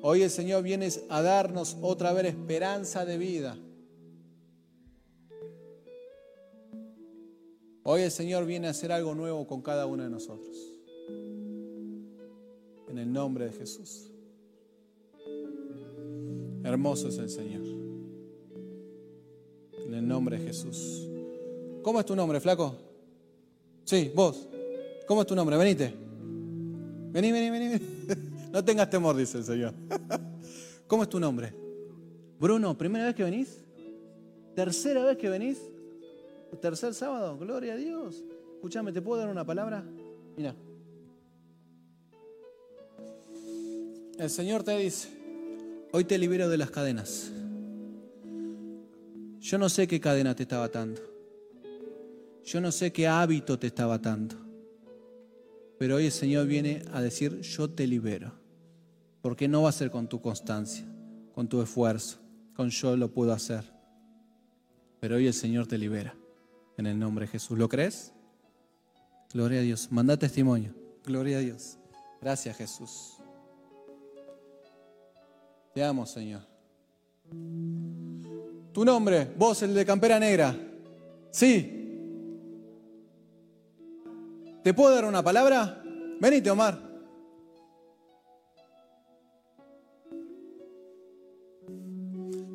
Hoy 0.00 0.22
el 0.22 0.30
Señor 0.30 0.62
viene 0.62 0.88
a 1.10 1.22
darnos 1.22 1.76
otra 1.82 2.12
vez 2.12 2.26
esperanza 2.26 3.04
de 3.04 3.18
vida. 3.18 3.56
Hoy 7.84 8.02
el 8.02 8.10
Señor 8.10 8.46
viene 8.46 8.68
a 8.68 8.70
hacer 8.70 8.92
algo 8.92 9.14
nuevo 9.14 9.46
con 9.46 9.60
cada 9.60 9.86
uno 9.86 10.04
de 10.04 10.10
nosotros. 10.10 10.56
En 12.88 12.98
el 12.98 13.12
nombre 13.12 13.46
de 13.46 13.52
Jesús. 13.52 14.10
Hermoso 16.64 17.08
es 17.08 17.18
el 17.18 17.28
Señor. 17.28 17.62
En 19.86 19.94
el 19.94 20.08
nombre 20.08 20.38
de 20.38 20.46
Jesús. 20.46 21.08
¿Cómo 21.82 22.00
es 22.00 22.06
tu 22.06 22.16
nombre, 22.16 22.40
flaco? 22.40 22.74
Sí, 23.84 24.10
vos. 24.14 24.48
¿Cómo 25.06 25.22
es 25.22 25.26
tu 25.26 25.34
nombre? 25.34 25.56
Venite. 25.56 25.94
Vení, 27.12 27.32
vení, 27.32 27.50
vení. 27.50 27.80
No 28.52 28.62
tengas 28.62 28.90
temor, 28.90 29.16
dice 29.16 29.38
el 29.38 29.44
Señor. 29.44 29.72
¿Cómo 30.86 31.04
es 31.04 31.08
tu 31.08 31.18
nombre? 31.18 31.54
Bruno, 32.38 32.76
¿primera 32.76 33.06
vez 33.06 33.14
que 33.14 33.24
venís? 33.24 33.56
¿Tercera 34.54 35.04
vez 35.04 35.16
que 35.16 35.30
venís? 35.30 35.58
¿Tercer 36.60 36.92
sábado? 36.92 37.38
Gloria 37.38 37.72
a 37.72 37.76
Dios. 37.76 38.22
Escúchame, 38.56 38.92
¿te 38.92 39.00
puedo 39.00 39.20
dar 39.22 39.30
una 39.30 39.46
palabra? 39.46 39.82
Mira. 40.36 40.54
El 44.18 44.28
Señor 44.28 44.62
te 44.62 44.76
dice, 44.76 45.08
hoy 45.92 46.04
te 46.04 46.18
libero 46.18 46.50
de 46.50 46.58
las 46.58 46.70
cadenas. 46.70 47.32
Yo 49.40 49.56
no 49.56 49.68
sé 49.68 49.88
qué 49.88 49.98
cadena 49.98 50.36
te 50.36 50.42
estaba 50.42 50.64
atando. 50.64 51.00
Yo 52.44 52.60
no 52.60 52.70
sé 52.70 52.92
qué 52.92 53.08
hábito 53.08 53.58
te 53.58 53.68
estaba 53.68 53.94
atando. 53.94 54.41
Pero 55.82 55.96
hoy 55.96 56.06
el 56.06 56.12
Señor 56.12 56.46
viene 56.46 56.84
a 56.92 57.00
decir, 57.00 57.40
yo 57.40 57.68
te 57.68 57.88
libero. 57.88 58.30
Porque 59.20 59.48
no 59.48 59.62
va 59.62 59.70
a 59.70 59.72
ser 59.72 59.90
con 59.90 60.06
tu 60.06 60.20
constancia, 60.20 60.86
con 61.34 61.48
tu 61.48 61.60
esfuerzo, 61.60 62.20
con 62.54 62.70
yo 62.70 62.96
lo 62.96 63.10
puedo 63.10 63.32
hacer. 63.32 63.64
Pero 65.00 65.16
hoy 65.16 65.26
el 65.26 65.34
Señor 65.34 65.66
te 65.66 65.78
libera. 65.78 66.14
En 66.76 66.86
el 66.86 66.96
nombre 66.96 67.26
de 67.26 67.32
Jesús. 67.32 67.58
¿Lo 67.58 67.68
crees? 67.68 68.12
Gloria 69.34 69.58
a 69.58 69.62
Dios. 69.62 69.88
Manda 69.90 70.16
testimonio. 70.16 70.72
Gloria 71.04 71.38
a 71.38 71.40
Dios. 71.40 71.78
Gracias 72.20 72.56
Jesús. 72.56 73.14
Te 75.74 75.82
amo, 75.82 76.06
Señor. 76.06 76.42
Tu 78.72 78.84
nombre, 78.84 79.32
vos, 79.36 79.60
el 79.62 79.74
de 79.74 79.84
Campera 79.84 80.20
Negra. 80.20 80.56
Sí. 81.32 81.81
¿Te 84.62 84.72
puedo 84.72 84.94
dar 84.94 85.04
una 85.04 85.24
palabra? 85.24 85.82
Venite, 86.20 86.48
Omar. 86.48 86.78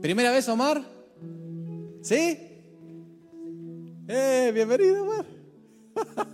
¿Primera 0.01 0.31
vez, 0.31 0.47
Omar? 0.47 0.81
¿Sí? 2.01 2.37
¡Eh! 4.07 4.51
Bienvenido, 4.53 5.03
Omar. 5.03 5.25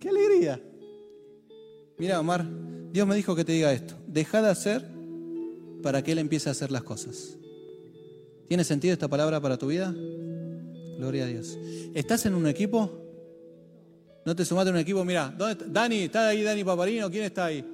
¡Qué 0.00 0.08
alegría! 0.08 0.58
Mira, 1.98 2.18
Omar, 2.18 2.46
Dios 2.90 3.06
me 3.06 3.14
dijo 3.14 3.36
que 3.36 3.44
te 3.44 3.52
diga 3.52 3.70
esto. 3.70 3.94
Deja 4.06 4.40
de 4.40 4.48
hacer 4.48 4.88
para 5.82 6.02
que 6.02 6.12
Él 6.12 6.18
empiece 6.20 6.48
a 6.48 6.52
hacer 6.52 6.70
las 6.70 6.84
cosas. 6.84 7.36
¿Tiene 8.48 8.64
sentido 8.64 8.94
esta 8.94 9.08
palabra 9.08 9.42
para 9.42 9.58
tu 9.58 9.66
vida? 9.66 9.94
Gloria 10.96 11.24
a 11.24 11.26
Dios. 11.26 11.58
¿Estás 11.92 12.24
en 12.24 12.34
un 12.34 12.46
equipo? 12.46 13.11
¿No 14.24 14.36
te 14.36 14.44
sumaste 14.44 14.70
en 14.70 14.76
un 14.76 14.80
equipo? 14.80 15.04
Mira, 15.04 15.32
¿dónde 15.36 15.52
está? 15.52 15.64
Dani, 15.66 16.02
¿está 16.02 16.28
ahí 16.28 16.42
Dani 16.42 16.62
Paparino? 16.62 17.10
¿Quién 17.10 17.24
está 17.24 17.46
ahí? 17.46 17.64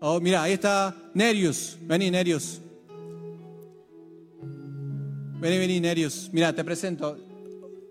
Oh, 0.00 0.20
mira, 0.20 0.42
ahí 0.42 0.52
está 0.52 0.94
Nerius. 1.14 1.76
Vení, 1.82 2.10
Nerius. 2.10 2.60
Vení, 5.40 5.58
vení, 5.58 5.80
Nerius. 5.80 6.30
Mira, 6.32 6.54
te 6.54 6.62
presento. 6.62 7.16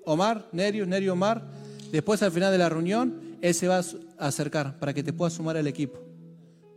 Omar, 0.05 0.47
Nerius, 0.51 0.87
Nerius 0.87 1.13
Omar. 1.13 1.43
Después, 1.91 2.23
al 2.23 2.31
final 2.31 2.51
de 2.51 2.57
la 2.57 2.69
reunión, 2.69 3.37
él 3.43 3.53
se 3.53 3.67
va 3.67 3.79
a 3.79 4.27
acercar 4.27 4.79
para 4.79 4.93
que 4.93 5.03
te 5.03 5.11
pueda 5.11 5.29
sumar 5.29 5.57
al 5.57 5.67
equipo, 5.67 5.99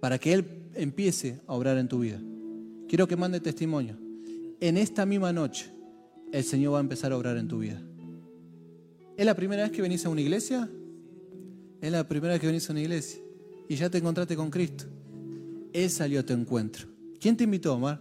para 0.01 0.19
que 0.19 0.33
Él 0.33 0.45
empiece 0.75 1.41
a 1.47 1.55
obrar 1.55 1.79
en 1.79 1.87
tu 1.87 2.01
vida. 2.01 2.19
Quiero 2.89 3.07
que 3.07 3.15
mande 3.15 3.39
testimonio. 3.39 3.97
En 4.59 4.77
esta 4.77 5.07
misma 5.07 5.33
noche, 5.33 5.71
el 6.33 6.43
Señor 6.43 6.75
va 6.75 6.79
a 6.79 6.81
empezar 6.81 7.13
a 7.13 7.17
obrar 7.17 7.37
en 7.37 7.47
tu 7.47 7.61
vida. 7.61 7.81
¿Es 9.17 9.25
la 9.25 9.35
primera 9.35 9.63
vez 9.63 9.71
que 9.71 9.81
venís 9.81 10.05
a 10.05 10.09
una 10.09 10.21
iglesia? 10.23 10.69
Es 11.81 11.93
la 11.93 12.07
primera 12.09 12.35
vez 12.35 12.41
que 12.41 12.47
venís 12.47 12.69
a 12.69 12.73
una 12.73 12.81
iglesia 12.81 13.21
y 13.69 13.77
ya 13.77 13.91
te 13.91 13.99
encontraste 13.99 14.37
con 14.37 14.51
Cristo. 14.51 14.85
Él 15.73 15.91
salió 15.91 16.21
a 16.21 16.23
tu 16.23 16.33
encuentro. 16.33 16.87
¿Quién 17.21 17.37
te 17.37 17.45
invitó, 17.45 17.75
Omar? 17.75 18.01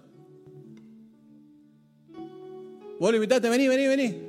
Vos 2.99 3.11
lo 3.11 3.15
invitaste, 3.15 3.49
vení, 3.49 3.67
vení, 3.67 3.87
vení. 3.87 4.21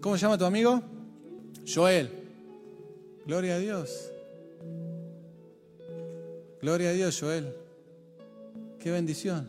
¿Cómo 0.00 0.16
se 0.16 0.22
llama 0.22 0.36
tu 0.36 0.44
amigo? 0.44 0.82
Joel. 1.72 2.10
Gloria 3.26 3.54
a 3.54 3.58
Dios. 3.58 4.10
Gloria 6.60 6.90
a 6.90 6.92
Dios, 6.92 7.18
Joel. 7.18 7.54
Qué 8.78 8.90
bendición. 8.90 9.48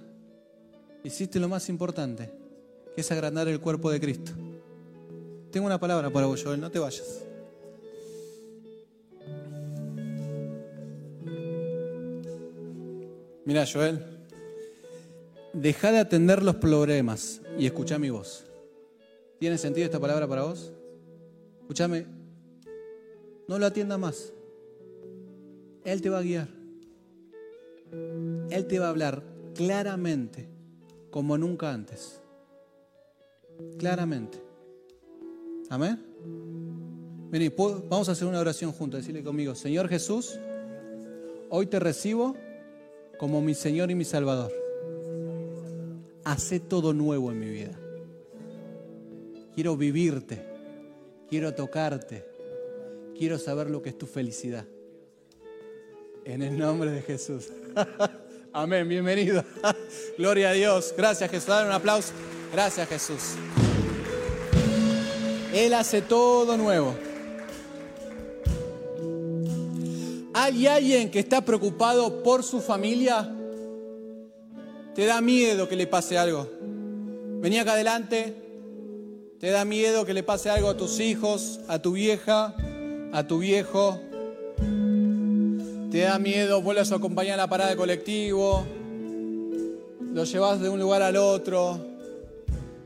Hiciste 1.04 1.40
lo 1.40 1.50
más 1.50 1.68
importante, 1.70 2.32
que 2.94 3.02
es 3.02 3.12
agrandar 3.12 3.48
el 3.48 3.60
cuerpo 3.60 3.92
de 3.92 4.00
Cristo. 4.00 4.32
Tengo 5.56 5.68
una 5.68 5.80
palabra 5.80 6.10
para 6.10 6.26
vos, 6.26 6.44
Joel, 6.44 6.60
no 6.60 6.70
te 6.70 6.80
vayas. 6.80 7.24
Mira, 13.46 13.64
Joel, 13.66 14.04
deja 15.54 15.94
de 15.94 16.00
atender 16.00 16.44
los 16.44 16.58
problemas 16.58 17.40
y 17.58 17.68
escucha 17.68 17.98
mi 17.98 18.10
voz. 18.10 18.44
¿Tiene 19.40 19.58
sentido 19.58 19.86
esta 19.86 19.98
palabra 19.98 20.28
para 20.28 20.44
vos? 20.44 20.74
Escúchame, 21.62 22.06
no 23.48 23.58
lo 23.58 23.66
atienda 23.66 23.98
más. 23.98 24.34
Él 25.86 26.02
te 26.02 26.10
va 26.10 26.18
a 26.18 26.24
guiar. 26.24 26.50
Él 28.50 28.68
te 28.68 28.78
va 28.78 28.88
a 28.88 28.90
hablar 28.90 29.24
claramente, 29.54 30.50
como 31.12 31.38
nunca 31.38 31.72
antes. 31.72 32.20
Claramente. 33.80 34.45
Amén. 35.70 36.00
Vení, 37.32 37.50
vamos 37.50 38.08
a 38.10 38.14
hacer 38.14 38.28
una 38.28 38.40
oración 38.40 38.72
juntos. 38.72 39.02
Decirle 39.02 39.24
conmigo, 39.24 39.56
Señor 39.56 39.90
Jesús, 39.90 40.40
hoy 41.50 41.66
te 41.66 41.80
recibo 41.80 42.36
como 43.18 43.42
mi 43.42 43.54
Señor 43.54 43.92
y 43.92 43.96
mi 43.96 44.06
Salvador. 44.06 44.52
Hace 46.24 46.60
todo 46.60 46.94
nuevo 46.94 47.32
en 47.32 47.40
mi 47.40 47.50
vida. 47.50 47.78
Quiero 49.54 49.78
vivirte, 49.78 50.44
quiero 51.30 51.54
tocarte, 51.54 52.26
quiero 53.18 53.38
saber 53.38 53.70
lo 53.70 53.82
que 53.82 53.90
es 53.90 53.98
tu 53.98 54.06
felicidad. 54.06 54.66
En 56.26 56.42
el 56.42 56.58
nombre 56.58 56.92
de 56.92 57.02
Jesús. 57.02 57.52
Amén, 58.54 58.88
bienvenido. 58.88 59.44
Gloria 60.18 60.50
a 60.50 60.54
Dios. 60.54 60.94
Gracias 60.98 61.30
Jesús. 61.30 61.48
Dale 61.48 61.68
un 61.68 61.74
aplauso. 61.74 62.14
Gracias 62.52 62.88
Jesús. 62.88 63.36
Él 65.56 65.74
hace 65.74 66.02
todo 66.02 66.58
nuevo. 66.58 66.94
¿Hay 70.34 70.68
alguien 70.68 71.10
que 71.10 71.20
está 71.20 71.46
preocupado 71.46 72.24
por 72.24 72.44
su 72.44 72.60
familia? 72.60 73.34
¿Te 74.94 75.06
da 75.06 75.22
miedo 75.22 75.70
que 75.70 75.78
le 75.78 75.88
pase 75.88 76.18
algo? 76.18 76.50
Vení 77.40 77.58
acá 77.58 77.72
adelante. 77.72 78.36
¿Te 79.40 79.50
da 79.50 79.64
miedo 79.64 80.06
que 80.06 80.14
le 80.14 80.24
pase 80.24 80.50
algo 80.50 80.68
a 80.68 80.76
tus 80.76 81.00
hijos, 81.00 81.62
a 81.70 81.80
tu 81.80 81.94
vieja, 81.94 82.54
a 83.14 83.26
tu 83.26 83.40
viejo? 83.40 84.02
¿Te 85.90 86.00
da 86.00 86.20
miedo? 86.20 86.62
Vuelves 86.62 86.92
a 86.92 86.96
acompañar 86.96 87.36
a 87.36 87.44
la 87.44 87.48
parada 87.48 87.70
de 87.70 87.78
colectivo. 87.78 88.66
Lo 90.02 90.26
llevas 90.26 90.60
de 90.60 90.68
un 90.68 90.82
lugar 90.82 91.02
al 91.02 91.16
otro. 91.16 91.80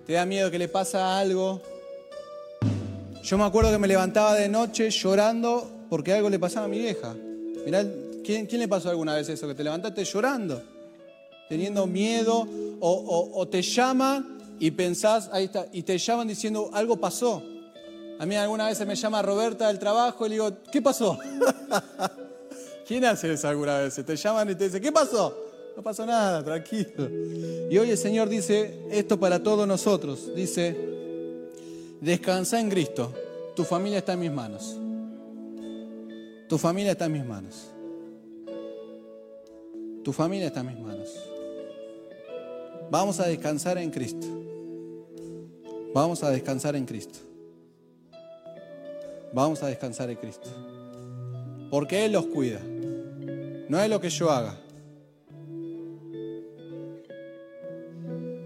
¿Te 0.06 0.14
da 0.14 0.28
miedo 0.28 0.52
que 0.52 0.60
le 0.60 0.68
pasa 0.68 1.18
algo? 1.18 1.64
Yo 3.24 3.38
me 3.38 3.44
acuerdo 3.44 3.72
que 3.72 3.78
me 3.78 3.88
levantaba 3.88 4.36
de 4.36 4.48
noche 4.48 4.90
llorando 4.90 5.70
porque 5.90 6.14
algo 6.14 6.30
le 6.30 6.40
pasaba 6.40 6.66
a 6.66 6.70
mi 6.70 6.80
vieja. 6.80 7.16
Mirá, 7.66 7.86
¿quién, 8.24 8.48
le 8.52 8.68
pasó 8.68 8.90
alguna 8.90 9.16
vez 9.16 9.28
eso? 9.30 9.48
Que 9.48 9.56
te 9.56 9.64
levantaste 9.64 10.04
llorando, 10.06 10.62
teniendo 11.50 11.86
miedo, 11.86 12.48
o, 12.80 13.48
te 13.48 13.62
llaman 13.62 14.38
y 14.60 14.72
pensás, 14.72 15.30
ahí 15.34 15.46
está, 15.46 15.68
y 15.74 15.84
te 15.84 15.98
llaman 15.98 16.28
diciendo 16.28 16.70
algo 16.74 16.98
pasó. 16.98 17.44
A 18.20 18.26
mí 18.26 18.36
alguna 18.36 18.68
vez 18.68 18.86
me 18.86 18.96
llama 18.96 19.22
Roberta 19.22 19.68
del 19.68 19.80
trabajo 19.80 20.26
y 20.26 20.30
le 20.30 20.36
digo, 20.36 20.52
¿qué 20.72 20.82
pasó? 20.82 21.18
¿Quién 22.88 23.06
hace 23.06 23.34
eso 23.34 23.48
alguna 23.48 23.80
vez? 23.80 23.96
Te 23.96 24.16
llaman 24.16 24.50
y 24.50 24.56
te 24.56 24.66
dicen, 24.66 24.82
¿qué 24.82 24.92
pasó? 24.92 25.36
No 25.76 25.84
pasó 25.84 26.06
nada, 26.06 26.44
tranquilo. 26.44 27.10
Y 27.70 27.78
hoy 27.78 27.92
el 27.92 27.98
Señor 27.98 28.28
dice 28.28 28.80
esto 28.92 29.20
para 29.20 29.42
todos 29.42 29.68
nosotros. 29.68 30.34
Dice, 30.36 30.76
descansa 32.02 32.60
en 32.60 32.70
Cristo, 32.70 33.14
tu 33.56 33.64
familia 33.64 34.00
está 34.00 34.14
en 34.14 34.20
mis 34.20 34.32
manos. 34.32 34.78
Tu 36.48 36.58
familia 36.58 36.94
está 36.94 37.06
en 37.06 37.12
mis 37.12 37.26
manos. 37.26 37.72
Tu 40.04 40.14
familia 40.14 40.48
está 40.48 40.62
en 40.62 40.68
mis 40.68 40.80
manos. 40.80 41.10
Vamos 42.90 43.20
a 43.20 43.28
descansar 43.28 43.78
en 43.78 43.92
Cristo. 43.92 44.26
Vamos 45.94 46.24
a 46.24 46.30
descansar 46.30 46.76
en 46.76 46.86
Cristo. 46.86 47.20
Vamos 49.34 49.62
a 49.62 49.68
descansar 49.68 50.10
en 50.10 50.16
Cristo. 50.18 50.50
Porque 51.70 52.06
Él 52.06 52.14
los 52.14 52.26
cuida. 52.28 52.60
No 53.68 53.80
es 53.80 53.90
lo 53.90 54.00
que 54.00 54.10
yo 54.10 54.32
haga. 54.32 54.58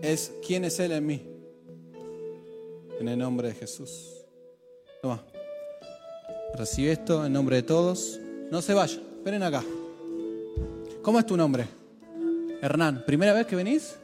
Es 0.02 0.34
quién 0.46 0.66
es 0.66 0.80
Él 0.80 0.92
en 0.92 1.06
mí. 1.06 1.33
En 3.00 3.08
el 3.08 3.18
nombre 3.18 3.48
de 3.50 3.56
Jesús. 3.56 4.24
Toma. 5.02 5.24
Recibe 6.56 6.92
esto 6.92 7.26
en 7.26 7.34
nombre 7.34 7.56
de 7.58 7.64
todos. 7.64 8.20
No 8.52 8.62
se 8.62 8.74
vayan, 8.74 9.02
esperen 9.18 9.44
acá. 9.44 9.64
¿Cómo 11.02 11.20
es 11.20 11.26
tu 11.26 11.36
nombre? 11.36 11.66
Hernán. 12.62 13.04
¿Primera 13.06 13.34
vez 13.34 13.48
que 13.48 13.56
venís? 13.56 13.98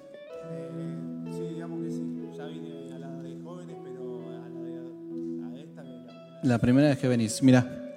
Sí, 1.32 1.42
digamos 1.54 1.84
que 1.84 1.92
sí. 1.92 2.04
Ya 2.36 2.46
vine 2.46 2.94
a 2.94 3.00
la 3.00 3.10
de 3.22 3.40
jóvenes, 3.42 3.78
pero 3.84 4.28
a 4.28 4.50
la 4.50 4.50
de 4.50 4.80
a 5.44 5.64
esta 5.64 5.84
la... 5.84 6.40
la 6.44 6.58
primera 6.58 6.90
vez 6.90 6.98
que 6.98 7.08
venís. 7.08 7.42
Mira, 7.42 7.94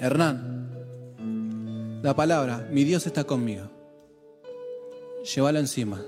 Hernán, 0.00 2.00
la 2.02 2.14
palabra, 2.14 2.66
mi 2.70 2.84
Dios 2.84 3.06
está 3.06 3.24
conmigo. 3.24 3.64
Llévalo 5.34 5.58
encima. 5.58 6.00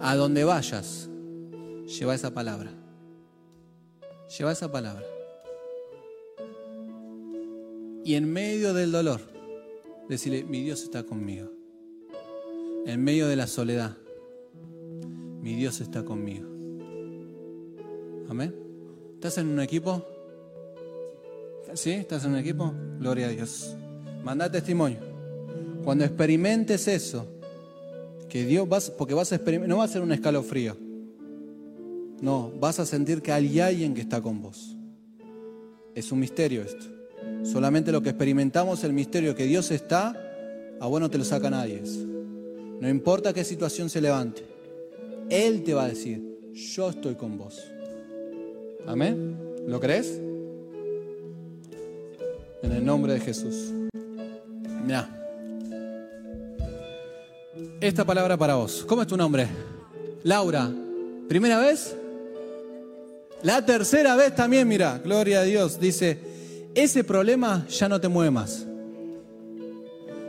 A 0.00 0.16
donde 0.16 0.44
vayas, 0.44 1.08
lleva 1.86 2.14
esa 2.14 2.32
palabra. 2.32 2.72
Lleva 4.38 4.52
esa 4.52 4.70
palabra. 4.70 5.04
Y 8.04 8.14
en 8.14 8.32
medio 8.32 8.74
del 8.74 8.90
dolor, 8.90 9.20
decirle, 10.08 10.44
mi 10.44 10.62
Dios 10.62 10.82
está 10.82 11.04
conmigo. 11.04 11.50
En 12.86 13.02
medio 13.02 13.28
de 13.28 13.36
la 13.36 13.46
soledad, 13.46 13.96
mi 15.40 15.54
Dios 15.54 15.80
está 15.80 16.04
conmigo. 16.04 16.48
Amén. 18.28 18.54
¿Estás 19.14 19.38
en 19.38 19.48
un 19.48 19.60
equipo? 19.60 20.04
¿Sí? 21.74 21.90
¿Estás 21.90 22.24
en 22.24 22.32
un 22.32 22.38
equipo? 22.38 22.72
Gloria 22.98 23.26
a 23.26 23.30
Dios. 23.30 23.76
Manda 24.24 24.50
testimonio. 24.50 24.98
Cuando 25.84 26.04
experimentes 26.04 26.88
eso, 26.88 27.26
que 28.28 28.44
Dios 28.44 28.68
vas, 28.68 28.90
porque 28.90 29.14
vas 29.14 29.30
a 29.32 29.36
experimentar, 29.36 29.68
no 29.68 29.78
va 29.78 29.84
a 29.84 29.88
ser 29.88 30.02
un 30.02 30.12
escalofrío. 30.12 30.76
No, 32.22 32.52
vas 32.60 32.78
a 32.78 32.86
sentir 32.86 33.20
que 33.20 33.32
hay 33.32 33.58
alguien 33.58 33.94
que 33.94 34.00
está 34.00 34.22
con 34.22 34.40
vos. 34.40 34.76
Es 35.92 36.12
un 36.12 36.20
misterio 36.20 36.62
esto. 36.62 36.86
Solamente 37.42 37.90
lo 37.90 38.00
que 38.00 38.10
experimentamos 38.10 38.84
el 38.84 38.92
misterio 38.92 39.34
que 39.34 39.44
Dios 39.44 39.72
está, 39.72 40.16
a 40.80 40.86
bueno 40.86 41.10
te 41.10 41.18
lo 41.18 41.24
saca 41.24 41.50
nadie 41.50 41.82
No 42.80 42.88
importa 42.88 43.32
qué 43.32 43.42
situación 43.42 43.90
se 43.90 44.00
levante, 44.00 44.44
Él 45.28 45.64
te 45.64 45.74
va 45.74 45.84
a 45.84 45.88
decir, 45.88 46.22
yo 46.54 46.90
estoy 46.90 47.16
con 47.16 47.36
vos. 47.36 47.60
Amén. 48.86 49.36
¿Lo 49.66 49.80
crees? 49.80 50.20
En 52.62 52.70
el 52.70 52.84
nombre 52.84 53.14
de 53.14 53.20
Jesús. 53.20 53.72
Mira. 54.86 55.18
Esta 57.80 58.04
palabra 58.04 58.36
para 58.36 58.54
vos. 58.54 58.84
¿Cómo 58.86 59.02
es 59.02 59.08
tu 59.08 59.16
nombre? 59.16 59.48
Laura. 60.22 60.70
¿Primera 61.28 61.58
vez? 61.58 61.96
La 63.42 63.64
tercera 63.64 64.14
vez 64.16 64.34
también, 64.34 64.68
mira. 64.68 65.00
Gloria 65.02 65.40
a 65.40 65.44
Dios. 65.44 65.80
Dice, 65.80 66.18
ese 66.74 67.04
problema 67.04 67.66
ya 67.68 67.88
no 67.88 68.00
te 68.00 68.08
mueve 68.08 68.30
más. 68.30 68.66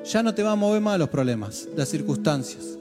Ya 0.06 0.22
no 0.22 0.34
te 0.34 0.44
va 0.44 0.52
a 0.52 0.56
mover 0.56 0.82
más 0.82 1.00
los 1.00 1.10
problemas, 1.10 1.68
las 1.76 1.88
circunstancias. 1.88 2.78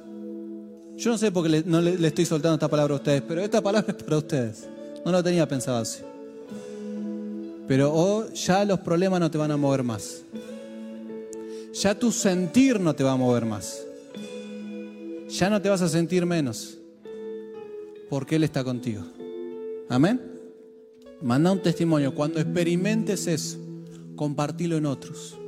Yo 0.96 1.10
no 1.10 1.18
sé 1.18 1.30
por 1.30 1.48
qué 1.48 1.62
no 1.64 1.80
le, 1.80 2.06
estoy 2.06 2.26
soltando 2.26 2.54
esta 2.54 2.68
palabra 2.68 2.94
a 2.94 2.96
ustedes, 2.96 3.22
pero 3.26 3.40
esta 3.40 3.60
palabra 3.60 3.94
es 3.96 4.02
para 4.02 4.18
ustedes. 4.18 4.68
No 5.04 5.12
lo 5.12 5.22
tenía 5.22 5.46
pensado 5.46 5.78
así. 5.78 6.00
Pero 7.68 7.92
oh, 7.94 8.28
ya 8.32 8.64
los 8.64 8.80
problemas 8.80 9.20
no 9.20 9.30
te 9.30 9.38
van 9.38 9.50
a 9.50 9.56
mover 9.56 9.82
más. 9.82 10.22
Ya 11.74 11.94
tu 11.94 12.10
sentir 12.10 12.80
no 12.80 12.94
te 12.94 13.04
va 13.04 13.12
a 13.12 13.16
mover 13.16 13.44
más. 13.44 13.82
Ya 15.28 15.48
no 15.48 15.62
te 15.62 15.68
vas 15.68 15.80
a 15.80 15.88
sentir 15.88 16.26
menos. 16.26 16.78
Porque 18.10 18.36
Él 18.36 18.44
está 18.44 18.62
contigo. 18.62 19.02
Amén. 19.88 20.20
Manda 21.20 21.52
un 21.52 21.62
testimonio. 21.62 22.14
Cuando 22.14 22.40
experimentes 22.40 23.26
eso, 23.26 23.58
compartilo 24.16 24.76
en 24.76 24.86
otros. 24.86 25.38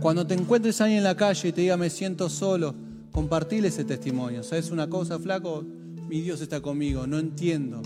Cuando 0.00 0.26
te 0.26 0.34
encuentres 0.34 0.80
ahí 0.80 0.94
en 0.94 1.04
la 1.04 1.16
calle 1.16 1.48
y 1.48 1.52
te 1.52 1.62
diga 1.62 1.76
me 1.76 1.88
siento 1.88 2.28
solo, 2.28 2.74
compartile 3.12 3.68
ese 3.68 3.84
testimonio. 3.84 4.42
¿Sabes 4.42 4.70
una 4.70 4.88
cosa, 4.88 5.18
flaco? 5.18 5.64
Mi 6.08 6.20
Dios 6.20 6.40
está 6.40 6.60
conmigo. 6.60 7.06
No 7.06 7.18
entiendo, 7.18 7.80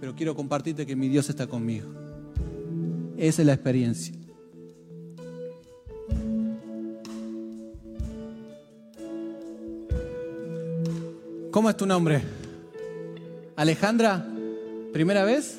pero 0.00 0.14
quiero 0.14 0.34
compartirte 0.34 0.84
que 0.84 0.96
mi 0.96 1.08
Dios 1.08 1.30
está 1.30 1.46
conmigo. 1.46 1.88
Esa 3.16 3.42
es 3.42 3.46
la 3.46 3.54
experiencia. 3.54 4.14
¿Cómo 11.50 11.68
es 11.68 11.76
tu 11.76 11.86
nombre? 11.86 12.22
Alejandra, 13.56 14.26
¿primera 14.92 15.24
vez? 15.24 15.58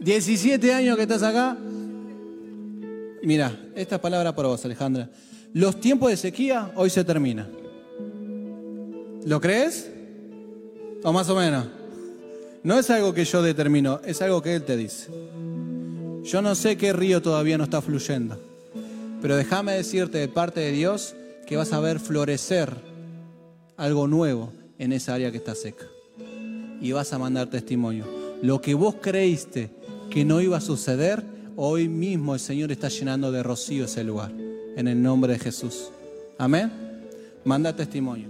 17 0.00 0.72
años 0.72 0.96
que 0.96 1.02
estás 1.02 1.22
acá. 1.22 1.56
Mira, 3.22 3.58
esta 3.74 4.00
palabra 4.00 4.34
para 4.36 4.48
vos, 4.48 4.64
Alejandra. 4.64 5.10
Los 5.52 5.80
tiempos 5.80 6.10
de 6.10 6.16
sequía 6.16 6.70
hoy 6.76 6.90
se 6.90 7.02
terminan. 7.02 7.48
¿Lo 9.24 9.40
crees? 9.40 9.90
¿O 11.02 11.12
más 11.12 11.28
o 11.28 11.34
menos? 11.34 11.66
No 12.62 12.78
es 12.78 12.90
algo 12.90 13.14
que 13.14 13.24
yo 13.24 13.42
determino, 13.42 14.00
es 14.04 14.20
algo 14.22 14.42
que 14.42 14.54
Él 14.54 14.62
te 14.62 14.76
dice. 14.76 15.08
Yo 16.22 16.42
no 16.42 16.54
sé 16.54 16.76
qué 16.76 16.92
río 16.92 17.22
todavía 17.22 17.56
no 17.56 17.64
está 17.64 17.80
fluyendo, 17.80 18.38
pero 19.22 19.36
déjame 19.36 19.72
decirte 19.72 20.18
de 20.18 20.28
parte 20.28 20.60
de 20.60 20.72
Dios 20.72 21.14
que 21.46 21.56
vas 21.56 21.72
a 21.72 21.80
ver 21.80 22.00
florecer 22.00 22.74
algo 23.76 24.08
nuevo 24.08 24.52
en 24.78 24.92
esa 24.92 25.14
área 25.14 25.30
que 25.30 25.36
está 25.38 25.54
seca. 25.54 25.86
Y 26.86 26.92
vas 26.92 27.12
a 27.12 27.18
mandar 27.18 27.50
testimonio. 27.50 28.04
Lo 28.42 28.60
que 28.60 28.74
vos 28.74 28.94
creíste 29.00 29.70
que 30.08 30.24
no 30.24 30.40
iba 30.40 30.58
a 30.58 30.60
suceder, 30.60 31.20
hoy 31.56 31.88
mismo 31.88 32.32
el 32.32 32.38
Señor 32.38 32.70
está 32.70 32.86
llenando 32.86 33.32
de 33.32 33.42
rocío 33.42 33.86
ese 33.86 34.04
lugar. 34.04 34.30
En 34.76 34.86
el 34.86 35.02
nombre 35.02 35.32
de 35.32 35.40
Jesús. 35.40 35.90
Amén. 36.38 36.70
Manda 37.44 37.74
testimonio. 37.74 38.28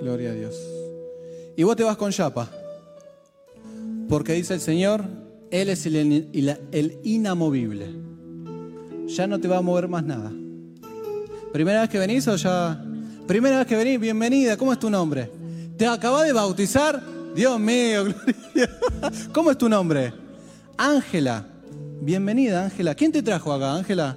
Gloria 0.00 0.30
a 0.30 0.34
Dios. 0.34 0.54
Y 1.56 1.64
vos 1.64 1.74
te 1.74 1.82
vas 1.82 1.96
con 1.96 2.12
Yapa. 2.12 2.48
Porque 4.08 4.34
dice 4.34 4.54
el 4.54 4.60
Señor, 4.60 5.04
Él 5.50 5.68
es 5.68 5.84
el, 5.84 5.96
el, 6.70 6.98
inamovible. 7.02 7.88
Ya 9.08 9.26
no 9.26 9.40
te 9.40 9.48
va 9.48 9.56
a 9.56 9.62
mover 9.62 9.88
más 9.88 10.04
nada. 10.04 10.32
¿Primera 11.52 11.80
vez 11.80 11.90
que 11.90 11.98
venís 11.98 12.28
o 12.28 12.36
ya? 12.36 12.80
Primera 13.26 13.58
vez 13.58 13.66
que 13.66 13.76
venís, 13.76 13.98
bienvenida. 13.98 14.56
¿Cómo 14.56 14.72
es 14.72 14.78
tu 14.78 14.88
nombre? 14.88 15.28
¿Te 15.76 15.84
acabas 15.84 16.24
de 16.24 16.32
bautizar? 16.32 17.02
Dios 17.34 17.58
mío, 17.58 18.04
gloria. 18.54 18.70
¿Cómo 19.32 19.50
es 19.50 19.58
tu 19.58 19.68
nombre? 19.68 20.12
Ángela. 20.76 21.44
Bienvenida, 22.00 22.64
Ángela. 22.64 22.94
¿Quién 22.94 23.10
te 23.10 23.20
trajo 23.22 23.52
acá, 23.52 23.74
Ángela? 23.74 24.16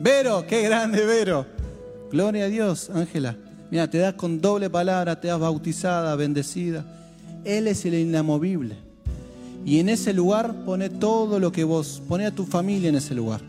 Vero, 0.00 0.46
qué 0.46 0.62
grande, 0.62 1.04
Vero. 1.04 1.44
Gloria 2.10 2.44
a 2.44 2.48
Dios, 2.48 2.88
Ángela. 2.88 3.36
Mira, 3.70 3.90
te 3.90 3.98
das 3.98 4.14
con 4.14 4.40
doble 4.40 4.70
palabra, 4.70 5.20
te 5.20 5.28
das 5.28 5.38
bautizada, 5.38 6.16
bendecida. 6.16 6.86
Él 7.44 7.68
es 7.68 7.84
el 7.84 7.94
inamovible. 7.94 8.76
Y 9.66 9.78
en 9.78 9.90
ese 9.90 10.14
lugar 10.14 10.64
pone 10.64 10.88
todo 10.88 11.38
lo 11.38 11.52
que 11.52 11.64
vos, 11.64 12.02
pone 12.08 12.24
a 12.24 12.30
tu 12.30 12.46
familia 12.46 12.88
en 12.88 12.96
ese 12.96 13.14
lugar. 13.14 13.42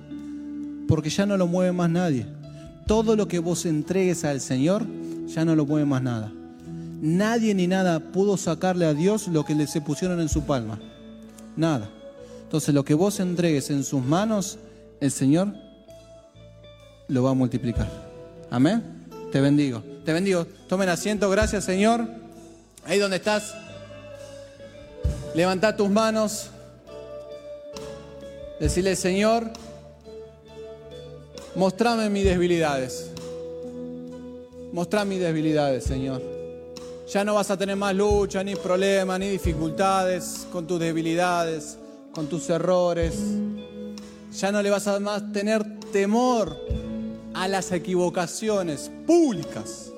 Porque 0.89 1.09
ya 1.09 1.25
no 1.25 1.37
lo 1.37 1.47
mueve 1.47 1.71
más 1.71 1.89
nadie. 1.89 2.25
Todo 2.85 3.15
lo 3.15 3.27
que 3.27 3.39
vos 3.39 3.65
entregues 3.65 4.23
al 4.25 4.41
Señor, 4.41 4.85
ya 5.27 5.45
no 5.45 5.55
lo 5.55 5.65
mueve 5.65 5.85
más 5.85 6.01
nada. 6.01 6.31
Nadie 7.01 7.53
ni 7.53 7.67
nada 7.67 7.99
pudo 7.99 8.37
sacarle 8.37 8.85
a 8.85 8.93
Dios 8.93 9.27
lo 9.27 9.43
que 9.43 9.55
le 9.55 9.67
se 9.67 9.81
pusieron 9.81 10.21
en 10.21 10.29
su 10.29 10.43
palma. 10.43 10.79
Nada. 11.55 11.89
Entonces 12.43 12.73
lo 12.73 12.85
que 12.85 12.93
vos 12.93 13.19
entregues 13.19 13.69
en 13.69 13.83
sus 13.83 14.03
manos, 14.03 14.57
el 15.01 15.11
Señor 15.11 15.53
lo 17.07 17.23
va 17.23 17.31
a 17.31 17.33
multiplicar. 17.33 17.89
Amén. 18.49 18.83
Te 19.31 19.41
bendigo. 19.41 19.83
Te 20.05 20.13
bendigo. 20.13 20.45
Tomen 20.67 20.89
asiento. 20.89 21.29
Gracias, 21.29 21.63
Señor. 21.63 22.07
Ahí 22.85 22.99
donde 22.99 23.17
estás. 23.17 23.53
Levanta 25.35 25.75
tus 25.75 25.89
manos. 25.89 26.51
Decirle, 28.59 28.95
Señor, 28.95 29.51
mostrame 31.55 32.09
mis 32.09 32.25
debilidades. 32.25 33.11
Mostrame 34.71 35.15
mis 35.15 35.23
debilidades, 35.23 35.83
Señor. 35.83 36.21
Ya 37.07 37.23
no 37.23 37.35
vas 37.35 37.51
a 37.51 37.57
tener 37.57 37.75
más 37.75 37.95
lucha, 37.95 38.43
ni 38.43 38.55
problemas, 38.55 39.19
ni 39.19 39.29
dificultades 39.29 40.47
con 40.51 40.65
tus 40.65 40.79
debilidades, 40.79 41.77
con 42.11 42.27
tus 42.27 42.49
errores. 42.49 43.15
Ya 44.31 44.51
no 44.51 44.61
le 44.61 44.69
vas 44.69 44.87
a 44.87 44.99
más 44.99 45.31
tener 45.31 45.63
temor 45.91 46.57
a 47.33 47.47
las 47.47 47.71
equivocaciones 47.71 48.89
públicas 49.05 49.93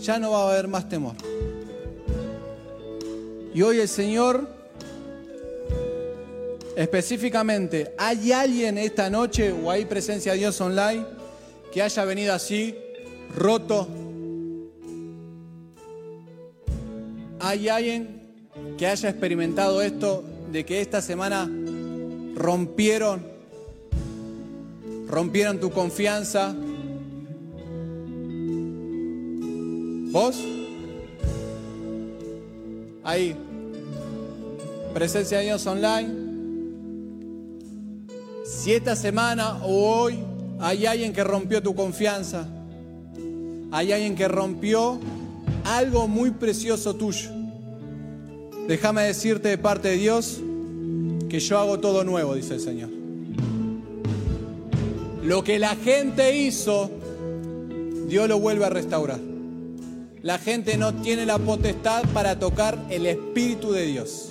ya 0.00 0.18
no 0.18 0.30
va 0.30 0.42
a 0.42 0.52
haber 0.52 0.68
más 0.68 0.88
temor. 0.88 1.14
Y 3.52 3.62
hoy 3.62 3.80
el 3.80 3.88
Señor, 3.88 4.48
específicamente, 6.76 7.94
¿hay 7.98 8.32
alguien 8.32 8.78
esta 8.78 9.10
noche 9.10 9.52
o 9.52 9.70
hay 9.70 9.84
presencia 9.84 10.32
de 10.32 10.38
Dios 10.38 10.60
online 10.60 11.04
que 11.72 11.82
haya 11.82 12.04
venido 12.04 12.34
así, 12.34 12.76
roto? 13.36 13.88
¿Hay 17.40 17.68
alguien 17.68 18.20
que 18.76 18.86
haya 18.86 19.08
experimentado 19.08 19.80
esto 19.82 20.24
de 20.52 20.64
que 20.64 20.80
esta 20.80 21.00
semana 21.00 21.50
rompieron, 22.34 23.26
rompieron 25.08 25.58
tu 25.60 25.70
confianza, 25.70 26.54
¿Vos? 30.10 30.36
Ahí. 33.04 33.36
Presencia 34.92 35.38
de 35.38 35.44
Dios 35.44 35.64
online. 35.68 36.29
Si 38.50 38.72
esta 38.74 38.96
semana 38.96 39.58
o 39.62 40.00
hoy 40.00 40.18
hay 40.58 40.84
alguien 40.84 41.12
que 41.12 41.22
rompió 41.22 41.62
tu 41.62 41.74
confianza, 41.74 42.48
hay 43.70 43.92
alguien 43.92 44.16
que 44.16 44.26
rompió 44.26 44.98
algo 45.64 46.08
muy 46.08 46.32
precioso 46.32 46.94
tuyo, 46.96 47.30
déjame 48.66 49.04
decirte 49.04 49.48
de 49.48 49.56
parte 49.56 49.88
de 49.88 49.96
Dios 49.96 50.40
que 51.28 51.38
yo 51.38 51.58
hago 51.58 51.78
todo 51.78 52.02
nuevo, 52.02 52.34
dice 52.34 52.54
el 52.54 52.60
Señor. 52.60 52.90
Lo 55.22 55.44
que 55.44 55.60
la 55.60 55.76
gente 55.76 56.36
hizo, 56.36 56.90
Dios 58.08 58.28
lo 58.28 58.40
vuelve 58.40 58.64
a 58.64 58.70
restaurar. 58.70 59.20
La 60.22 60.38
gente 60.38 60.76
no 60.76 60.92
tiene 60.96 61.24
la 61.24 61.38
potestad 61.38 62.02
para 62.12 62.38
tocar 62.38 62.76
el 62.90 63.06
Espíritu 63.06 63.70
de 63.70 63.86
Dios. 63.86 64.30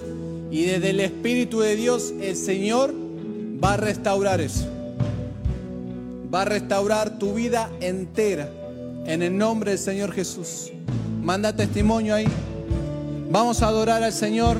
Y 0.52 0.66
desde 0.66 0.90
el 0.90 1.00
Espíritu 1.00 1.62
de 1.62 1.78
Dios 1.78 2.14
el 2.22 2.36
Señor 2.36 3.09
va 3.64 3.74
a 3.74 3.78
restaurar 3.78 4.42
eso. 4.42 4.68
Va 6.34 6.42
a 6.44 6.46
restaurar 6.46 7.18
tu 7.18 7.34
vida 7.34 7.70
entera. 7.82 8.50
En 9.06 9.22
el 9.24 9.38
nombre 9.38 9.72
del 9.72 9.80
Señor 9.80 10.12
Jesús. 10.12 10.72
Manda 11.22 11.54
testimonio 11.54 12.16
ahí. 12.16 12.28
Vamos 13.32 13.62
a 13.62 13.68
adorar 13.68 14.04
al 14.04 14.14
Señor. 14.14 14.58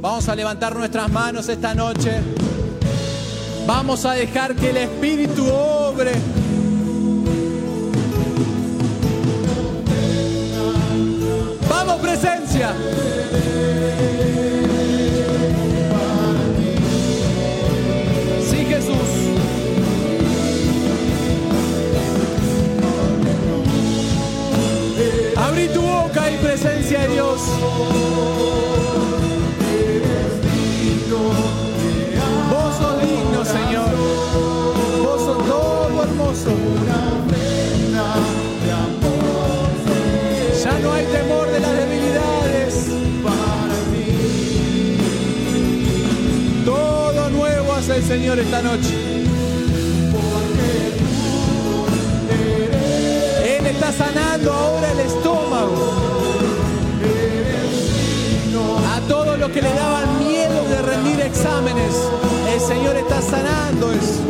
Vamos 0.00 0.28
a 0.28 0.34
levantar 0.34 0.74
nuestras 0.76 1.10
manos 1.10 1.48
esta 1.48 1.74
noche. 1.74 2.20
Vamos 3.66 4.04
a 4.04 4.12
dejar 4.12 4.54
que 4.54 4.70
el 4.70 4.76
Espíritu 4.76 5.46
obre. 5.46 6.12
presencia. 12.14 12.74
Vos 32.50 32.76
sos 32.76 33.00
digno 33.02 33.44
Señor. 33.44 33.90
Vos 35.02 35.20
sos 35.22 35.38
todo 35.46 36.02
hermoso. 36.02 36.50
Ya 40.62 40.78
no 40.78 40.92
hay 40.92 41.04
temor 41.06 41.46
de 41.50 41.60
las 41.60 41.72
debilidades. 41.72 42.74
Para 43.22 43.76
mí 43.92 44.06
Todo 46.64 47.30
nuevo 47.30 47.72
hace 47.74 47.96
el 47.96 48.04
Señor 48.04 48.38
esta 48.38 48.62
noche. 48.62 48.94
Porque 50.12 50.74
Él 53.58 53.66
está 53.66 53.92
sanando 53.92 54.52
ahora 54.52 54.92
el 54.92 55.00
estómago. 55.00 55.33
A 59.44 59.46
todos 59.46 59.52
los 59.52 59.62
que 59.62 59.68
le 59.68 59.76
daban 59.78 60.18
miedo 60.26 60.64
de 60.70 60.80
rendir 60.80 61.20
exámenes, 61.20 61.94
el 62.50 62.60
Señor 62.60 62.96
está 62.96 63.20
sanando 63.20 63.92
eso. 63.92 64.22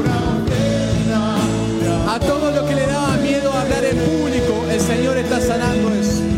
A 2.08 2.18
todos 2.18 2.52
los 2.52 2.68
que 2.68 2.74
le 2.74 2.84
daban 2.84 3.22
miedo 3.22 3.52
hablar 3.52 3.84
en 3.84 3.96
público, 3.96 4.64
el 4.68 4.80
Señor 4.80 5.16
está 5.18 5.40
sanando 5.40 5.94
eso. 5.94 6.34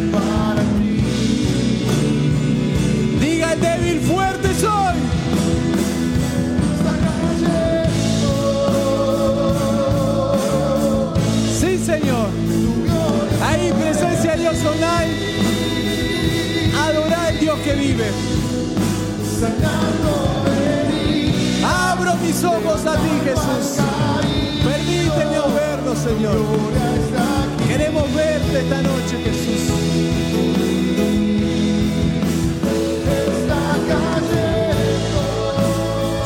Abro 21.64 22.14
mis 22.16 22.44
ojos 22.44 22.86
a 22.86 22.94
ti, 22.94 23.20
Jesús. 23.24 23.78
Permíteme 24.64 25.38
verlo, 25.54 25.94
Señor. 25.96 26.36
Queremos 27.68 28.14
verte 28.14 28.60
esta 28.60 28.82
noche, 28.82 29.16
Jesús. 29.24 29.72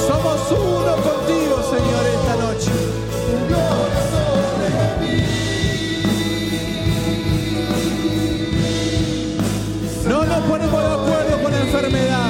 Somos 0.06 0.40
uno 0.50 0.92
contigo, 0.96 1.56
Señor, 1.70 2.04
esta 2.14 2.36
noche. 2.36 2.72
No 10.08 10.24
nos 10.24 10.38
ponemos 10.46 10.82
de 10.82 10.88
acuerdo 10.88 11.42
con 11.42 11.52
la 11.52 11.60
enfermedad. 11.60 12.29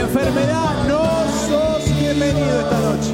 Enfermedad, 0.00 0.88
no 0.88 1.04
sos 1.48 1.84
bienvenido 2.00 2.60
esta 2.60 2.80
noche. 2.80 3.12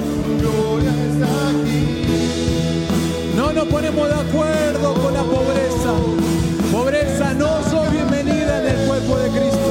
No 3.37 3.53
nos 3.53 3.69
ponemos 3.69 4.09
de 4.09 4.15
acuerdo 4.15 4.95
con 4.95 5.13
la 5.13 5.23
pobreza. 5.23 5.93
Pobreza, 6.73 7.35
no 7.35 7.63
sos 7.71 7.91
bienvenida 7.93 8.63
en 8.63 8.79
el 8.79 8.87
cuerpo 8.87 9.19
de 9.19 9.29
Cristo. 9.29 9.71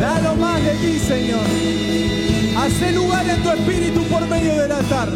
Dalo 0.00 0.36
más 0.36 0.64
de 0.64 0.74
ti, 0.76 0.98
Señor. 0.98 1.40
Haz 2.56 2.94
lugar 2.94 3.28
en 3.28 3.42
tu 3.42 3.50
espíritu 3.50 4.02
por 4.04 4.26
medio 4.26 4.54
del 4.54 4.72
altar. 4.72 5.08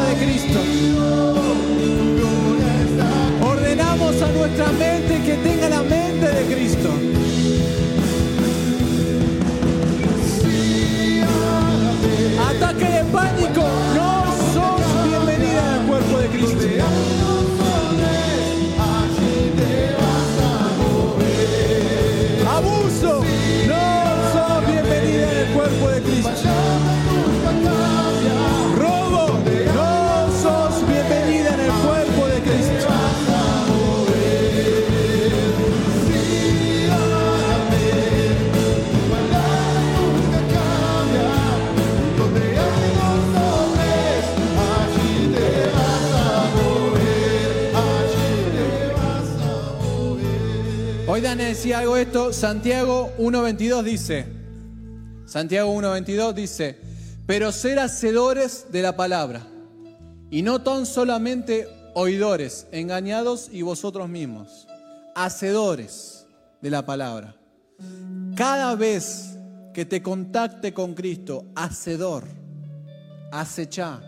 De 0.00 0.14
Cristo. 0.24 0.58
Ordenamos 3.42 4.22
a 4.22 4.32
nuestra 4.32 4.72
mente 4.72 5.22
que 5.22 5.34
tenga 5.36 5.68
la 5.68 5.82
mente 5.82 6.26
de 6.26 6.54
Cristo. 6.54 7.03
Decía 51.64 51.78
algo 51.78 51.96
esto, 51.96 52.30
Santiago 52.30 53.10
1.22 53.16 53.82
dice, 53.84 54.26
Santiago 55.24 55.74
1.22 55.74 56.34
dice, 56.34 56.78
pero 57.26 57.52
ser 57.52 57.78
hacedores 57.78 58.66
de 58.70 58.82
la 58.82 58.96
palabra 58.96 59.46
y 60.30 60.42
no 60.42 60.60
tan 60.60 60.84
solamente 60.84 61.66
oidores, 61.94 62.66
engañados 62.70 63.48
y 63.50 63.62
vosotros 63.62 64.10
mismos, 64.10 64.68
hacedores 65.14 66.26
de 66.60 66.68
la 66.68 66.84
palabra. 66.84 67.34
Cada 68.36 68.74
vez 68.74 69.38
que 69.72 69.86
te 69.86 70.02
contacte 70.02 70.74
con 70.74 70.92
Cristo, 70.92 71.46
hacedor, 71.54 72.24
acecha, 73.32 74.02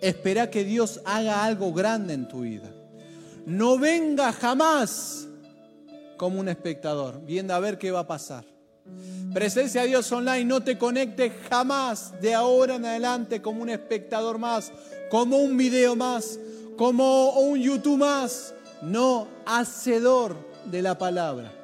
espera 0.00 0.50
que 0.50 0.62
Dios 0.62 1.00
haga 1.04 1.42
algo 1.42 1.72
grande 1.72 2.14
en 2.14 2.28
tu 2.28 2.42
vida. 2.42 2.72
No 3.44 3.76
venga 3.76 4.32
jamás 4.32 5.26
como 6.20 6.38
un 6.38 6.50
espectador, 6.50 7.22
viendo 7.24 7.54
a 7.54 7.60
ver 7.60 7.78
qué 7.78 7.90
va 7.90 8.00
a 8.00 8.06
pasar. 8.06 8.44
Presencia 9.32 9.80
de 9.80 9.88
Dios 9.88 10.12
online, 10.12 10.44
no 10.44 10.62
te 10.62 10.76
conectes 10.76 11.32
jamás 11.48 12.12
de 12.20 12.34
ahora 12.34 12.74
en 12.74 12.84
adelante 12.84 13.40
como 13.40 13.62
un 13.62 13.70
espectador 13.70 14.36
más, 14.36 14.70
como 15.10 15.38
un 15.38 15.56
video 15.56 15.96
más, 15.96 16.38
como 16.76 17.30
un 17.40 17.58
YouTube 17.58 17.96
más. 17.96 18.52
No, 18.82 19.28
hacedor 19.46 20.36
de 20.66 20.82
la 20.82 20.98
palabra. 20.98 21.54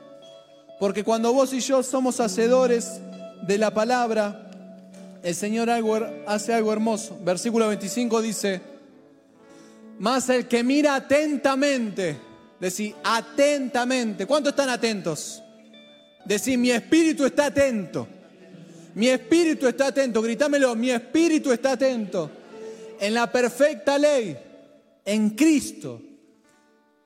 Porque 0.80 1.04
cuando 1.04 1.34
vos 1.34 1.52
y 1.52 1.60
yo 1.60 1.82
somos 1.82 2.18
hacedores 2.18 2.98
de 3.46 3.58
la 3.58 3.74
palabra, 3.74 4.50
el 5.22 5.34
Señor 5.34 5.68
hace 6.26 6.54
algo 6.54 6.72
hermoso. 6.72 7.18
Versículo 7.22 7.68
25 7.68 8.22
dice, 8.22 8.62
más 9.98 10.30
el 10.30 10.48
que 10.48 10.64
mira 10.64 10.94
atentamente, 10.94 12.16
decir 12.60 12.94
atentamente, 13.04 14.26
¿cuántos 14.26 14.52
están 14.52 14.70
atentos? 14.70 15.42
Decir, 16.24 16.58
mi 16.58 16.70
espíritu 16.70 17.24
está 17.24 17.46
atento. 17.46 18.08
Mi 18.94 19.08
espíritu 19.08 19.68
está 19.68 19.88
atento, 19.88 20.22
gritámelo, 20.22 20.74
mi 20.74 20.90
espíritu 20.90 21.52
está 21.52 21.72
atento. 21.72 22.30
En 22.98 23.12
la 23.12 23.30
perfecta 23.30 23.98
ley, 23.98 24.36
en 25.04 25.30
Cristo, 25.30 26.00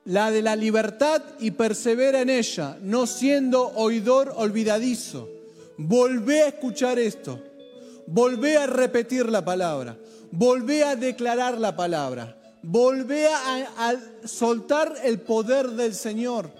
la 0.05 0.31
de 0.31 0.41
la 0.41 0.55
libertad 0.55 1.21
y 1.39 1.51
persevera 1.51 2.21
en 2.21 2.29
ella, 2.29 2.77
no 2.81 3.05
siendo 3.05 3.67
oidor 3.75 4.33
olvidadizo. 4.37 5.29
Volvé 5.77 6.43
a 6.43 6.47
escuchar 6.47 6.97
esto, 6.97 7.43
volvé 8.07 8.57
a 8.57 8.67
repetir 8.67 9.27
la 9.27 9.43
palabra, 9.43 9.97
volvé 10.31 10.83
a 10.83 10.95
declarar 10.95 11.57
la 11.57 11.75
palabra, 11.75 12.37
volvé 12.63 13.27
a, 13.27 13.95
soltar 14.25 14.93
el 15.03 15.19
poder 15.19 15.69
del 15.71 15.93
Señor. 15.93 16.51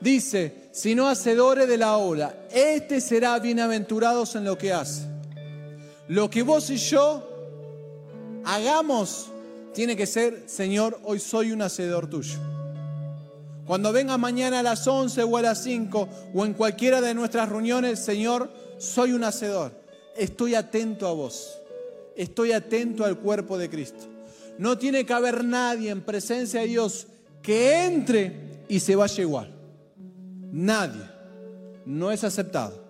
Dice, 0.00 0.68
sino 0.72 1.08
hacedores 1.08 1.68
de 1.68 1.78
la 1.78 1.96
obra, 1.96 2.46
este 2.52 3.00
será 3.00 3.38
bienaventurados 3.38 4.34
en 4.34 4.44
lo 4.44 4.58
que 4.58 4.72
hace. 4.72 5.06
Lo 6.08 6.28
que 6.28 6.42
vos 6.42 6.68
y 6.70 6.76
yo 6.76 7.26
hagamos 8.44 9.30
tiene 9.72 9.96
que 9.96 10.06
ser, 10.06 10.44
Señor, 10.46 11.00
hoy 11.04 11.20
soy 11.20 11.52
un 11.52 11.62
hacedor 11.62 12.08
tuyo. 12.08 12.38
Cuando 13.66 13.92
venga 13.92 14.18
mañana 14.18 14.60
a 14.60 14.62
las 14.62 14.86
11 14.86 15.22
o 15.22 15.36
a 15.38 15.42
las 15.42 15.62
5 15.62 16.08
o 16.34 16.44
en 16.44 16.52
cualquiera 16.52 17.00
de 17.00 17.14
nuestras 17.14 17.48
reuniones, 17.48 17.98
Señor, 17.98 18.50
soy 18.76 19.12
un 19.12 19.24
hacedor. 19.24 19.72
Estoy 20.16 20.54
atento 20.54 21.08
a 21.08 21.12
vos. 21.12 21.58
Estoy 22.14 22.52
atento 22.52 23.06
al 23.06 23.18
cuerpo 23.18 23.56
de 23.56 23.70
Cristo. 23.70 24.13
No 24.58 24.78
tiene 24.78 25.04
que 25.04 25.12
haber 25.12 25.44
nadie 25.44 25.90
en 25.90 26.02
presencia 26.02 26.60
de 26.60 26.66
Dios 26.68 27.06
que 27.42 27.84
entre 27.84 28.64
y 28.68 28.80
se 28.80 28.96
vaya 28.96 29.22
igual. 29.22 29.54
Nadie. 30.52 31.02
no 31.84 32.10
es 32.10 32.24
aceptado. 32.24 32.82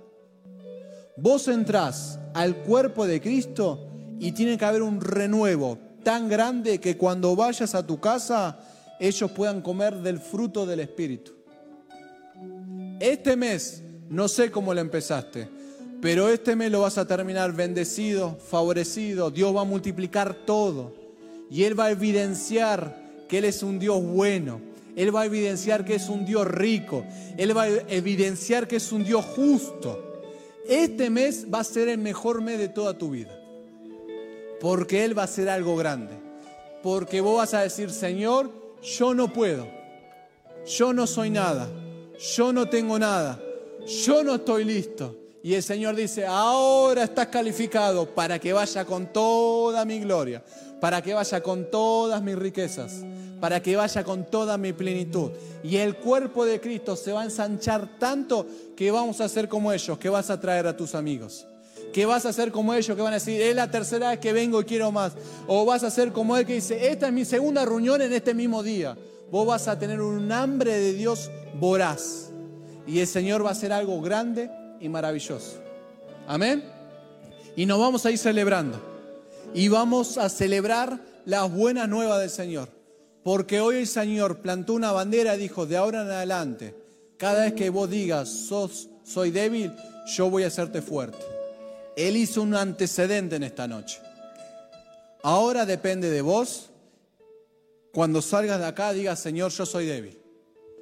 Vos 1.16 1.48
entrás 1.48 2.18
al 2.32 2.56
cuerpo 2.58 3.06
de 3.06 3.20
Cristo 3.20 3.88
y 4.20 4.32
tiene 4.32 4.56
que 4.56 4.64
haber 4.64 4.82
un 4.82 5.00
renuevo 5.00 5.78
tan 6.04 6.28
grande 6.28 6.78
que 6.78 6.96
cuando 6.96 7.34
vayas 7.34 7.74
a 7.74 7.84
tu 7.84 7.98
casa 7.98 8.58
ellos 9.00 9.30
puedan 9.32 9.62
comer 9.62 9.96
del 9.96 10.20
fruto 10.20 10.66
del 10.66 10.80
Espíritu. 10.80 11.32
Este 13.00 13.36
mes, 13.36 13.82
no 14.08 14.28
sé 14.28 14.50
cómo 14.50 14.72
lo 14.72 14.80
empezaste, 14.80 15.48
pero 16.00 16.28
este 16.28 16.54
mes 16.54 16.70
lo 16.70 16.82
vas 16.82 16.98
a 16.98 17.06
terminar 17.06 17.52
bendecido, 17.52 18.36
favorecido, 18.36 19.30
Dios 19.30 19.54
va 19.54 19.62
a 19.62 19.64
multiplicar 19.64 20.34
todo 20.46 21.03
y 21.50 21.64
Él 21.64 21.78
va 21.78 21.86
a 21.86 21.90
evidenciar 21.90 22.96
que 23.28 23.38
Él 23.38 23.44
es 23.44 23.62
un 23.62 23.78
Dios 23.78 24.02
bueno, 24.02 24.60
Él 24.96 25.14
va 25.14 25.22
a 25.22 25.26
evidenciar 25.26 25.84
que 25.84 25.94
es 25.94 26.08
un 26.08 26.24
Dios 26.24 26.46
rico, 26.46 27.04
Él 27.36 27.56
va 27.56 27.62
a 27.62 27.68
evidenciar 27.68 28.68
que 28.68 28.76
es 28.76 28.92
un 28.92 29.04
Dios 29.04 29.24
justo. 29.24 30.22
Este 30.68 31.10
mes 31.10 31.46
va 31.52 31.60
a 31.60 31.64
ser 31.64 31.88
el 31.88 31.98
mejor 31.98 32.40
mes 32.40 32.58
de 32.58 32.68
toda 32.68 32.96
tu 32.96 33.10
vida, 33.10 33.38
porque 34.60 35.04
Él 35.04 35.16
va 35.16 35.22
a 35.22 35.26
hacer 35.26 35.48
algo 35.48 35.76
grande, 35.76 36.14
porque 36.82 37.20
vos 37.20 37.38
vas 37.38 37.54
a 37.54 37.62
decir, 37.62 37.90
Señor, 37.90 38.50
yo 38.82 39.14
no 39.14 39.32
puedo, 39.32 39.66
yo 40.66 40.92
no 40.92 41.06
soy 41.06 41.30
nada, 41.30 41.68
yo 42.36 42.52
no 42.52 42.68
tengo 42.68 42.98
nada, 42.98 43.40
yo 44.06 44.24
no 44.24 44.36
estoy 44.36 44.64
listo. 44.64 45.23
Y 45.44 45.52
el 45.52 45.62
Señor 45.62 45.94
dice, 45.94 46.24
ahora 46.24 47.04
estás 47.04 47.26
calificado 47.26 48.06
para 48.06 48.38
que 48.38 48.54
vaya 48.54 48.86
con 48.86 49.12
toda 49.12 49.84
mi 49.84 50.00
gloria, 50.00 50.42
para 50.80 51.02
que 51.02 51.12
vaya 51.12 51.42
con 51.42 51.70
todas 51.70 52.22
mis 52.22 52.34
riquezas, 52.34 53.04
para 53.42 53.60
que 53.62 53.76
vaya 53.76 54.02
con 54.04 54.24
toda 54.24 54.56
mi 54.56 54.72
plenitud. 54.72 55.32
Y 55.62 55.76
el 55.76 55.96
cuerpo 55.96 56.46
de 56.46 56.62
Cristo 56.62 56.96
se 56.96 57.12
va 57.12 57.20
a 57.20 57.24
ensanchar 57.24 57.98
tanto 57.98 58.46
que 58.74 58.90
vamos 58.90 59.20
a 59.20 59.28
ser 59.28 59.46
como 59.46 59.70
ellos, 59.70 59.98
que 59.98 60.08
vas 60.08 60.30
a 60.30 60.40
traer 60.40 60.66
a 60.66 60.74
tus 60.74 60.94
amigos. 60.94 61.46
Que 61.92 62.06
vas 62.06 62.24
a 62.24 62.32
ser 62.32 62.50
como 62.50 62.72
ellos, 62.72 62.96
que 62.96 63.02
van 63.02 63.12
a 63.12 63.16
decir, 63.16 63.38
es 63.42 63.54
la 63.54 63.70
tercera 63.70 64.08
vez 64.08 64.20
que 64.20 64.32
vengo 64.32 64.62
y 64.62 64.64
quiero 64.64 64.90
más. 64.92 65.12
O 65.46 65.66
vas 65.66 65.84
a 65.84 65.90
ser 65.90 66.10
como 66.10 66.38
él 66.38 66.46
que 66.46 66.54
dice, 66.54 66.88
esta 66.88 67.08
es 67.08 67.12
mi 67.12 67.26
segunda 67.26 67.66
reunión 67.66 68.00
en 68.00 68.14
este 68.14 68.32
mismo 68.32 68.62
día. 68.62 68.96
Vos 69.30 69.46
vas 69.46 69.68
a 69.68 69.78
tener 69.78 70.00
un 70.00 70.32
hambre 70.32 70.72
de 70.72 70.94
Dios 70.94 71.30
voraz. 71.60 72.30
Y 72.86 73.00
el 73.00 73.06
Señor 73.06 73.44
va 73.44 73.50
a 73.50 73.52
hacer 73.52 73.74
algo 73.74 74.00
grande 74.00 74.50
y 74.80 74.88
maravilloso. 74.88 75.62
Amén. 76.26 76.64
Y 77.56 77.66
nos 77.66 77.78
vamos 77.78 78.04
a 78.06 78.10
ir 78.10 78.18
celebrando. 78.18 78.80
Y 79.54 79.68
vamos 79.68 80.18
a 80.18 80.28
celebrar 80.28 81.00
las 81.24 81.50
buenas 81.52 81.88
nuevas 81.88 82.20
del 82.20 82.30
Señor. 82.30 82.68
Porque 83.22 83.60
hoy 83.60 83.76
el 83.76 83.86
Señor 83.86 84.38
plantó 84.38 84.74
una 84.74 84.92
bandera 84.92 85.36
y 85.36 85.38
dijo, 85.38 85.66
de 85.66 85.76
ahora 85.76 86.02
en 86.02 86.10
adelante, 86.10 86.74
cada 87.16 87.44
vez 87.44 87.54
que 87.54 87.70
vos 87.70 87.88
digas, 87.88 88.28
sos, 88.28 88.88
soy 89.02 89.30
débil, 89.30 89.72
yo 90.14 90.28
voy 90.28 90.42
a 90.42 90.48
hacerte 90.48 90.82
fuerte. 90.82 91.24
Él 91.96 92.16
hizo 92.16 92.42
un 92.42 92.54
antecedente 92.54 93.36
en 93.36 93.44
esta 93.44 93.66
noche. 93.66 94.00
Ahora 95.22 95.64
depende 95.64 96.10
de 96.10 96.20
vos. 96.20 96.70
Cuando 97.92 98.20
salgas 98.20 98.58
de 98.58 98.66
acá, 98.66 98.92
digas, 98.92 99.20
Señor, 99.20 99.52
yo 99.52 99.64
soy 99.64 99.86
débil. 99.86 100.18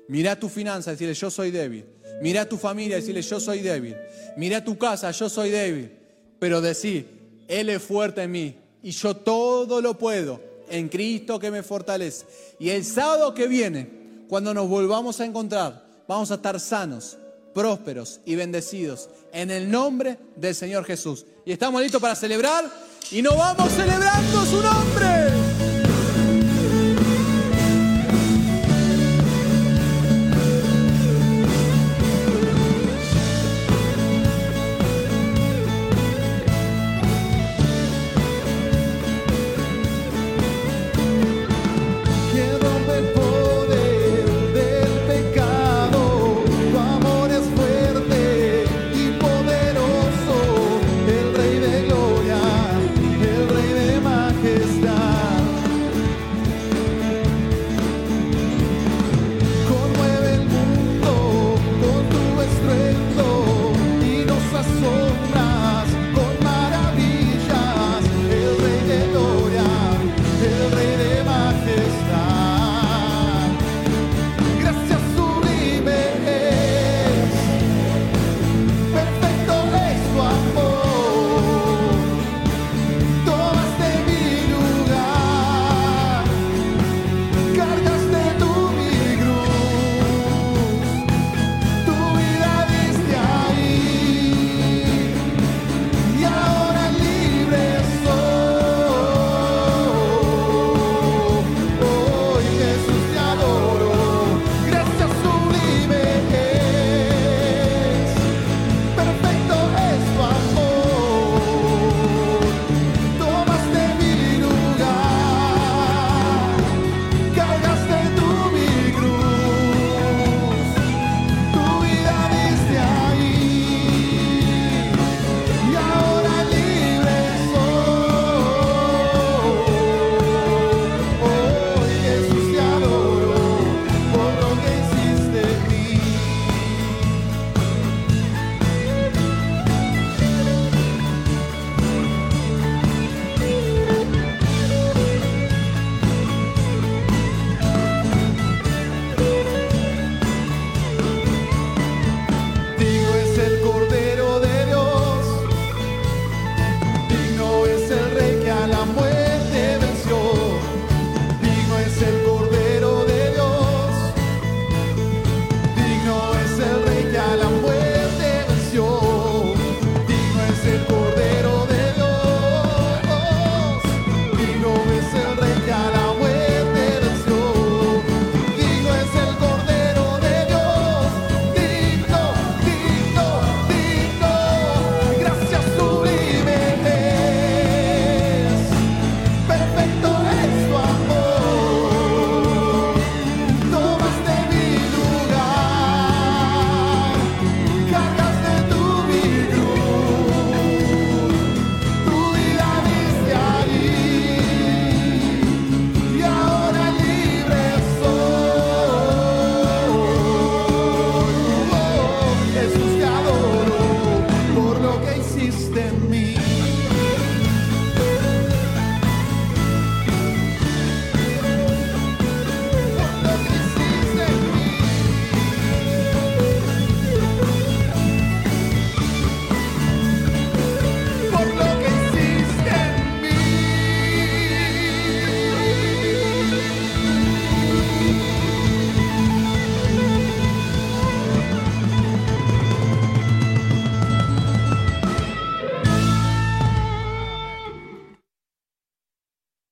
Mira 0.09 0.39
tu 0.39 0.49
finanza, 0.49 0.91
decirle, 0.91 1.15
yo 1.15 1.31
soy 1.31 1.51
débil. 1.51 1.87
Mira 2.23 2.43
a 2.43 2.49
tu 2.49 2.57
familia 2.57 2.97
y 2.97 3.01
decirle, 3.01 3.21
yo 3.21 3.41
soy 3.41 3.61
débil. 3.61 3.97
Mira 4.37 4.59
a 4.59 4.65
tu 4.65 4.79
casa, 4.79 5.11
yo 5.11 5.29
soy 5.29 5.51
débil. 5.51 5.91
Pero 6.39 6.61
decir, 6.61 7.43
Él 7.49 7.69
es 7.69 7.83
fuerte 7.83 8.23
en 8.23 8.31
mí 8.31 8.57
y 8.81 8.93
yo 8.93 9.17
todo 9.17 9.81
lo 9.81 9.99
puedo 9.99 10.41
en 10.71 10.89
Cristo 10.89 11.41
que 11.41 11.51
me 11.51 11.65
fortalece. 11.65 12.25
Y 12.61 12.71
el 12.71 12.85
sábado 12.85 13.35
que 13.35 13.49
viene, 13.49 13.89
cuando 14.29 14.55
nos 14.55 14.69
volvamos 14.69 15.21
a 15.21 15.25
encontrar, 15.25 15.85
vamos 16.07 16.31
a 16.31 16.35
estar 16.35 16.61
sanos, 16.61 17.19
prósperos 17.53 18.21
y 18.25 18.37
bendecidos 18.37 19.11
en 19.33 19.51
el 19.51 19.69
nombre 19.69 20.17
del 20.37 20.55
Señor 20.55 20.85
Jesús. 20.85 21.27
Y 21.45 21.51
estamos 21.51 21.83
listos 21.83 22.01
para 22.01 22.15
celebrar 22.15 22.65
y 23.11 23.21
nos 23.21 23.37
vamos 23.37 23.73
celebrando 23.73 24.45
su 24.47 24.63
nombre. 24.63 25.42